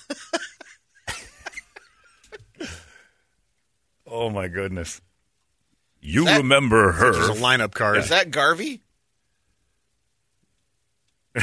Oh, 4.06 4.28
my 4.28 4.48
goodness. 4.48 5.00
You 6.02 6.24
That- 6.24 6.38
remember 6.38 6.92
her. 6.92 7.12
There's 7.12 7.28
a 7.28 7.40
lineup 7.40 7.72
card. 7.72 7.96
Is 7.98 8.08
that 8.10 8.30
Garvey? 8.30 8.82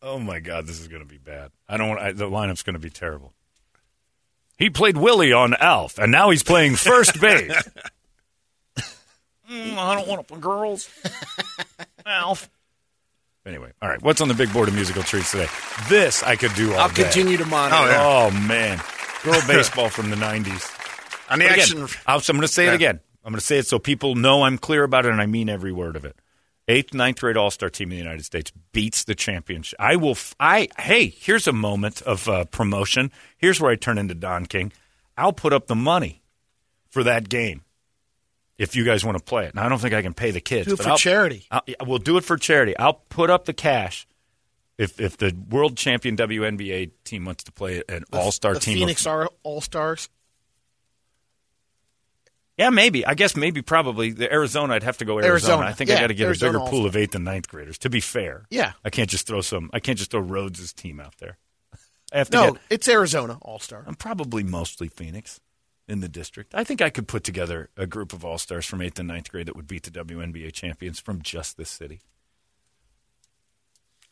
Oh 0.00 0.18
my 0.20 0.38
God, 0.38 0.66
this 0.66 0.80
is 0.80 0.86
going 0.86 1.02
to 1.02 1.08
be 1.08 1.18
bad. 1.18 1.50
I 1.68 1.76
don't 1.76 1.88
want 1.88 2.00
I, 2.00 2.12
the 2.12 2.30
lineup's 2.30 2.62
going 2.62 2.74
to 2.74 2.78
be 2.80 2.88
terrible. 2.88 3.34
He 4.56 4.70
played 4.70 4.96
Willie 4.96 5.32
on 5.32 5.54
Alf, 5.54 5.98
and 5.98 6.12
now 6.12 6.30
he's 6.30 6.44
playing 6.44 6.76
first 6.76 7.20
base. 7.20 7.52
Mm, 9.50 9.76
I 9.76 9.94
don't 9.96 10.06
want 10.06 10.20
to 10.20 10.32
play 10.32 10.40
girls. 10.40 10.88
Alf. 12.06 12.48
Anyway, 13.44 13.72
all 13.82 13.88
right. 13.88 14.00
What's 14.00 14.20
on 14.20 14.28
the 14.28 14.34
big 14.34 14.52
board 14.52 14.68
of 14.68 14.74
musical 14.74 15.02
treats 15.02 15.32
today? 15.32 15.48
This 15.88 16.22
I 16.22 16.36
could 16.36 16.54
do 16.54 16.68
all 16.70 16.76
day. 16.76 16.78
I'll 16.82 16.88
day. 16.90 17.02
continue 17.02 17.36
to 17.36 17.46
monitor. 17.46 17.76
Oh, 17.98 18.28
yeah. 18.32 18.46
man, 18.46 18.80
girl 19.24 19.40
baseball 19.48 19.88
from 19.88 20.10
the 20.10 20.16
'90s. 20.16 20.74
On 21.30 21.38
the 21.38 21.44
But 21.46 21.58
action, 21.58 21.86
I'm 22.06 22.20
going 22.26 22.40
to 22.42 22.48
say 22.48 22.64
Yeah. 22.66 22.72
it 22.72 22.76
again. 22.76 23.00
I'm 23.24 23.32
going 23.32 23.40
to 23.40 23.44
say 23.44 23.58
it 23.58 23.66
so 23.66 23.78
people 23.78 24.14
know 24.14 24.42
I'm 24.44 24.56
clear 24.58 24.84
about 24.84 25.04
it, 25.06 25.12
and 25.12 25.20
I 25.20 25.26
mean 25.26 25.48
every 25.48 25.72
word 25.72 25.96
of 25.96 26.04
it. 26.04 26.16
Eighth, 26.66 26.92
ninth 26.94 27.20
grade 27.20 27.36
All 27.36 27.50
Star 27.50 27.68
team 27.70 27.88
in 27.90 27.96
the 27.98 28.02
United 28.02 28.24
States 28.24 28.52
beats 28.72 29.04
the 29.04 29.14
championship. 29.14 29.78
I 29.80 29.96
will. 29.96 30.10
F- 30.12 30.34
I 30.38 30.68
hey, 30.78 31.06
here's 31.08 31.46
a 31.46 31.52
moment 31.52 32.02
of 32.02 32.28
uh, 32.28 32.44
promotion. 32.46 33.10
Here's 33.38 33.60
where 33.60 33.70
I 33.70 33.76
turn 33.76 33.96
into 33.98 34.14
Don 34.14 34.46
King. 34.46 34.72
I'll 35.16 35.32
put 35.32 35.52
up 35.52 35.66
the 35.66 35.74
money 35.74 36.22
for 36.90 37.02
that 37.04 37.28
game 37.28 37.62
if 38.58 38.76
you 38.76 38.84
guys 38.84 39.04
want 39.04 39.16
to 39.18 39.24
play 39.24 39.46
it. 39.46 39.54
Now 39.54 39.64
I 39.64 39.68
don't 39.68 39.78
think 39.80 39.94
I 39.94 40.02
can 40.02 40.12
pay 40.14 40.30
the 40.30 40.40
kids. 40.42 40.66
Do 40.66 40.74
it 40.74 40.76
but 40.76 40.84
for 40.84 40.90
I'll- 40.90 40.98
charity. 40.98 41.46
I'll, 41.50 41.62
we'll 41.86 41.98
do 41.98 42.16
it 42.18 42.24
for 42.24 42.36
charity. 42.36 42.76
I'll 42.78 42.94
put 43.08 43.30
up 43.30 43.46
the 43.46 43.54
cash. 43.54 44.06
If, 44.76 45.00
if 45.00 45.16
the 45.16 45.34
world 45.50 45.76
champion 45.76 46.16
WNBA 46.16 46.92
team 47.02 47.24
wants 47.24 47.42
to 47.44 47.52
play 47.52 47.82
an 47.88 48.04
all 48.12 48.30
star 48.30 48.54
team, 48.54 48.74
of- 48.74 48.80
Phoenix 48.80 49.06
All 49.06 49.60
Stars. 49.60 50.08
Yeah, 52.58 52.70
maybe. 52.70 53.06
I 53.06 53.14
guess 53.14 53.36
maybe 53.36 53.62
probably 53.62 54.10
the 54.10 54.30
Arizona. 54.32 54.74
I'd 54.74 54.82
have 54.82 54.98
to 54.98 55.04
go 55.04 55.18
Arizona. 55.20 55.32
Arizona. 55.32 55.66
I 55.66 55.72
think 55.72 55.90
I 55.90 56.00
got 56.00 56.08
to 56.08 56.14
get 56.14 56.26
Arizona 56.26 56.58
a 56.58 56.60
bigger 56.60 56.70
pool 56.70 56.86
of 56.86 56.96
eighth 56.96 57.14
and 57.14 57.24
ninth 57.24 57.48
graders. 57.48 57.78
To 57.78 57.90
be 57.90 58.00
fair, 58.00 58.46
Yeah. 58.50 58.72
I 58.84 58.90
can't 58.90 59.08
just 59.08 59.26
throw 59.26 59.40
some. 59.40 59.70
I 59.72 59.78
can't 59.80 59.96
just 59.96 60.10
throw 60.10 60.20
Rhodes' 60.20 60.72
team 60.72 60.98
out 61.00 61.14
there. 61.18 61.38
I 62.12 62.18
have 62.18 62.30
to 62.30 62.36
No, 62.36 62.52
get. 62.52 62.62
it's 62.70 62.88
Arizona 62.88 63.38
All 63.42 63.58
Star. 63.60 63.84
I'm 63.86 63.94
probably 63.94 64.42
mostly 64.42 64.88
Phoenix 64.88 65.40
in 65.86 66.00
the 66.00 66.08
district. 66.08 66.54
I 66.54 66.64
think 66.64 66.82
I 66.82 66.90
could 66.90 67.06
put 67.06 67.22
together 67.22 67.70
a 67.76 67.86
group 67.86 68.12
of 68.12 68.24
all 68.24 68.38
stars 68.38 68.66
from 68.66 68.82
eighth 68.82 68.98
and 68.98 69.06
ninth 69.08 69.30
grade 69.30 69.46
that 69.46 69.54
would 69.56 69.68
beat 69.68 69.84
the 69.84 69.90
WNBA 69.90 70.52
champions 70.52 70.98
from 70.98 71.22
just 71.22 71.56
this 71.58 71.70
city. 71.70 72.00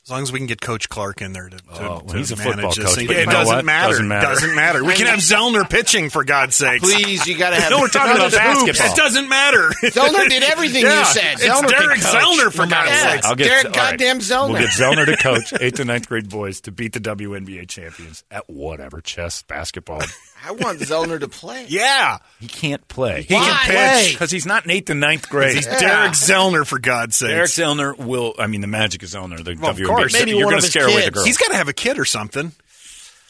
As 0.07 0.11
long 0.11 0.23
as 0.23 0.31
we 0.31 0.39
can 0.39 0.47
get 0.47 0.61
Coach 0.61 0.89
Clark 0.89 1.21
in 1.21 1.33
there 1.33 1.49
to, 1.49 1.57
to, 1.57 1.65
Oh, 1.69 1.83
well, 1.83 2.01
to 2.01 2.17
he's 2.19 2.31
a 2.31 2.37
manage 2.37 2.53
football 2.55 2.71
this 2.77 2.85
coach, 2.85 2.95
thing. 2.95 3.07
but 3.09 3.17
it 3.17 3.25
doesn't 3.29 3.57
what? 3.57 3.65
matter. 3.65 3.89
Doesn't 3.91 4.07
matter. 4.09 4.27
Doesn't 4.29 4.55
matter. 4.55 4.85
We 4.85 4.95
can 4.95 5.07
have 5.09 5.19
Zellner 5.19 5.69
pitching 5.69 6.11
for 6.11 6.23
God's 6.23 6.55
sake. 6.55 6.81
Please, 6.81 7.27
you 7.27 7.37
got 7.37 7.51
to 7.51 7.57
have. 7.57 7.73
No, 7.73 7.81
we're 7.81 7.89
talking 7.89 8.15
about 8.15 8.31
there's 8.31 8.59
hoops. 8.61 8.79
basketball. 8.79 8.93
It 8.93 8.97
doesn't 8.97 9.29
matter. 9.29 9.71
Zellner 9.83 10.29
did 10.29 10.45
everything 10.45 10.83
you 10.83 11.05
said. 11.07 11.35
It's 11.35 11.45
Zellner 11.45 11.63
could 11.63 11.71
Derek 11.71 12.01
coach, 12.01 12.15
Zellner 12.15 12.53
for 12.53 12.63
no 12.63 12.67
matter 12.69 12.87
God's 12.89 13.03
what. 13.05 13.13
sakes. 13.15 13.27
I'll 13.27 13.35
get 13.35 13.45
Derek 13.49 13.65
all 13.65 13.71
right. 13.73 13.91
goddamn 13.91 14.19
Zellner. 14.21 14.49
We'll 14.53 14.61
get 14.61 14.71
Zellner 14.71 15.07
to 15.07 15.17
coach 15.17 15.53
eighth 15.61 15.81
and 15.81 15.89
ninth 15.89 16.09
grade 16.09 16.29
boys 16.29 16.61
to 16.61 16.71
beat 16.71 16.93
the 16.93 17.01
WNBA 17.01 17.69
champions 17.69 18.23
at 18.31 18.49
whatever 18.49 19.01
chess, 19.01 19.43
basketball. 19.43 20.03
I 20.45 20.53
want 20.53 20.79
Zellner 20.81 21.19
to 21.21 21.29
play. 21.29 21.67
Yeah. 21.69 22.19
He 22.41 22.47
can't 22.49 22.87
play. 22.89 23.23
He 23.23 23.29
can 23.35 23.41
Why? 23.43 23.65
pitch. 24.03 24.13
because 24.15 24.31
he's 24.31 24.47
not 24.47 24.65
in 24.65 24.71
eighth 24.71 24.91
and 24.91 25.01
ninth 25.01 25.29
grade. 25.31 25.57
He's 25.57 25.67
Derek 25.67 26.13
Zellner 26.13 26.67
for 26.67 26.79
God's 26.79 27.17
sake. 27.17 27.31
Derek 27.31 27.51
Zellner 27.51 27.97
will. 27.99 28.35
I 28.39 28.47
mean, 28.47 28.61
the 28.61 28.67
magic 28.67 29.03
is 29.03 29.15
Zellner. 29.15 29.43
The 29.43 29.57
Well, 29.61 29.71
of 29.73 29.83
course. 29.83 30.13
Maybe 30.13 30.33
You're 30.33 30.47
one 30.47 30.53
going 30.53 30.55
of 30.55 30.61
to 30.61 30.67
his 30.67 30.73
scare 30.73 30.85
away 30.87 30.97
the 30.97 31.03
kids. 31.03 31.15
girls. 31.15 31.27
He's 31.27 31.37
got 31.39 31.49
to 31.51 31.57
have 31.57 31.69
a 31.69 31.73
kid 31.73 31.99
or 31.99 32.05
something. 32.05 32.53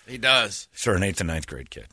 He 0.06 0.18
does. 0.18 0.68
Sure, 0.72 0.94
an 0.94 1.02
eighth 1.02 1.20
and 1.20 1.28
ninth 1.28 1.46
grade 1.46 1.70
kid. 1.70 1.86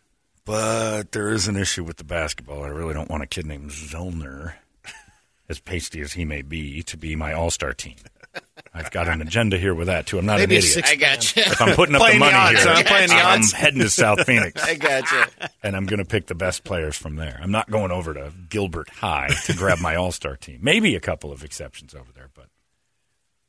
But 0.45 1.11
there 1.13 1.29
is 1.29 1.47
an 1.47 1.55
issue 1.55 1.83
with 1.83 1.97
the 1.97 2.03
basketball. 2.03 2.63
I 2.63 2.67
really 2.67 2.93
don't 2.93 3.09
want 3.09 3.23
a 3.23 3.27
kid 3.27 3.45
named 3.45 3.71
Zellner, 3.71 4.53
as 5.49 5.59
pasty 5.59 6.01
as 6.01 6.13
he 6.13 6.25
may 6.25 6.41
be, 6.41 6.83
to 6.83 6.97
be 6.97 7.15
my 7.15 7.31
all 7.33 7.49
star 7.49 7.71
team. 7.73 7.95
I've 8.73 8.89
got 8.89 9.07
an 9.07 9.21
agenda 9.21 9.57
here 9.59 9.75
with 9.75 9.85
that 9.87 10.07
too. 10.07 10.17
I'm 10.17 10.25
not 10.25 10.39
Maybe 10.39 10.55
an 10.55 10.59
idiot. 10.59 10.73
six- 10.73 10.89
I 10.91 10.95
got 10.95 11.35
you. 11.35 11.43
if 11.43 11.61
I'm 11.61 11.75
putting 11.75 11.93
up 11.95 11.99
the 11.99 12.05
Playing 12.05 12.19
the 12.19 12.25
money 12.25 12.35
odds, 12.35 12.63
here, 12.63 12.73
huh? 12.73 12.83
Playing 12.83 13.07
the 13.09 13.15
I'm 13.15 13.39
odds. 13.41 13.51
heading 13.51 13.79
to 13.81 13.89
South 13.89 14.21
Phoenix. 14.25 14.63
I 14.63 14.75
got 14.75 15.11
you. 15.11 15.23
and 15.61 15.75
I'm 15.75 15.85
going 15.85 15.99
to 15.99 16.05
pick 16.05 16.25
the 16.25 16.33
best 16.35 16.63
players 16.63 16.97
from 16.97 17.15
there. 17.15 17.39
I'm 17.41 17.51
not 17.51 17.69
going 17.69 17.91
over 17.91 18.13
to 18.15 18.33
Gilbert 18.49 18.89
High 18.89 19.29
to 19.45 19.53
grab 19.53 19.79
my 19.79 19.95
All 19.95 20.11
Star 20.11 20.35
team. 20.35 20.59
Maybe 20.63 20.95
a 20.95 20.99
couple 20.99 21.31
of 21.31 21.43
exceptions 21.43 21.93
over 21.93 22.11
there, 22.15 22.29
but 22.33 22.45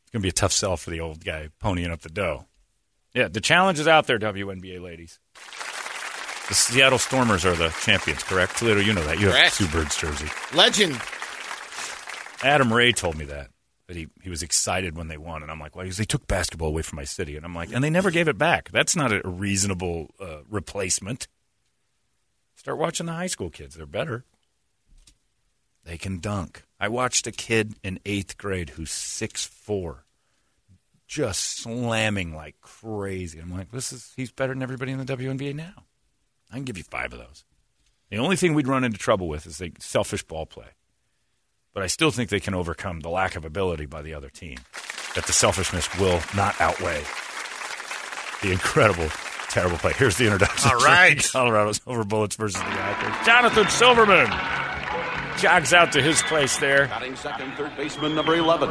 it's 0.03 0.11
going 0.13 0.21
to 0.21 0.25
be 0.25 0.29
a 0.29 0.33
tough 0.33 0.53
sell 0.53 0.77
for 0.77 0.91
the 0.91 1.01
old 1.01 1.25
guy 1.25 1.49
ponying 1.63 1.91
up 1.91 2.03
the 2.03 2.11
dough. 2.11 2.45
Yeah, 3.15 3.29
the 3.29 3.41
challenge 3.41 3.79
is 3.81 3.89
out 3.89 4.07
there, 4.07 4.19
WNBA 4.19 4.83
ladies. 4.83 5.19
The 6.49 6.55
Seattle 6.55 6.99
Stormers 6.99 7.47
are 7.47 7.55
the 7.55 7.71
champions, 7.81 8.23
correct? 8.23 8.59
Toledo, 8.59 8.81
you 8.81 8.93
know 8.93 9.05
that. 9.05 9.19
You 9.19 9.29
have 9.29 9.35
Correct. 9.37 9.55
Sue 9.55 9.69
Bird's 9.69 9.97
jersey. 9.97 10.27
Legend. 10.53 11.01
Adam 12.43 12.71
Ray 12.71 12.93
told 12.93 13.17
me 13.17 13.25
that. 13.27 13.49
That 13.87 13.97
he, 13.97 14.09
he 14.23 14.31
was 14.31 14.43
excited 14.43 14.97
when 14.97 15.09
they 15.09 15.19
won. 15.19 15.43
And 15.43 15.51
I'm 15.51 15.61
like, 15.61 15.77
well, 15.77 15.87
they 15.87 16.05
took 16.05 16.27
basketball 16.27 16.69
away 16.69 16.83
from 16.83 16.97
my 16.97 17.05
city. 17.05 17.37
And 17.37 17.45
I'm 17.45 17.55
like, 17.55 17.71
and 17.73 17.85
they 17.85 17.91
never 17.91 18.11
gave 18.11 18.29
it 18.29 18.39
back. 18.39 18.71
That's 18.71 18.97
not 18.97 19.13
a 19.13 19.21
reasonable 19.29 20.15
uh, 20.19 20.39
replacement. 20.49 21.29
Start 22.55 22.79
watching 22.79 23.07
the 23.07 23.13
high 23.13 23.27
school 23.27 23.51
kids. 23.51 23.75
They're 23.75 23.85
better. 23.85 24.25
They 25.85 25.99
can 25.99 26.19
dunk. 26.19 26.65
I 26.81 26.89
watched 26.89 27.27
a 27.27 27.33
kid 27.33 27.75
in 27.83 28.01
eighth 28.07 28.39
grade 28.39 28.71
who's 28.71 28.91
six 28.91 29.45
four, 29.45 30.05
just 31.07 31.59
slamming 31.59 32.35
like 32.35 32.61
crazy. 32.63 33.39
I'm 33.39 33.53
like, 33.53 33.71
this 33.71 33.93
is 33.93 34.13
he's 34.17 34.33
better 34.33 34.55
than 34.55 34.63
everybody 34.63 34.93
in 34.93 34.99
the 34.99 35.17
WNBA 35.17 35.55
now. 35.55 35.85
I 36.51 36.55
can 36.57 36.65
give 36.65 36.79
you 36.79 36.85
five 36.85 37.13
of 37.13 37.19
those. 37.19 37.45
The 38.11 38.19
only 38.19 38.37
thing 38.37 38.55
we'd 38.55 38.69
run 38.69 38.85
into 38.85 38.99
trouble 38.99 39.29
with 39.29 39.47
is 39.47 39.59
the 39.59 39.73
selfish 39.79 40.23
ball 40.23 40.47
play. 40.47 40.69
But 41.75 41.83
I 41.83 41.89
still 41.89 42.11
think 42.13 42.31
they 42.31 42.41
can 42.41 42.55
overcome 42.55 43.01
the 43.01 43.11
lack 43.11 43.35
of 43.35 43.45
ability 43.45 43.87
by 43.87 44.03
the 44.03 44.15
other 44.15 44.31
team. 44.31 44.59
That 45.17 45.27
the 45.27 45.33
selfishness 45.33 45.89
will 45.99 46.21
not 46.37 46.61
outweigh 46.61 47.03
the 48.43 48.53
incredible, 48.53 49.09
terrible 49.49 49.79
play. 49.79 49.93
Here's 49.97 50.17
the 50.17 50.25
introduction. 50.27 50.71
All 50.71 50.79
right. 50.79 51.19
Colorado's 51.33 51.81
over 51.87 52.05
bullets 52.05 52.37
versus 52.37 52.61
the 52.61 52.67
Icons. 52.69 53.27
Jonathan 53.27 53.69
Silverman 53.71 54.27
jogs 55.39 55.73
out 55.73 55.93
to 55.93 56.03
his 56.03 56.23
place 56.23 56.59
there. 56.59 56.87
Batting 56.89 57.17
second, 57.17 57.53
third 57.57 57.77
baseman 57.77 58.15
number 58.15 58.35
11. 58.37 58.69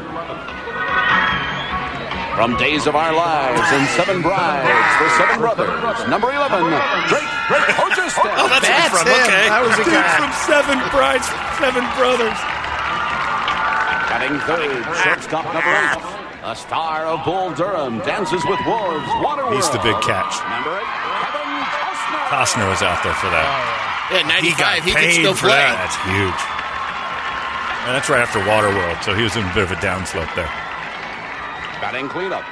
From 2.36 2.58
Days 2.58 2.88
of 2.88 2.95
Our 2.95 3.14
Lives 3.14 3.62
and 3.62 3.86
Seven 3.93 4.22
Brides, 4.24 4.66
the 4.66 5.10
Seven 5.22 5.38
Brothers, 5.39 6.10
number 6.10 6.32
11, 6.34 6.66
Drake, 7.06 7.30
Drake 7.45 7.70
Hogestyn. 7.78 8.26
Oh, 8.41 8.49
that's, 8.49 8.66
where 8.66 8.74
That's 8.74 8.89
from. 8.89 9.06
him. 9.06 9.22
Okay. 9.22 9.45
That 9.54 9.62
was 9.62 9.74
a 9.78 9.86
Dude 9.86 9.93
guy. 9.93 10.18
from 10.18 10.32
Seven 10.49 10.78
Brides, 10.89 11.28
Seven 11.62 11.86
Brothers. 11.93 12.62
Batting 14.14 14.38
third, 14.45 14.78
shortstop 15.01 15.41
number 15.57 15.74
8. 15.74 16.53
A 16.53 16.55
star 16.55 17.09
of 17.09 17.26
Bull 17.26 17.49
Durham, 17.57 17.97
dances 18.05 18.45
with 18.45 18.61
wolves, 18.61 19.09
Waterworld. 19.26 19.57
He's 19.57 19.66
the 19.74 19.82
big 19.82 19.97
catch. 20.05 20.38
Number 20.53 20.78
8, 20.78 20.86
Kevin 21.26 21.49
Costner. 21.66 22.22
Costner 22.30 22.70
was 22.70 22.82
out 22.86 23.01
there 23.01 23.18
for 23.18 23.34
that. 23.34 23.49
Oh, 23.49 24.14
yeah, 24.14 24.28
95. 24.30 24.45
He, 24.45 24.53
got 24.53 24.86
can 24.86 24.93
paid 24.93 25.18
still 25.18 25.34
for 25.34 25.49
play. 25.49 25.57
that. 25.66 25.82
That's 25.82 25.97
huge. 26.14 26.41
And 27.89 27.97
that's 27.97 28.05
right 28.05 28.22
after 28.22 28.38
Waterworld, 28.45 29.01
so 29.01 29.16
he 29.18 29.24
was 29.26 29.34
in 29.36 29.41
a 29.49 29.53
bit 29.57 29.64
of 29.66 29.72
a 29.74 29.82
downslope 29.82 30.30
there. 30.38 30.45
Batting 31.82 32.07
cleanup, 32.07 32.45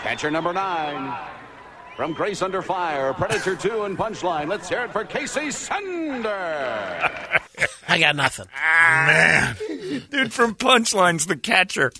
catcher 0.00 0.30
number 0.30 0.54
9. 0.54 1.12
From 1.94 2.14
Grace 2.14 2.40
Under 2.40 2.62
Fire, 2.62 3.12
Predator 3.12 3.54
2 3.54 3.82
and 3.82 3.98
Punchline. 3.98 4.48
Let's 4.48 4.66
hear 4.66 4.84
it 4.84 4.92
for 4.92 5.04
Casey 5.04 5.50
Sander. 5.50 6.30
I 7.86 7.98
got 8.00 8.16
nothing. 8.16 8.46
Man. 8.50 9.56
Dude 10.00 10.32
from 10.32 10.54
Punchlines, 10.54 11.26
the 11.26 11.36
catcher. 11.36 11.92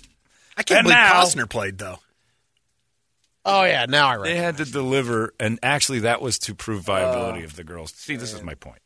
I 0.57 0.63
can't 0.63 0.79
And 0.79 0.85
believe 0.85 0.97
now- 0.97 1.23
Costner 1.23 1.49
played, 1.49 1.77
though. 1.77 1.99
Oh 3.45 3.63
yeah, 3.65 3.85
now 3.89 4.07
I 4.07 4.13
remember. 4.13 4.29
They 4.29 4.37
had 4.41 4.57
to 4.57 4.65
deliver, 4.65 5.33
and 5.39 5.59
actually, 5.61 5.99
that 6.01 6.21
was 6.21 6.39
to 6.39 6.55
prove 6.55 6.83
viability 6.83 7.43
of 7.43 7.55
the 7.57 7.63
girls. 7.65 7.91
See, 7.93 8.15
this 8.15 8.31
is 8.33 8.41
my 8.41 8.53
point. 8.55 8.79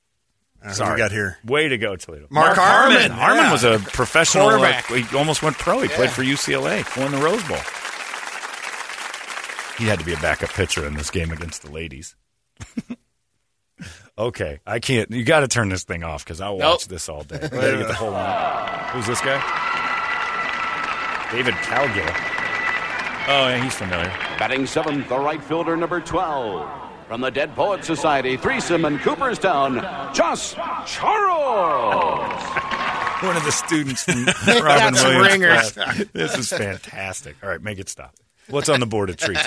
Uh, 0.64 0.70
who 0.70 0.74
Sorry, 0.74 0.94
we 0.94 0.98
got 0.98 1.12
here? 1.12 1.38
Way 1.46 1.68
to 1.68 1.78
go, 1.78 1.96
Toledo. 1.96 2.26
Mark 2.32 2.58
Harmon. 2.58 3.12
Harmon 3.12 3.44
Yeah. 3.44 3.52
was 3.52 3.64
a 3.64 3.78
professional. 3.78 4.48
uh, 4.48 4.58
Quarterback. 4.58 4.86
he 4.88 5.16
almost 5.16 5.44
went 5.44 5.60
pro. 5.60 5.80
He 5.82 5.88
played 5.90 6.10
for 6.10 6.24
UCLA, 6.24 6.84
won 6.98 7.12
the 7.12 7.20
Rose 7.20 7.44
Bowl. 7.48 7.60
He 9.78 9.86
had 9.86 10.00
to 10.00 10.06
be 10.06 10.14
a 10.14 10.18
backup 10.18 10.50
pitcher 10.50 10.88
in 10.88 10.96
this 10.96 11.12
game 11.12 11.32
against 11.32 11.62
the 11.62 11.70
ladies. 11.72 12.16
okay, 14.18 14.60
I 14.66 14.80
can't. 14.80 15.12
You 15.12 15.24
got 15.24 15.42
to 15.42 15.48
turn 15.48 15.70
this 15.70 15.84
thing 15.84 16.04
off 16.04 16.24
because 16.24 16.42
I'll 16.42 16.58
Nope. 16.58 16.72
watch 16.74 16.88
this 16.88 17.08
all 17.10 17.24
day. 17.24 17.40
We 17.42 17.50
get 17.50 17.88
the 17.88 17.94
whole 17.98 18.12
line. 18.12 18.90
Who's 18.94 19.08
this 19.08 19.22
guy? 19.22 19.40
David 21.32 21.54
Calgill. 21.56 22.34
Oh, 23.30 23.50
yeah, 23.50 23.62
he's 23.64 23.76
familiar. 23.76 24.08
Batting 24.40 24.66
seventh, 24.66 25.10
the 25.10 25.20
right 25.20 25.44
fielder 25.44 25.76
number 25.76 26.00
12. 26.00 26.70
From 27.10 27.22
the 27.22 27.30
Dead 27.30 27.54
Poet 27.56 27.84
Society, 27.86 28.38
Threesome 28.38 28.86
in 28.86 29.00
Cooperstown, 29.00 29.76
Josh 30.14 30.54
Charles. 30.86 32.34
One 33.24 33.36
of 33.36 33.44
the 33.44 33.52
students 33.52 34.04
from 34.04 34.26
Robin 34.64 34.94
some 34.96 35.16
Williams. 35.16 35.28
ringers. 35.32 35.72
class. 35.72 36.04
This 36.14 36.38
is 36.38 36.50
fantastic. 36.50 37.36
All 37.44 37.50
right, 37.50 37.62
make 37.62 37.80
it 37.80 37.90
stop. 37.90 38.14
What's 38.50 38.70
on 38.70 38.80
the 38.80 38.86
board 38.86 39.10
of 39.10 39.18
treats? 39.18 39.42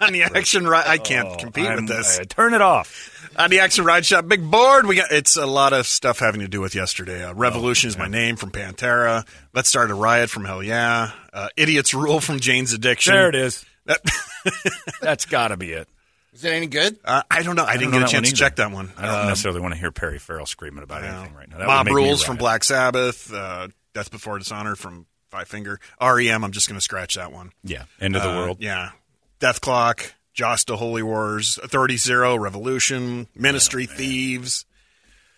On 0.00 0.12
the 0.12 0.22
action 0.22 0.66
right? 0.66 0.86
I 0.86 0.96
can't 0.98 1.38
compete 1.38 1.66
Oh, 1.66 1.68
I'm- 1.70 1.84
with 1.86 1.88
this. 1.96 2.18
uh, 2.18 2.24
turn 2.28 2.54
it 2.54 2.62
off. 2.62 3.13
On 3.36 3.50
the 3.50 3.58
action 3.60 3.84
ride 3.84 4.06
shop, 4.06 4.28
big 4.28 4.48
board. 4.48 4.86
We 4.86 4.96
got 4.96 5.10
it's 5.10 5.36
a 5.36 5.46
lot 5.46 5.72
of 5.72 5.86
stuff 5.86 6.20
having 6.20 6.40
to 6.40 6.48
do 6.48 6.60
with 6.60 6.74
yesterday. 6.74 7.24
Uh, 7.24 7.34
Revolution 7.34 7.88
is 7.88 7.98
my 7.98 8.06
name 8.06 8.36
from 8.36 8.50
Pantera. 8.50 9.26
Let's 9.52 9.68
start 9.68 9.90
a 9.90 9.94
riot 9.94 10.30
from 10.30 10.44
Hell 10.44 10.62
Yeah. 10.62 11.10
Uh, 11.32 11.48
Idiots 11.56 11.92
rule 11.94 12.20
from 12.20 12.38
Jane's 12.38 12.72
Addiction. 12.72 13.12
There 13.12 13.28
it 13.28 13.34
is. 13.34 13.64
That's 15.00 15.26
got 15.26 15.48
to 15.48 15.56
be 15.56 15.72
it. 15.72 15.88
Is 16.32 16.44
it 16.44 16.52
any 16.52 16.66
good? 16.66 16.96
Uh, 17.04 17.22
I 17.30 17.42
don't 17.42 17.54
know. 17.56 17.64
I, 17.64 17.76
didn't 17.76 17.92
don't 17.92 18.00
get 18.02 18.08
a 18.08 18.12
chance 18.12 18.30
to 18.30 18.34
check 18.36 18.56
that 18.56 18.70
one. 18.72 18.92
I 18.96 19.02
don't 19.06 19.14
Uh, 19.14 19.28
necessarily 19.28 19.60
want 19.60 19.74
to 19.74 19.80
hear 19.80 19.92
Perry 19.92 20.18
Farrell 20.18 20.46
screaming 20.46 20.82
about 20.82 21.02
anything 21.04 21.34
right 21.34 21.48
now. 21.48 21.58
That 21.58 21.66
would 21.66 21.72
Mob 21.72 21.86
make 21.86 21.94
me 21.94 22.02
Rules 22.02 22.22
from 22.24 22.34
riot. 22.34 22.38
Black 22.40 22.64
Sabbath, 22.64 23.32
uh, 23.32 23.68
Death 23.94 24.10
Before 24.10 24.38
Dishonor 24.38 24.74
from 24.74 25.06
Five 25.30 25.46
Finger, 25.48 25.78
REM. 26.00 26.44
I'm 26.44 26.50
just 26.52 26.68
going 26.68 26.76
to 26.78 26.80
scratch 26.80 27.14
that 27.14 27.30
one. 27.32 27.52
Yeah, 27.62 27.84
End 28.00 28.16
of 28.16 28.22
the 28.22 28.30
Uh, 28.30 28.36
World. 28.36 28.56
Yeah, 28.60 28.90
Death 29.38 29.60
Clock, 29.60 30.12
Joss 30.34 30.64
to 30.64 30.76
Holy 30.76 31.02
Wars, 31.02 31.58
Authority 31.62 31.96
Zero, 31.96 32.36
Revolution, 32.36 33.28
Ministry 33.36 33.86
Thieves, 33.86 34.66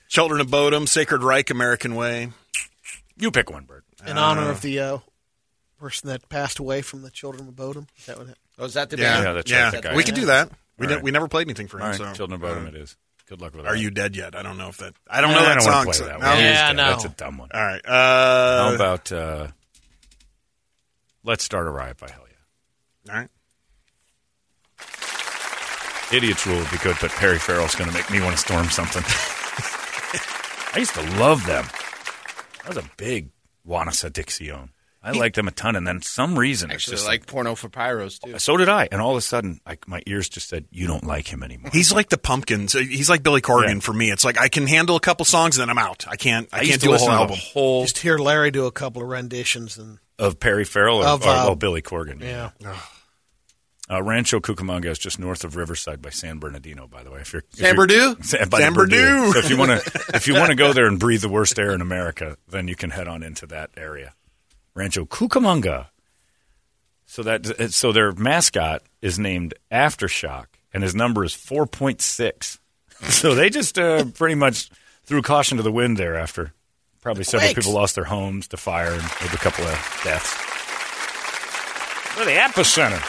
Children 0.08 0.40
of 0.40 0.48
Bodom, 0.48 0.88
Sacred 0.88 1.22
Reich, 1.22 1.50
American 1.50 1.94
Way. 1.94 2.30
You 3.18 3.30
pick 3.30 3.50
one, 3.50 3.64
Bert. 3.64 3.84
In 4.06 4.16
honor 4.18 4.50
of 4.50 4.62
the 4.62 4.78
uh, 4.80 4.98
person 5.78 6.08
that 6.08 6.28
passed 6.28 6.58
away 6.58 6.80
from 6.82 7.02
the 7.02 7.10
Children 7.10 7.48
of 7.48 7.54
Bodom. 7.56 7.86
Is 7.98 8.06
that 8.06 8.18
what 8.18 8.28
it? 8.28 8.38
Oh, 8.58 8.64
is 8.64 8.74
that 8.74 8.88
the 8.90 8.96
Yeah, 8.96 9.14
band? 9.14 9.24
Yeah, 9.24 9.32
that's 9.32 9.50
yeah. 9.50 9.62
right, 9.64 9.72
the 9.72 9.80
guy. 9.82 9.96
we 9.96 10.02
could 10.04 10.14
do 10.14 10.26
that. 10.26 10.50
We, 10.78 10.86
All 10.86 10.88
ne- 10.90 10.94
right. 10.96 11.04
we 11.04 11.10
never 11.10 11.28
played 11.28 11.46
anything 11.46 11.68
for 11.68 11.76
him. 11.78 11.82
All 11.84 11.88
right, 11.90 11.98
so 11.98 12.12
Children 12.14 12.40
of 12.42 12.48
Bodom 12.48 12.64
uh, 12.64 12.68
it 12.68 12.74
is. 12.76 12.96
Good 13.28 13.40
luck 13.40 13.54
with 13.54 13.64
that. 13.64 13.70
Are 13.70 13.76
you 13.76 13.90
dead 13.90 14.14
yet? 14.16 14.34
I 14.36 14.42
don't 14.42 14.56
know 14.56 14.68
if 14.68 14.76
that. 14.78 14.94
I 15.10 15.20
don't 15.20 15.32
Nah, 15.32 15.38
know 15.40 15.42
that 15.44 15.50
I 15.50 15.54
don't 15.54 15.62
song. 15.64 15.72
wanna 15.72 15.84
play 15.84 15.92
so- 15.94 16.04
that 16.06 16.20
no? 16.20 16.26
one. 16.28 16.38
Yeah, 16.38 16.52
That's 16.72 16.76
no. 16.76 16.88
That's 16.90 17.04
a 17.04 17.08
dumb 17.08 17.38
one. 17.38 17.48
All 17.52 17.62
right. 17.62 17.84
Uh, 17.86 18.68
How 18.70 18.74
about 18.74 19.12
uh, 19.12 19.46
Let's 21.24 21.44
Start 21.44 21.66
a 21.66 21.70
Riot 21.70 21.98
by 21.98 22.08
Hell 22.08 22.24
Yeah. 23.06 23.12
all 23.12 23.18
right. 23.20 23.30
Idiot's 26.12 26.46
Rule 26.46 26.58
would 26.58 26.70
be 26.70 26.78
good, 26.78 26.96
but 27.00 27.10
Perry 27.10 27.38
Farrell's 27.38 27.74
going 27.74 27.90
to 27.90 27.96
make 27.96 28.10
me 28.10 28.20
want 28.20 28.32
to 28.36 28.38
storm 28.40 28.68
something. 28.70 29.02
I 30.74 30.78
used 30.78 30.94
to 30.94 31.02
love 31.18 31.44
them. 31.46 31.64
I 32.64 32.68
was 32.68 32.76
a 32.76 32.88
big 32.96 33.30
Wanasa 33.66 34.10
Dixion. 34.10 34.68
I 35.02 35.12
liked 35.12 35.36
them 35.36 35.46
a 35.46 35.52
ton, 35.52 35.76
and 35.76 35.86
then 35.86 36.02
some 36.02 36.36
reason 36.36 36.72
it's 36.72 36.84
just 36.84 37.06
like 37.06 37.26
porno 37.26 37.54
for 37.54 37.68
pyros 37.68 38.18
too. 38.20 38.40
so 38.40 38.56
did 38.56 38.68
I. 38.68 38.88
And 38.90 39.00
all 39.00 39.12
of 39.12 39.16
a 39.16 39.20
sudden, 39.20 39.60
like 39.64 39.86
my 39.86 40.02
ears 40.04 40.28
just 40.28 40.48
said, 40.48 40.64
"You 40.72 40.88
don't 40.88 41.04
like 41.04 41.28
him 41.32 41.44
anymore." 41.44 41.70
He's 41.72 41.92
like 41.92 42.08
the 42.08 42.18
Pumpkins. 42.18 42.72
He's 42.72 43.08
like 43.08 43.22
Billy 43.22 43.40
Corgan 43.40 43.74
Yeah. 43.74 43.80
for 43.80 43.92
me. 43.92 44.10
It's 44.10 44.24
like 44.24 44.36
I 44.36 44.48
can 44.48 44.66
handle 44.66 44.96
a 44.96 45.00
couple 45.00 45.24
songs 45.24 45.58
and 45.58 45.62
then 45.62 45.70
I'm 45.70 45.78
out. 45.78 46.06
I 46.08 46.16
can't. 46.16 46.48
I, 46.52 46.62
used 46.62 46.70
can't 46.70 46.82
do 46.82 46.92
a 46.94 46.98
whole 46.98 47.08
album. 47.10 47.36
the 47.36 47.40
whole 47.40 47.84
Just 47.84 47.98
hear 47.98 48.18
Larry 48.18 48.50
do 48.50 48.66
a 48.66 48.72
couple 48.72 49.00
of 49.00 49.06
renditions 49.08 49.78
and 49.78 49.98
of 50.18 50.40
Perry 50.40 50.64
Farrell 50.64 50.98
or, 50.98 51.06
Of, 51.06 51.22
or- 51.24 51.28
uh, 51.28 51.46
oh, 51.50 51.54
Billy 51.54 51.82
Corgan. 51.82 52.20
yeah. 52.20 52.50
Uh, 53.88 54.02
Rancho 54.02 54.40
Cucamonga 54.40 54.86
is 54.86 54.98
just 54.98 55.18
north 55.20 55.44
of 55.44 55.54
Riverside 55.54 56.02
by 56.02 56.10
San 56.10 56.38
Bernardino. 56.38 56.88
By 56.88 57.04
the 57.04 57.10
way, 57.12 57.20
if 57.20 57.32
you're 57.32 57.42
if 57.52 57.54
San 57.58 57.74
you're- 57.76 57.86
Bernardino? 57.86 58.16
San, 58.22 58.48
by 58.48 58.58
Bernardino. 58.70 59.02
Bernardino. 59.02 59.32
So 59.32 59.38
if 59.38 59.50
you 59.50 59.56
want 59.56 59.70
to, 59.80 60.02
if 60.14 60.26
you 60.26 60.34
want 60.34 60.48
to 60.48 60.54
go 60.56 60.72
there 60.72 60.86
and 60.86 60.98
breathe 60.98 61.20
the 61.20 61.28
worst 61.28 61.58
air 61.58 61.72
in 61.72 61.80
America, 61.80 62.36
then 62.48 62.66
you 62.68 62.74
can 62.74 62.90
head 62.90 63.06
on 63.06 63.22
into 63.22 63.46
that 63.46 63.70
area, 63.76 64.14
Rancho 64.74 65.04
Cucamonga. 65.04 65.86
So 67.08 67.22
that 67.22 67.72
so 67.72 67.92
their 67.92 68.10
mascot 68.12 68.82
is 69.00 69.16
named 69.18 69.54
Aftershock, 69.70 70.46
and 70.74 70.82
his 70.82 70.92
number 70.94 71.22
is 71.22 71.32
four 71.34 71.66
point 71.66 72.00
six. 72.02 72.58
So 73.10 73.34
they 73.34 73.50
just 73.50 73.78
uh, 73.78 74.06
pretty 74.14 74.34
much 74.36 74.70
threw 75.04 75.20
caution 75.20 75.58
to 75.58 75.62
the 75.62 75.70
wind 75.70 75.98
there 75.98 76.16
after 76.16 76.54
probably 77.02 77.24
several 77.24 77.52
people 77.52 77.72
lost 77.74 77.94
their 77.94 78.04
homes 78.04 78.48
to 78.48 78.56
fire 78.56 78.90
and 78.90 79.02
with 79.02 79.34
a 79.34 79.36
couple 79.36 79.64
of 79.66 80.00
deaths. 80.02 80.34
We're 82.16 82.24
the 82.24 82.30
epicenter. 82.40 83.02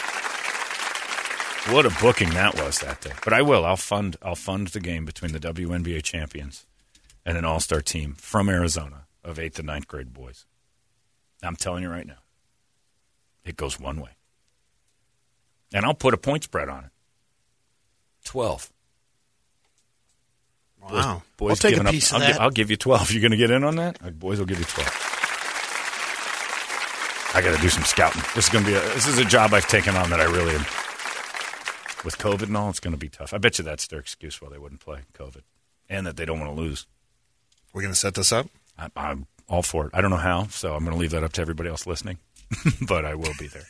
What 1.70 1.84
a 1.84 1.90
booking 2.00 2.30
that 2.30 2.54
was 2.54 2.78
that 2.80 3.00
day. 3.02 3.12
But 3.24 3.32
I 3.34 3.42
will. 3.42 3.64
I'll 3.64 3.76
fund. 3.76 4.16
I'll 4.22 4.34
fund 4.34 4.68
the 4.68 4.80
game 4.80 5.04
between 5.04 5.32
the 5.32 5.38
WNBA 5.40 6.02
champions 6.02 6.66
and 7.26 7.36
an 7.36 7.44
All-Star 7.44 7.82
team 7.82 8.14
from 8.14 8.48
Arizona 8.48 9.04
of 9.22 9.38
eighth 9.38 9.58
and 9.58 9.66
ninth 9.66 9.86
grade 9.86 10.12
boys. 10.14 10.46
I'm 11.42 11.56
telling 11.56 11.82
you 11.82 11.90
right 11.90 12.06
now, 12.06 12.18
it 13.44 13.56
goes 13.56 13.78
one 13.78 14.00
way, 14.00 14.10
and 15.74 15.84
I'll 15.84 15.94
put 15.94 16.14
a 16.14 16.16
point 16.16 16.44
spread 16.44 16.68
on 16.70 16.84
it. 16.84 16.90
Twelve. 18.24 18.70
Wow. 20.90 21.22
Boys 21.36 21.50
I'll 21.50 21.56
take 21.56 21.72
a 21.72 21.84
giving 21.84 21.86
up- 21.88 21.94
of 21.94 22.12
I'll, 22.14 22.20
gi- 22.20 22.26
that. 22.32 22.40
I'll 22.40 22.50
give 22.50 22.70
you 22.70 22.76
twelve. 22.76 23.10
You're 23.12 23.20
going 23.20 23.32
to 23.32 23.36
get 23.36 23.50
in 23.50 23.62
on 23.62 23.76
that? 23.76 23.98
Uh, 24.02 24.10
Boys 24.10 24.38
will 24.38 24.46
give 24.46 24.58
you 24.58 24.64
twelve. 24.64 24.88
I 27.34 27.42
got 27.42 27.54
to 27.54 27.60
do 27.60 27.68
some 27.68 27.82
scouting. 27.84 28.22
This 28.34 28.46
is 28.46 28.50
going 28.50 28.64
to 28.64 28.70
be. 28.70 28.76
A, 28.76 28.80
this 28.94 29.06
is 29.06 29.18
a 29.18 29.24
job 29.24 29.52
I've 29.52 29.68
taken 29.68 29.94
on 29.96 30.08
that 30.10 30.20
I 30.20 30.24
really 30.24 30.54
am. 30.54 30.64
With 32.04 32.18
COVID 32.18 32.42
and 32.44 32.56
all, 32.56 32.70
it's 32.70 32.80
going 32.80 32.92
to 32.92 32.98
be 32.98 33.08
tough. 33.08 33.34
I 33.34 33.38
bet 33.38 33.58
you 33.58 33.64
that's 33.64 33.86
their 33.86 33.98
excuse 33.98 34.40
why 34.40 34.48
they 34.50 34.58
wouldn't 34.58 34.80
play 34.80 35.00
COVID, 35.14 35.42
and 35.88 36.06
that 36.06 36.16
they 36.16 36.24
don't 36.24 36.38
want 36.38 36.54
to 36.54 36.60
lose. 36.60 36.86
We're 37.72 37.82
gonna 37.82 37.94
set 37.94 38.14
this 38.14 38.32
up. 38.32 38.46
I, 38.78 38.88
I'm 38.96 39.26
all 39.48 39.62
for 39.62 39.86
it. 39.86 39.90
I 39.94 40.00
don't 40.00 40.10
know 40.10 40.16
how, 40.16 40.46
so 40.48 40.74
I'm 40.74 40.84
going 40.84 40.94
to 40.94 41.00
leave 41.00 41.10
that 41.10 41.24
up 41.24 41.32
to 41.34 41.40
everybody 41.40 41.68
else 41.68 41.86
listening. 41.86 42.18
but 42.88 43.04
I 43.04 43.14
will 43.14 43.34
be 43.38 43.46
there, 43.46 43.66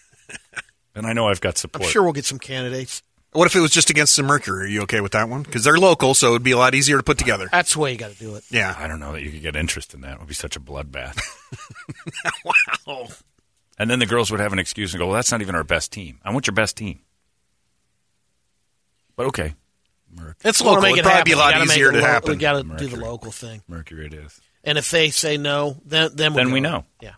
and 0.95 1.07
I 1.07 1.13
know 1.13 1.29
I've 1.29 1.41
got 1.41 1.59
support. 1.59 1.83
I'm 1.83 1.85
support. 1.85 1.93
sure 1.93 2.03
we'll 2.05 2.13
get 2.13 2.25
some 2.25 2.39
candidates. 2.39 3.03
What 3.33 3.47
if 3.47 3.55
it 3.57 3.61
was 3.61 3.71
just 3.71 3.91
against 3.91 4.17
the 4.17 4.23
Mercury? 4.23 4.65
Are 4.65 4.69
you 4.69 4.83
okay 4.83 5.01
with 5.01 5.13
that 5.13 5.29
one? 5.29 5.43
Because 5.43 5.65
they're 5.65 5.77
local, 5.77 6.15
so 6.15 6.31
it'd 6.31 6.43
be 6.43 6.53
a 6.53 6.57
lot 6.57 6.75
easier 6.75 6.97
to 6.97 7.03
put 7.03 7.19
together. 7.19 7.49
That's 7.53 7.75
the 7.75 7.81
way 7.81 7.93
you 7.93 7.99
got 7.99 8.11
to 8.11 8.19
do 8.19 8.37
it. 8.37 8.45
Yeah. 8.51 8.75
I 8.79 8.89
don't 8.89 9.01
know 9.01 9.13
that 9.13 9.23
you 9.23 9.31
could 9.31 9.43
get 9.43 9.55
interest 9.55 9.93
in 9.93 10.01
that. 10.01 10.15
It 10.15 10.19
would 10.19 10.29
be 10.29 10.35
such 10.35 10.57
a 10.57 10.61
bloodbath. 10.61 11.21
wow. 12.45 13.09
And 13.81 13.89
then 13.89 14.01
the 14.01 14.07
girls 14.07 14.33
would 14.33 14.41
have 14.41 14.53
an 14.53 14.59
excuse 14.59 14.93
and 14.93 14.99
go, 14.99 15.07
"Well, 15.07 15.15
that's 15.15 15.31
not 15.31 15.41
even 15.41 15.55
our 15.55 15.63
best 15.63 15.93
team. 15.93 16.19
I 16.25 16.33
want 16.33 16.49
your 16.49 16.55
best 16.55 16.77
team." 16.77 16.99
But 19.19 19.27
okay, 19.27 19.55
It's 20.45 20.61
local. 20.61 20.81
make 20.81 20.93
It'd 20.93 21.03
probably 21.03 21.17
happen. 21.19 21.25
be 21.25 21.33
a 21.33 21.37
lot 21.37 21.61
easier 21.67 21.91
to 21.91 21.99
lo- 21.99 22.05
happen. 22.07 22.31
We 22.31 22.37
got 22.37 22.53
to 22.53 22.63
do 22.63 22.69
the 22.69 22.97
Mercury. 22.97 23.03
local 23.03 23.33
thing. 23.33 23.63
Mercury 23.67 24.07
it 24.07 24.15
is. 24.15 24.41
And 24.63 24.79
if 24.79 24.93
they 24.93 25.11
say 25.11 25.37
no, 25.37 25.77
then 25.85 26.13
then, 26.15 26.35
we'll 26.35 26.45
Then 26.45 26.53
we 26.53 26.61
know. 26.61 26.85
Yeah. 27.03 27.15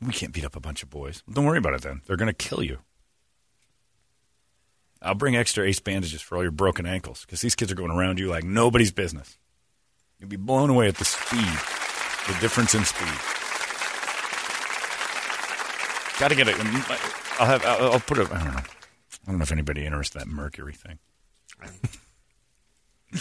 We 0.00 0.12
can't 0.12 0.32
beat 0.32 0.44
up 0.44 0.54
a 0.54 0.60
bunch 0.60 0.84
of 0.84 0.88
boys. 0.90 1.24
Don't 1.28 1.44
worry 1.46 1.58
about 1.58 1.74
it 1.74 1.82
then. 1.82 2.00
They're 2.06 2.16
going 2.16 2.28
to 2.28 2.32
kill 2.32 2.62
you. 2.62 2.78
I'll 5.02 5.16
bring 5.16 5.34
extra 5.34 5.64
ace 5.66 5.80
bandages 5.80 6.22
for 6.22 6.36
all 6.36 6.42
your 6.42 6.52
broken 6.52 6.86
ankles 6.86 7.22
because 7.26 7.40
these 7.40 7.56
kids 7.56 7.72
are 7.72 7.76
going 7.76 7.90
around 7.90 8.20
you 8.20 8.28
like 8.28 8.44
nobody's 8.44 8.92
business. 8.92 9.36
You'll 10.20 10.28
be 10.30 10.36
blown 10.36 10.70
away 10.70 10.86
at 10.86 10.96
the 10.96 11.04
speed, 11.04 11.40
the 11.40 12.40
difference 12.40 12.72
in 12.74 12.84
speed. 12.84 13.18
Got 16.20 16.28
to 16.28 16.34
get 16.36 16.46
it. 16.46 16.54
I'll 17.40 17.46
have. 17.46 17.66
I'll, 17.66 17.92
I'll 17.94 18.00
put 18.00 18.18
it. 18.18 18.30
I 18.30 18.44
don't 18.44 18.54
know. 18.54 18.60
I 19.26 19.30
don't 19.30 19.38
know 19.38 19.42
if 19.42 19.52
anybody 19.52 19.84
interested 19.84 20.22
in 20.22 20.28
that 20.28 20.34
Mercury 20.34 20.74
thing. 20.74 20.98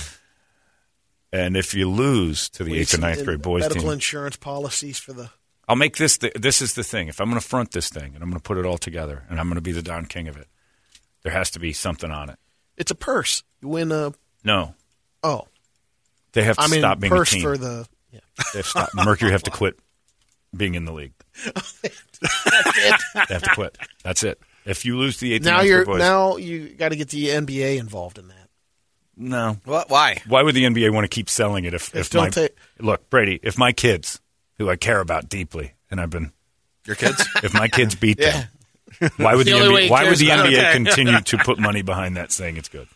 and 1.34 1.58
if 1.58 1.74
you 1.74 1.90
lose 1.90 2.50
to 2.50 2.64
the 2.64 2.72
We 2.72 2.80
eighth 2.80 2.94
and 2.94 3.02
ninth 3.02 3.26
grade 3.26 3.42
boys 3.42 3.62
medical 3.62 3.84
team, 3.84 3.92
insurance 3.94 4.36
policies 4.38 5.00
for 5.00 5.14
the. 5.14 5.30
I'll 5.68 5.76
make 5.76 5.98
this. 5.98 6.18
The, 6.18 6.32
this 6.36 6.62
is 6.62 6.76
the 6.76 6.84
thing. 6.84 7.08
If 7.08 7.20
I'm 7.20 7.30
going 7.30 7.42
to 7.42 7.48
front 7.48 7.72
this 7.72 7.90
thing 7.90 8.14
and 8.14 8.24
I'm 8.24 8.30
going 8.30 8.40
to 8.40 8.44
put 8.44 8.58
it 8.58 8.66
all 8.66 8.78
together 8.78 9.24
and 9.30 9.40
I'm 9.40 9.48
going 9.48 9.56
to 9.56 9.62
be 9.62 9.72
the 9.72 9.82
Don 9.82 10.06
King 10.06 10.28
of 10.28 10.38
it, 10.38 10.48
there 11.24 11.32
has 11.32 11.50
to 11.52 11.60
be 11.60 11.74
something 11.74 12.12
on 12.12 12.30
it. 12.30 12.38
It's 12.78 12.92
a 12.92 12.96
purse. 12.96 13.44
You 13.62 13.70
win 13.70 13.92
a. 13.92 14.14
No, 14.44 14.76
Oh, 15.24 15.48
they 16.34 16.44
have 16.44 16.56
to 16.58 16.62
I 16.62 16.68
mean 16.68 16.82
stop 16.82 17.00
being 17.00 17.10
purse 17.12 17.32
a 17.32 17.36
team. 17.36 17.42
for 17.44 17.58
the. 17.58 17.88
Yeah. 18.12 18.20
They 18.54 18.62
have. 18.62 18.90
Mercury 18.94 19.32
have 19.32 19.42
to 19.44 19.52
quit 19.60 19.80
being 20.56 20.76
in 20.76 20.86
the 20.86 20.94
league. 20.94 21.14
That's 21.44 21.80
it. 21.84 21.94
They 23.28 23.34
have 23.34 23.42
to 23.44 23.52
quit. 23.56 23.78
That's 24.04 24.24
it. 24.24 24.40
If 24.66 24.84
you 24.86 24.98
lose 24.98 25.18
the 25.20 25.34
eighth, 25.34 25.46
and 25.46 25.56
now 25.56 25.62
you're 25.62 25.86
boys, 25.86 26.00
now 26.00 26.38
you 26.38 26.70
got 26.70 26.90
to 26.90 26.96
get 26.96 27.10
the 27.10 27.28
NBA 27.28 27.78
involved 27.80 28.18
in 28.18 28.28
that. 28.30 28.50
no. 29.16 29.58
What? 29.66 29.90
Why? 29.90 30.22
Why 30.28 30.42
would 30.44 30.56
the 30.56 30.64
NBA 30.66 30.92
want 30.92 31.04
to 31.04 31.08
keep 31.08 31.30
selling 31.30 31.66
it 31.66 31.74
if, 31.74 31.96
if 31.96 32.10
don't 32.10 32.24
my 32.24 32.30
ta- 32.48 32.54
look 32.80 33.10
Brady? 33.10 33.40
If 33.44 33.58
my 33.58 33.72
kids, 33.72 34.20
who 34.58 34.70
I 34.70 34.76
care 34.76 35.00
about 35.00 35.30
deeply, 35.30 35.74
and 35.92 36.02
I've 36.02 36.10
been 36.10 36.32
Your 36.88 36.96
kids? 36.96 37.28
if 37.44 37.54
my 37.54 37.68
kids 37.68 37.94
beat 37.96 38.20
Yeah. 38.20 38.46
them, 39.00 39.12
why 39.18 39.36
would 39.36 39.46
The 39.46 39.52
the, 39.52 39.58
NBA, 39.60 39.90
why 39.90 40.04
would 40.10 40.18
the 40.18 40.30
NBA 40.30 40.70
it. 40.70 40.72
continue 40.86 41.22
to 41.22 41.38
put 41.38 41.60
money 41.60 41.82
behind 41.84 42.18
that 42.18 42.32
saying 42.32 42.58
it's 42.58 42.70
good? 42.70 42.88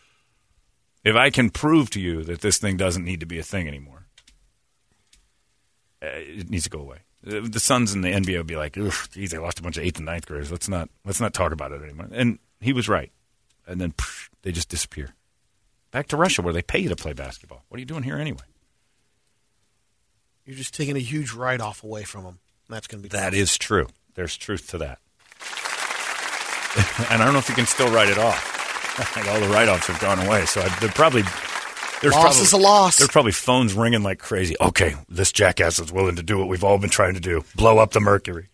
If 1.04 1.14
I 1.16 1.30
can 1.30 1.50
prove 1.50 1.88
to 1.90 2.00
you 2.00 2.24
that 2.24 2.40
this 2.40 2.58
thing 2.58 2.76
doesn't 2.76 3.04
need 3.04 3.20
to 3.20 3.26
be 3.26 3.38
a 3.38 3.42
thing 3.42 3.68
anymore, 3.68 4.06
uh, 6.02 6.06
it 6.12 6.50
needs 6.50 6.64
to 6.64 6.70
go 6.70 6.80
away. 6.80 6.98
The 7.22 7.60
Suns 7.60 7.92
and 7.92 8.02
the 8.02 8.08
NBA 8.08 8.38
would 8.38 8.46
be 8.46 8.56
like, 8.56 8.78
"Ugh, 8.78 8.94
geez, 9.12 9.30
they 9.30 9.38
lost 9.38 9.58
a 9.58 9.62
bunch 9.62 9.76
of 9.76 9.84
eighth 9.84 9.98
and 9.98 10.06
ninth 10.06 10.26
graders. 10.26 10.50
Let's 10.50 10.68
not 10.68 10.88
let's 11.04 11.20
not 11.20 11.34
talk 11.34 11.52
about 11.52 11.72
it 11.72 11.82
anymore." 11.82 12.08
And 12.10 12.38
he 12.60 12.72
was 12.72 12.88
right. 12.88 13.12
And 13.66 13.80
then 13.80 13.92
pff, 13.92 14.28
they 14.42 14.52
just 14.52 14.68
disappear. 14.68 15.14
Back 15.90 16.08
to 16.08 16.16
Russia, 16.16 16.40
where 16.40 16.54
they 16.54 16.62
pay 16.62 16.78
you 16.78 16.88
to 16.88 16.96
play 16.96 17.12
basketball. 17.12 17.64
What 17.68 17.76
are 17.76 17.80
you 17.80 17.86
doing 17.86 18.04
here 18.04 18.16
anyway? 18.16 18.44
You're 20.46 20.56
just 20.56 20.74
taking 20.74 20.96
a 20.96 21.00
huge 21.00 21.32
write 21.32 21.60
off 21.60 21.84
away 21.84 22.04
from 22.04 22.24
them. 22.24 22.38
That's 22.68 22.86
going 22.86 23.02
to 23.02 23.08
be 23.08 23.16
That 23.16 23.34
is 23.34 23.58
true. 23.58 23.88
There's 24.14 24.36
truth 24.36 24.68
to 24.70 24.78
that. 24.78 24.98
and 27.10 27.20
I 27.20 27.24
don't 27.24 27.32
know 27.32 27.40
if 27.40 27.48
you 27.48 27.54
can 27.54 27.66
still 27.66 27.90
write 27.90 28.08
it 28.08 28.18
off. 28.18 29.16
like 29.16 29.28
all 29.28 29.40
the 29.40 29.48
write-offs 29.48 29.88
have 29.88 30.00
gone 30.00 30.24
away, 30.24 30.46
so 30.46 30.60
I, 30.60 30.68
they're 30.80 30.90
probably 30.90 31.22
there's 32.00 32.14
Loss 32.14 32.22
probably, 32.22 32.42
is 32.42 32.52
a 32.52 32.56
loss. 32.56 32.98
There's 32.98 33.10
probably 33.10 33.32
phones 33.32 33.74
ringing 33.74 34.02
like 34.02 34.18
crazy. 34.18 34.54
Okay, 34.60 34.94
this 35.08 35.32
jackass 35.32 35.78
is 35.78 35.92
willing 35.92 36.16
to 36.16 36.22
do 36.22 36.38
what 36.38 36.48
we've 36.48 36.64
all 36.64 36.78
been 36.78 36.90
trying 36.90 37.14
to 37.14 37.20
do: 37.20 37.44
blow 37.56 37.78
up 37.78 37.92
the 37.92 38.00
Mercury. 38.00 38.48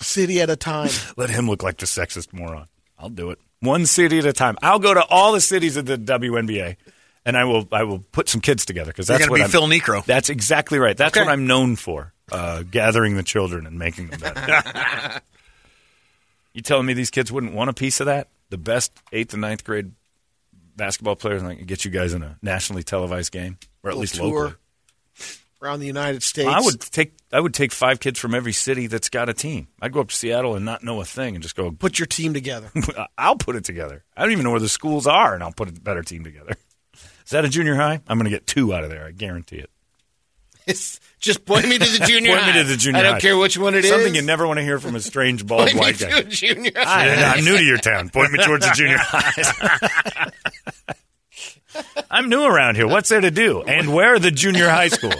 city 0.00 0.40
at 0.40 0.50
a 0.50 0.56
time. 0.56 0.90
Let 1.16 1.30
him 1.30 1.48
look 1.48 1.62
like 1.62 1.78
the 1.78 1.86
sexist 1.86 2.32
moron. 2.32 2.68
I'll 2.98 3.08
do 3.10 3.30
it. 3.30 3.38
One 3.60 3.86
city 3.86 4.18
at 4.18 4.26
a 4.26 4.32
time. 4.32 4.56
I'll 4.62 4.78
go 4.78 4.94
to 4.94 5.04
all 5.06 5.32
the 5.32 5.40
cities 5.40 5.76
of 5.76 5.86
the 5.86 5.96
WNBA, 5.98 6.76
and 7.24 7.36
I 7.36 7.44
will. 7.44 7.66
I 7.72 7.84
will 7.84 8.00
put 8.12 8.28
some 8.28 8.40
kids 8.40 8.64
together 8.64 8.92
because 8.92 9.06
that's 9.06 9.20
gonna 9.20 9.30
what 9.30 9.36
be 9.38 9.42
I'm, 9.44 9.50
Phil 9.50 9.66
Niekro. 9.66 10.04
That's 10.04 10.28
exactly 10.30 10.78
right. 10.78 10.96
That's 10.96 11.16
Okay. 11.16 11.24
what 11.24 11.32
I'm 11.32 11.46
known 11.46 11.76
for: 11.76 12.12
uh, 12.32 12.62
gathering 12.62 13.16
the 13.16 13.22
children 13.22 13.66
and 13.66 13.78
making 13.78 14.08
them 14.08 14.20
better. 14.20 15.20
You 16.52 16.62
telling 16.62 16.86
me 16.86 16.94
these 16.94 17.10
kids 17.10 17.32
wouldn't 17.32 17.52
want 17.52 17.68
a 17.68 17.72
piece 17.72 17.98
of 17.98 18.06
that? 18.06 18.28
The 18.50 18.56
best 18.58 18.92
eighth 19.12 19.32
and 19.32 19.40
ninth 19.40 19.64
grade 19.64 19.90
basketball 20.76 21.16
players 21.16 21.42
like 21.42 21.64
get 21.66 21.84
you 21.84 21.90
guys 21.90 22.14
in 22.14 22.22
a 22.22 22.38
nationally 22.42 22.82
televised 22.82 23.32
game, 23.32 23.58
or 23.82 23.90
at 23.90 23.96
least 23.96 24.18
locally. 24.18 24.54
around 25.62 25.80
the 25.80 25.86
United 25.86 26.22
States. 26.22 26.48
I 26.48 26.60
would 26.60 26.80
take 26.80 27.14
I 27.32 27.40
would 27.40 27.54
take 27.54 27.72
five 27.72 28.00
kids 28.00 28.18
from 28.18 28.34
every 28.34 28.52
city 28.52 28.86
that's 28.86 29.08
got 29.08 29.28
a 29.28 29.34
team. 29.34 29.68
I'd 29.80 29.92
go 29.92 30.00
up 30.00 30.08
to 30.08 30.14
Seattle 30.14 30.54
and 30.54 30.64
not 30.64 30.82
know 30.82 31.00
a 31.00 31.04
thing 31.04 31.34
and 31.34 31.42
just 31.42 31.56
go. 31.56 31.70
put 31.70 31.98
your 31.98 32.06
team 32.06 32.34
together. 32.34 32.70
I'll 33.18 33.36
put 33.36 33.56
it 33.56 33.64
together. 33.64 34.04
I 34.16 34.22
don't 34.22 34.32
even 34.32 34.44
know 34.44 34.50
where 34.50 34.60
the 34.60 34.68
schools 34.68 35.06
are, 35.06 35.34
and 35.34 35.42
I'll 35.42 35.52
put 35.52 35.68
a 35.68 35.72
better 35.72 36.02
team 36.02 36.24
together. 36.24 36.54
Is 37.24 37.30
that 37.30 37.44
a 37.44 37.48
junior 37.48 37.74
high? 37.74 38.00
I'm 38.06 38.18
going 38.18 38.30
to 38.30 38.30
get 38.30 38.46
two 38.46 38.74
out 38.74 38.84
of 38.84 38.90
there. 38.90 39.06
I 39.06 39.10
guarantee 39.10 39.56
it. 39.56 39.70
It's, 40.66 40.98
just 41.20 41.44
point 41.44 41.68
me 41.68 41.78
to 41.78 41.84
the 41.98 42.04
junior 42.06 42.30
Point 42.32 42.42
high. 42.42 42.52
me 42.54 42.62
to 42.62 42.68
the 42.68 42.76
junior 42.76 43.00
I 43.00 43.02
don't 43.02 43.12
high. 43.14 43.20
care 43.20 43.36
which 43.36 43.56
one 43.58 43.74
it 43.74 43.84
is. 43.84 43.90
Something 43.90 44.14
you 44.14 44.22
never 44.22 44.46
want 44.46 44.58
to 44.58 44.62
hear 44.64 44.78
from 44.78 44.94
a 44.94 45.00
strange 45.00 45.46
bald 45.46 45.62
Point 45.64 45.74
me 45.74 45.80
white 45.80 45.96
to 45.96 46.06
guy. 46.08 46.18
a 46.18 46.22
junior 46.24 46.72
I, 46.76 46.84
high. 46.84 47.34
I'm 47.36 47.44
new 47.44 47.56
to 47.56 47.62
your 47.64 47.78
town. 47.78 48.08
Point 48.10 48.32
me 48.32 48.42
towards 48.44 48.66
the 48.66 48.72
junior 48.74 48.96
high. 49.00 50.30
I'm 52.10 52.28
new 52.28 52.44
around 52.44 52.76
here. 52.76 52.86
What's 52.86 53.08
there 53.08 53.20
to 53.20 53.30
do? 53.30 53.62
And 53.62 53.92
where 53.94 54.14
are 54.14 54.18
the 54.18 54.30
junior 54.30 54.68
high 54.68 54.88
schools? 54.88 55.14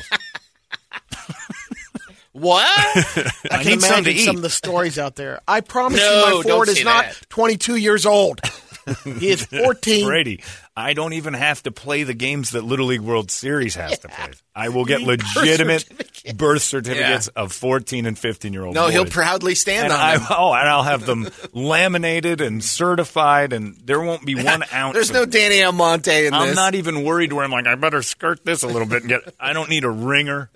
What? 2.32 2.66
I 2.66 3.30
I 3.50 3.62
can 3.62 3.72
need 3.72 3.80
something 3.82 4.04
to 4.04 4.10
imagine 4.10 4.24
some 4.24 4.36
of 4.36 4.42
the 4.42 4.50
stories 4.50 4.98
out 4.98 5.14
there. 5.14 5.40
I 5.46 5.60
promise 5.60 6.00
No, 6.00 6.04
you, 6.04 6.24
my 6.24 6.30
don't 6.30 6.42
Ford 6.42 6.68
say 6.68 6.80
is 6.80 6.84
not 6.84 7.04
that. 7.04 7.26
22 7.28 7.76
years 7.76 8.06
old. 8.06 8.40
he 9.04 9.30
is 9.30 9.44
14. 9.46 10.06
Brady, 10.06 10.42
I 10.76 10.92
don't 10.94 11.12
even 11.14 11.34
have 11.34 11.62
to 11.64 11.70
play 11.70 12.02
the 12.02 12.14
games 12.14 12.50
that 12.50 12.64
Little 12.64 12.86
League 12.86 13.00
World 13.00 13.30
Series 13.30 13.74
has 13.76 13.98
to 14.00 14.08
play. 14.08 14.30
I 14.54 14.68
will 14.68 14.84
get 14.84 15.00
need 15.00 15.06
birth 15.20 15.36
legitimate 15.36 15.82
certificates. 15.82 16.32
birth 16.34 16.62
certificates 16.62 17.28
of 17.28 17.52
14 17.52 18.06
and 18.06 18.18
15 18.18 18.52
year 18.52 18.64
old 18.64 18.74
No, 18.74 18.88
he'll 18.88 19.06
proudly 19.06 19.54
stand 19.54 19.84
and 19.84 19.92
on 19.92 20.00
I, 20.00 20.16
them. 20.18 20.26
Oh, 20.30 20.52
and 20.52 20.68
I'll 20.68 20.82
have 20.82 21.06
them 21.06 21.28
laminated 21.52 22.40
and 22.40 22.62
certified, 22.62 23.52
and 23.52 23.76
there 23.84 24.00
won't 24.00 24.24
be 24.26 24.34
one 24.44 24.62
ounce. 24.72 24.94
There's 24.94 25.12
no 25.12 25.24
Danny 25.26 25.62
Almonte 25.62 26.26
in 26.26 26.34
I'm 26.34 26.48
this. 26.48 26.56
not 26.56 26.74
even 26.74 27.04
worried 27.04 27.32
where 27.32 27.44
I'm 27.44 27.50
like, 27.50 27.66
I 27.66 27.74
better 27.74 28.02
skirt 28.02 28.44
this 28.44 28.62
a 28.62 28.68
little 28.68 28.86
bit 28.88 29.02
and 29.02 29.08
get. 29.08 29.34
I 29.40 29.52
don't 29.52 29.70
need 29.70 29.84
a 29.84 29.90
ringer. 29.90 30.50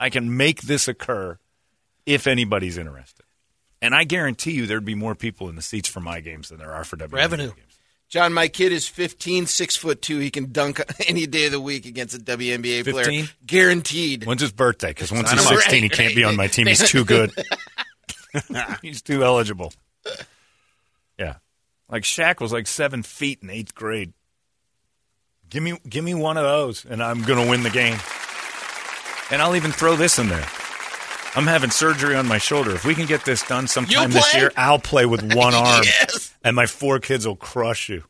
I 0.00 0.10
can 0.10 0.36
make 0.36 0.62
this 0.62 0.88
occur 0.88 1.38
if 2.06 2.26
anybody's 2.26 2.76
interested. 2.78 3.24
And 3.82 3.96
I 3.96 4.04
guarantee 4.04 4.52
you 4.52 4.66
there'd 4.66 4.84
be 4.84 4.94
more 4.94 5.16
people 5.16 5.48
in 5.48 5.56
the 5.56 5.62
seats 5.62 5.88
for 5.88 5.98
my 5.98 6.20
games 6.20 6.48
than 6.48 6.58
there 6.58 6.72
are 6.72 6.84
for 6.84 6.96
WNBA 6.96 7.12
Revenue. 7.12 7.48
games. 7.48 7.78
John, 8.08 8.32
my 8.32 8.46
kid 8.46 8.72
is 8.72 8.86
15, 8.86 9.46
six 9.46 9.74
foot 9.74 10.00
two. 10.00 10.18
He 10.18 10.30
can 10.30 10.52
dunk 10.52 10.80
any 11.08 11.26
day 11.26 11.46
of 11.46 11.52
the 11.52 11.60
week 11.60 11.84
against 11.84 12.14
a 12.14 12.18
WNBA 12.18 12.84
15? 12.84 12.92
player, 12.92 13.24
guaranteed. 13.44 14.24
When's 14.24 14.40
his 14.40 14.52
birthday? 14.52 14.88
Because 14.90 15.10
once 15.10 15.30
he's 15.30 15.40
him 15.40 15.46
up. 15.46 15.54
16, 15.54 15.82
he 15.82 15.88
can't 15.88 16.14
be 16.14 16.22
on 16.22 16.36
my 16.36 16.46
team. 16.46 16.66
He's 16.68 16.88
too 16.88 17.04
good. 17.04 17.32
he's 18.82 19.02
too 19.02 19.24
eligible. 19.24 19.72
Yeah, 21.18 21.36
like 21.88 22.04
Shaq 22.04 22.40
was 22.40 22.52
like 22.52 22.66
seven 22.66 23.02
feet 23.02 23.40
in 23.42 23.50
eighth 23.50 23.74
grade. 23.74 24.12
Give 25.50 25.62
me, 25.62 25.78
give 25.88 26.04
me 26.04 26.14
one 26.14 26.36
of 26.36 26.44
those, 26.44 26.84
and 26.84 27.02
I'm 27.02 27.22
going 27.22 27.42
to 27.42 27.50
win 27.50 27.62
the 27.62 27.70
game. 27.70 27.98
And 29.30 29.42
I'll 29.42 29.56
even 29.56 29.72
throw 29.72 29.96
this 29.96 30.18
in 30.18 30.28
there. 30.28 30.46
I'm 31.34 31.46
having 31.46 31.70
surgery 31.70 32.14
on 32.14 32.26
my 32.28 32.38
shoulder. 32.38 32.72
If 32.72 32.84
we 32.84 32.94
can 32.94 33.06
get 33.06 33.24
this 33.24 33.42
done 33.46 33.66
sometime 33.66 34.10
this 34.10 34.34
year, 34.34 34.52
I'll 34.56 34.78
play 34.78 35.06
with 35.06 35.22
one 35.34 35.54
arm, 35.54 35.82
Yes. 35.84 36.34
and 36.44 36.54
my 36.54 36.66
four 36.66 36.98
kids 36.98 37.26
will 37.26 37.36
crush 37.36 37.88
you. 37.88 38.04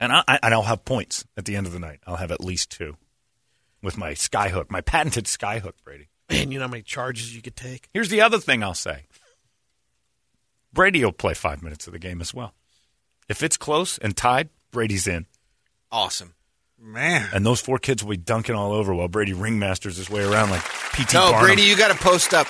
And 0.00 0.12
I, 0.12 0.24
I 0.26 0.38
and 0.42 0.52
I'll 0.52 0.62
have 0.62 0.84
points 0.84 1.24
at 1.36 1.44
the 1.44 1.56
end 1.56 1.66
of 1.66 1.72
the 1.72 1.78
night. 1.78 2.00
I'll 2.06 2.16
have 2.16 2.30
at 2.32 2.40
least 2.40 2.70
two 2.70 2.96
with 3.82 3.96
my 3.96 4.12
skyhook, 4.12 4.70
my 4.70 4.80
patented 4.80 5.24
skyhook, 5.26 5.72
Brady. 5.84 6.08
Man, 6.28 6.50
you 6.50 6.58
know 6.58 6.64
how 6.66 6.70
many 6.70 6.82
charges 6.82 7.34
you 7.34 7.40
could 7.40 7.56
take? 7.56 7.88
Here's 7.94 8.08
the 8.08 8.20
other 8.20 8.38
thing 8.38 8.62
I'll 8.64 8.74
say. 8.74 9.04
Brady 10.72 11.04
will 11.04 11.12
play 11.12 11.34
five 11.34 11.62
minutes 11.62 11.86
of 11.86 11.92
the 11.92 11.98
game 11.98 12.20
as 12.20 12.34
well. 12.34 12.52
If 13.28 13.42
it's 13.42 13.56
close 13.56 13.96
and 13.98 14.16
tied, 14.16 14.48
Brady's 14.72 15.06
in. 15.06 15.26
Awesome. 15.90 16.34
Man. 16.80 17.28
And 17.32 17.44
those 17.44 17.60
four 17.60 17.78
kids 17.78 18.02
will 18.02 18.10
be 18.10 18.16
dunking 18.16 18.54
all 18.54 18.72
over 18.72 18.94
while 18.94 19.08
Brady 19.08 19.32
ringmasters 19.32 19.96
his 19.96 20.10
way 20.10 20.22
around 20.22 20.50
like 20.50 20.62
P.T. 20.92 21.16
No, 21.16 21.32
Barnum. 21.32 21.46
Brady, 21.46 21.62
you 21.62 21.76
got 21.76 21.88
to 21.88 21.98
post 21.98 22.34
up. 22.34 22.46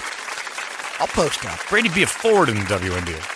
I'll 1.01 1.07
post 1.07 1.45
up. 1.45 1.59
Brady 1.69 1.89
be 1.89 2.03
a 2.03 2.07
forward 2.07 2.49
in 2.49 2.57
the 2.57 2.63
WNBA. 2.63 3.33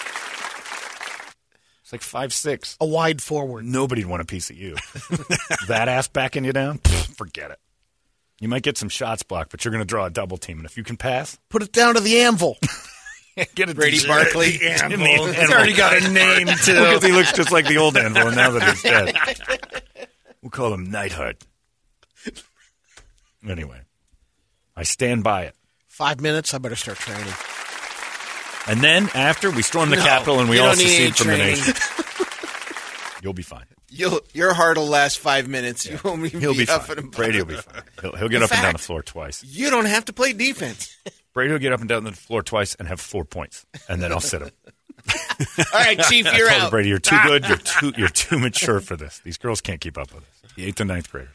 It's 1.82 1.93
like 1.93 2.03
five 2.03 2.32
six. 2.32 2.76
A 2.80 2.86
wide 2.86 3.20
forward. 3.20 3.64
Nobody'd 3.64 4.07
want 4.07 4.22
a 4.22 4.24
piece 4.24 4.51
of 4.51 4.57
you. 4.57 4.76
that 5.68 5.88
ass 5.88 6.09
backing 6.09 6.45
you 6.45 6.53
down? 6.53 6.78
Pfft, 6.78 7.16
forget 7.16 7.51
it. 7.51 7.59
You 8.41 8.49
might 8.49 8.62
get 8.62 8.78
some 8.78 8.88
shots 8.88 9.22
blocked, 9.22 9.51
but 9.51 9.64
you're 9.64 9.72
going 9.72 9.82
to 9.82 9.88
draw 9.88 10.07
a 10.07 10.11
double 10.11 10.38
team. 10.38 10.59
And 10.59 10.66
if 10.66 10.76
you 10.76 10.84
can 10.84 10.97
pass, 10.97 11.38
Put 11.51 11.62
it 11.62 11.72
down 11.72 11.95
to 11.95 12.01
the 12.01 12.20
anvil. 12.20 12.57
get 13.55 13.68
it, 13.68 13.76
Brady 13.76 14.07
Barkley. 14.07 14.61
Anvil. 14.62 15.26
He's 15.32 15.51
already 15.51 15.74
got 15.74 15.97
a 15.97 16.09
name, 16.09 16.47
too. 16.64 16.72
Because 16.72 17.05
he 17.05 17.12
looks 17.12 17.32
just 17.32 17.53
like 17.53 17.66
the 17.66 17.76
old 17.76 17.97
Anvil, 17.97 18.28
and 18.28 18.36
now 18.36 18.51
that 18.51 18.62
he's 18.62 18.82
dead, 18.82 19.82
we'll 20.43 20.51
call 20.51 20.72
him 20.74 20.91
Nightheart. 20.91 21.43
Anyway, 23.49 23.80
I 24.76 24.82
stand 24.82 25.24
by 25.24 25.45
it. 25.45 25.55
Five 25.88 26.20
minutes. 26.20 26.53
I 26.55 26.59
better 26.59 26.76
start 26.76 26.99
training. 26.99 27.32
And 28.66 28.82
then 28.82 29.09
after 29.14 29.51
we 29.51 29.62
storm 29.62 29.91
the 29.91 29.97
No, 29.97 30.05
Capitol 30.05 30.41
and 30.41 30.49
we 30.51 30.59
all 30.59 30.68
don't 30.68 30.78
need 30.78 30.84
any 30.84 31.11
secede 31.11 31.16
from 31.16 31.26
the 31.28 31.38
nation, 31.38 31.74
you'll 33.22 33.32
be 33.32 33.43
fine. 33.43 33.64
You'll, 33.88 34.20
your 34.32 34.55
heart 34.55 34.76
will 34.76 34.86
last 34.86 35.18
five 35.18 35.49
minutes. 35.49 35.84
You 35.86 35.99
won't 36.05 36.24
even 36.24 36.41
He'll 36.41 36.55
be 36.55 36.68
up 36.68 36.84
fine. 36.84 36.99
and 36.99 37.11
Brady 37.11 37.38
will 37.38 37.47
be 37.47 37.57
fine. 37.57 37.82
He'll, 38.01 38.12
he'll 38.16 38.28
get 38.28 38.36
In 38.36 38.43
up 38.45 38.53
and 38.53 38.62
down 38.62 38.72
the 38.74 38.78
floor 38.78 39.03
twice. 39.03 39.43
You 39.43 39.70
don't 39.70 39.86
have 39.86 40.05
to 40.05 40.12
play 40.12 40.32
defense. 40.32 40.97
Brady 41.34 41.53
will 41.53 41.59
get 41.59 41.72
up 41.72 41.80
and 41.80 41.88
down 41.88 42.05
the 42.05 42.12
floor 42.12 42.43
twice 42.43 42.74
and 42.76 42.86
have 42.86 43.01
four 43.01 43.24
points, 43.24 43.64
and 43.88 44.01
then 44.03 44.12
I'll 44.12 44.20
sit 44.20 44.43
him. 44.43 44.51
All 45.59 45.80
right, 45.80 45.98
Chief, 46.09 46.26
you're 46.36 46.48
told 46.48 46.62
out. 46.62 46.70
Brady, 46.70 46.88
you're 46.88 46.98
too 46.98 47.16
ah. 47.18 47.26
good. 47.26 47.48
You're 47.48 47.57
too 47.57 47.92
you're 47.96 48.09
too 48.09 48.38
mature 48.38 48.80
for 48.80 48.96
this. 48.96 49.20
These 49.20 49.38
girls 49.38 49.61
can't 49.61 49.80
keep 49.80 49.98
up 49.98 50.12
with 50.12 50.22
us. 50.22 50.53
The 50.57 50.64
eighth 50.64 50.80
and 50.80 50.88
ninth 50.88 51.11
graders. 51.11 51.34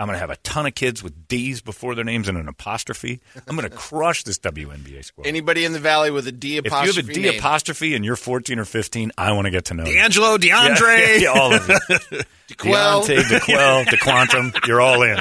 I'm 0.00 0.06
going 0.06 0.16
to 0.16 0.20
have 0.20 0.30
a 0.30 0.36
ton 0.36 0.64
of 0.64 0.74
kids 0.74 1.02
with 1.02 1.28
D's 1.28 1.60
before 1.60 1.94
their 1.94 2.06
names 2.06 2.26
and 2.26 2.38
an 2.38 2.48
apostrophe. 2.48 3.20
I'm 3.46 3.54
going 3.54 3.68
to 3.68 3.76
crush 3.76 4.24
this 4.24 4.38
WNBA 4.38 5.04
squad. 5.04 5.26
Anybody 5.26 5.66
in 5.66 5.74
the 5.74 5.78
valley 5.78 6.10
with 6.10 6.26
a 6.26 6.32
D 6.32 6.56
apostrophe? 6.56 6.88
if 6.88 6.96
you 6.96 7.02
have 7.02 7.10
a 7.10 7.12
D 7.12 7.20
name. 7.28 7.38
apostrophe 7.38 7.94
and 7.94 8.02
you're 8.02 8.16
14 8.16 8.58
or 8.58 8.64
15, 8.64 9.12
I 9.18 9.32
want 9.32 9.44
to 9.44 9.50
get 9.50 9.66
to 9.66 9.74
know 9.74 9.84
you. 9.84 9.92
D'Angelo, 9.92 10.38
DeAndre. 10.38 10.98
Yeah, 10.98 11.16
yeah, 11.16 11.28
all 11.28 11.52
of 11.52 11.68
you. 11.68 11.74
DeQuell. 12.48 13.04
Deontay, 13.04 13.18
DeQuell, 13.24 13.84
DeQuantum, 13.88 14.66
you're 14.66 14.80
all 14.80 15.02
in. 15.02 15.18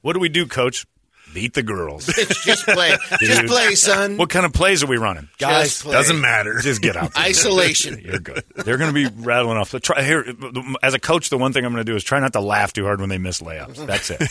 What 0.00 0.14
do 0.14 0.20
we 0.20 0.30
do, 0.30 0.46
Coach? 0.46 0.86
Beat 1.34 1.54
the 1.54 1.62
girls. 1.62 2.06
Just 2.44 2.64
play. 2.64 2.96
Just 3.20 3.46
play, 3.46 3.74
son. 3.74 4.16
What 4.16 4.30
kind 4.30 4.46
of 4.46 4.52
plays 4.52 4.82
are 4.82 4.86
we 4.86 4.96
running? 4.96 5.28
Guys, 5.38 5.82
play. 5.82 5.92
Doesn't 5.92 6.20
matter. 6.20 6.58
just 6.62 6.80
get 6.80 6.96
out 6.96 7.12
there. 7.12 7.24
Isolation. 7.24 8.00
You're 8.00 8.20
good. 8.20 8.42
They're 8.54 8.78
going 8.78 8.94
to 8.94 9.10
be 9.10 9.14
rattling 9.22 9.58
off. 9.58 9.70
Try, 9.82 10.02
here, 10.02 10.24
as 10.82 10.94
a 10.94 10.98
coach, 10.98 11.28
the 11.28 11.36
one 11.36 11.52
thing 11.52 11.64
I'm 11.66 11.72
going 11.72 11.84
to 11.84 11.90
do 11.90 11.96
is 11.96 12.04
try 12.04 12.20
not 12.20 12.32
to 12.34 12.40
laugh 12.40 12.72
too 12.72 12.84
hard 12.84 13.00
when 13.00 13.10
they 13.10 13.18
miss 13.18 13.40
layups. 13.42 13.86
That's 13.86 14.10
it. 14.10 14.22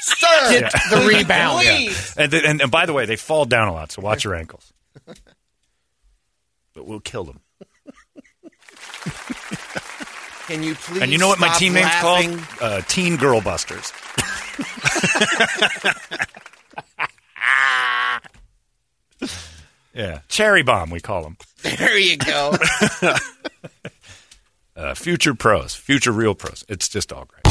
Sir, 0.00 0.50
Get 0.50 0.72
the 0.90 1.04
rebound. 1.06 1.62
please. 1.64 2.14
And, 2.16 2.32
and, 2.32 2.62
and 2.62 2.70
by 2.70 2.86
the 2.86 2.92
way, 2.92 3.04
they 3.04 3.16
fall 3.16 3.44
down 3.44 3.68
a 3.68 3.72
lot, 3.72 3.92
so 3.92 4.00
watch 4.02 4.24
your 4.24 4.34
ankles. 4.34 4.72
But 6.74 6.86
we'll 6.86 7.00
kill 7.00 7.24
them. 7.24 7.40
Can 10.52 10.62
you 10.62 10.74
please? 10.74 11.00
And 11.00 11.10
you 11.10 11.16
know 11.16 11.28
what 11.28 11.40
my 11.40 11.46
stop 11.46 11.58
team 11.58 11.72
name's 11.72 11.86
laughing? 11.86 12.36
called? 12.36 12.72
Uh, 12.72 12.82
Teen 12.82 13.16
Girl 13.16 13.40
Busters. 13.40 13.90
yeah, 19.94 20.20
Cherry 20.28 20.62
Bomb, 20.62 20.90
we 20.90 21.00
call 21.00 21.22
them. 21.22 21.38
There 21.62 21.98
you 21.98 22.18
go. 22.18 22.54
Uh, 24.74 24.94
future 24.94 25.34
pros, 25.34 25.74
future 25.74 26.10
real 26.10 26.34
pros. 26.34 26.64
It's 26.66 26.88
just 26.88 27.12
all 27.12 27.26
great. 27.26 27.42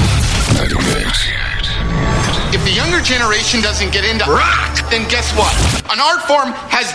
If 2.51 2.63
the 2.65 2.73
younger 2.75 2.99
generation 2.99 3.61
doesn't 3.61 3.93
get 3.93 4.03
into 4.03 4.25
rock, 4.25 4.89
then 4.89 5.07
guess 5.07 5.31
what? 5.37 5.53
An 5.93 5.99
art 5.99 6.23
form 6.23 6.51
has 6.71 6.91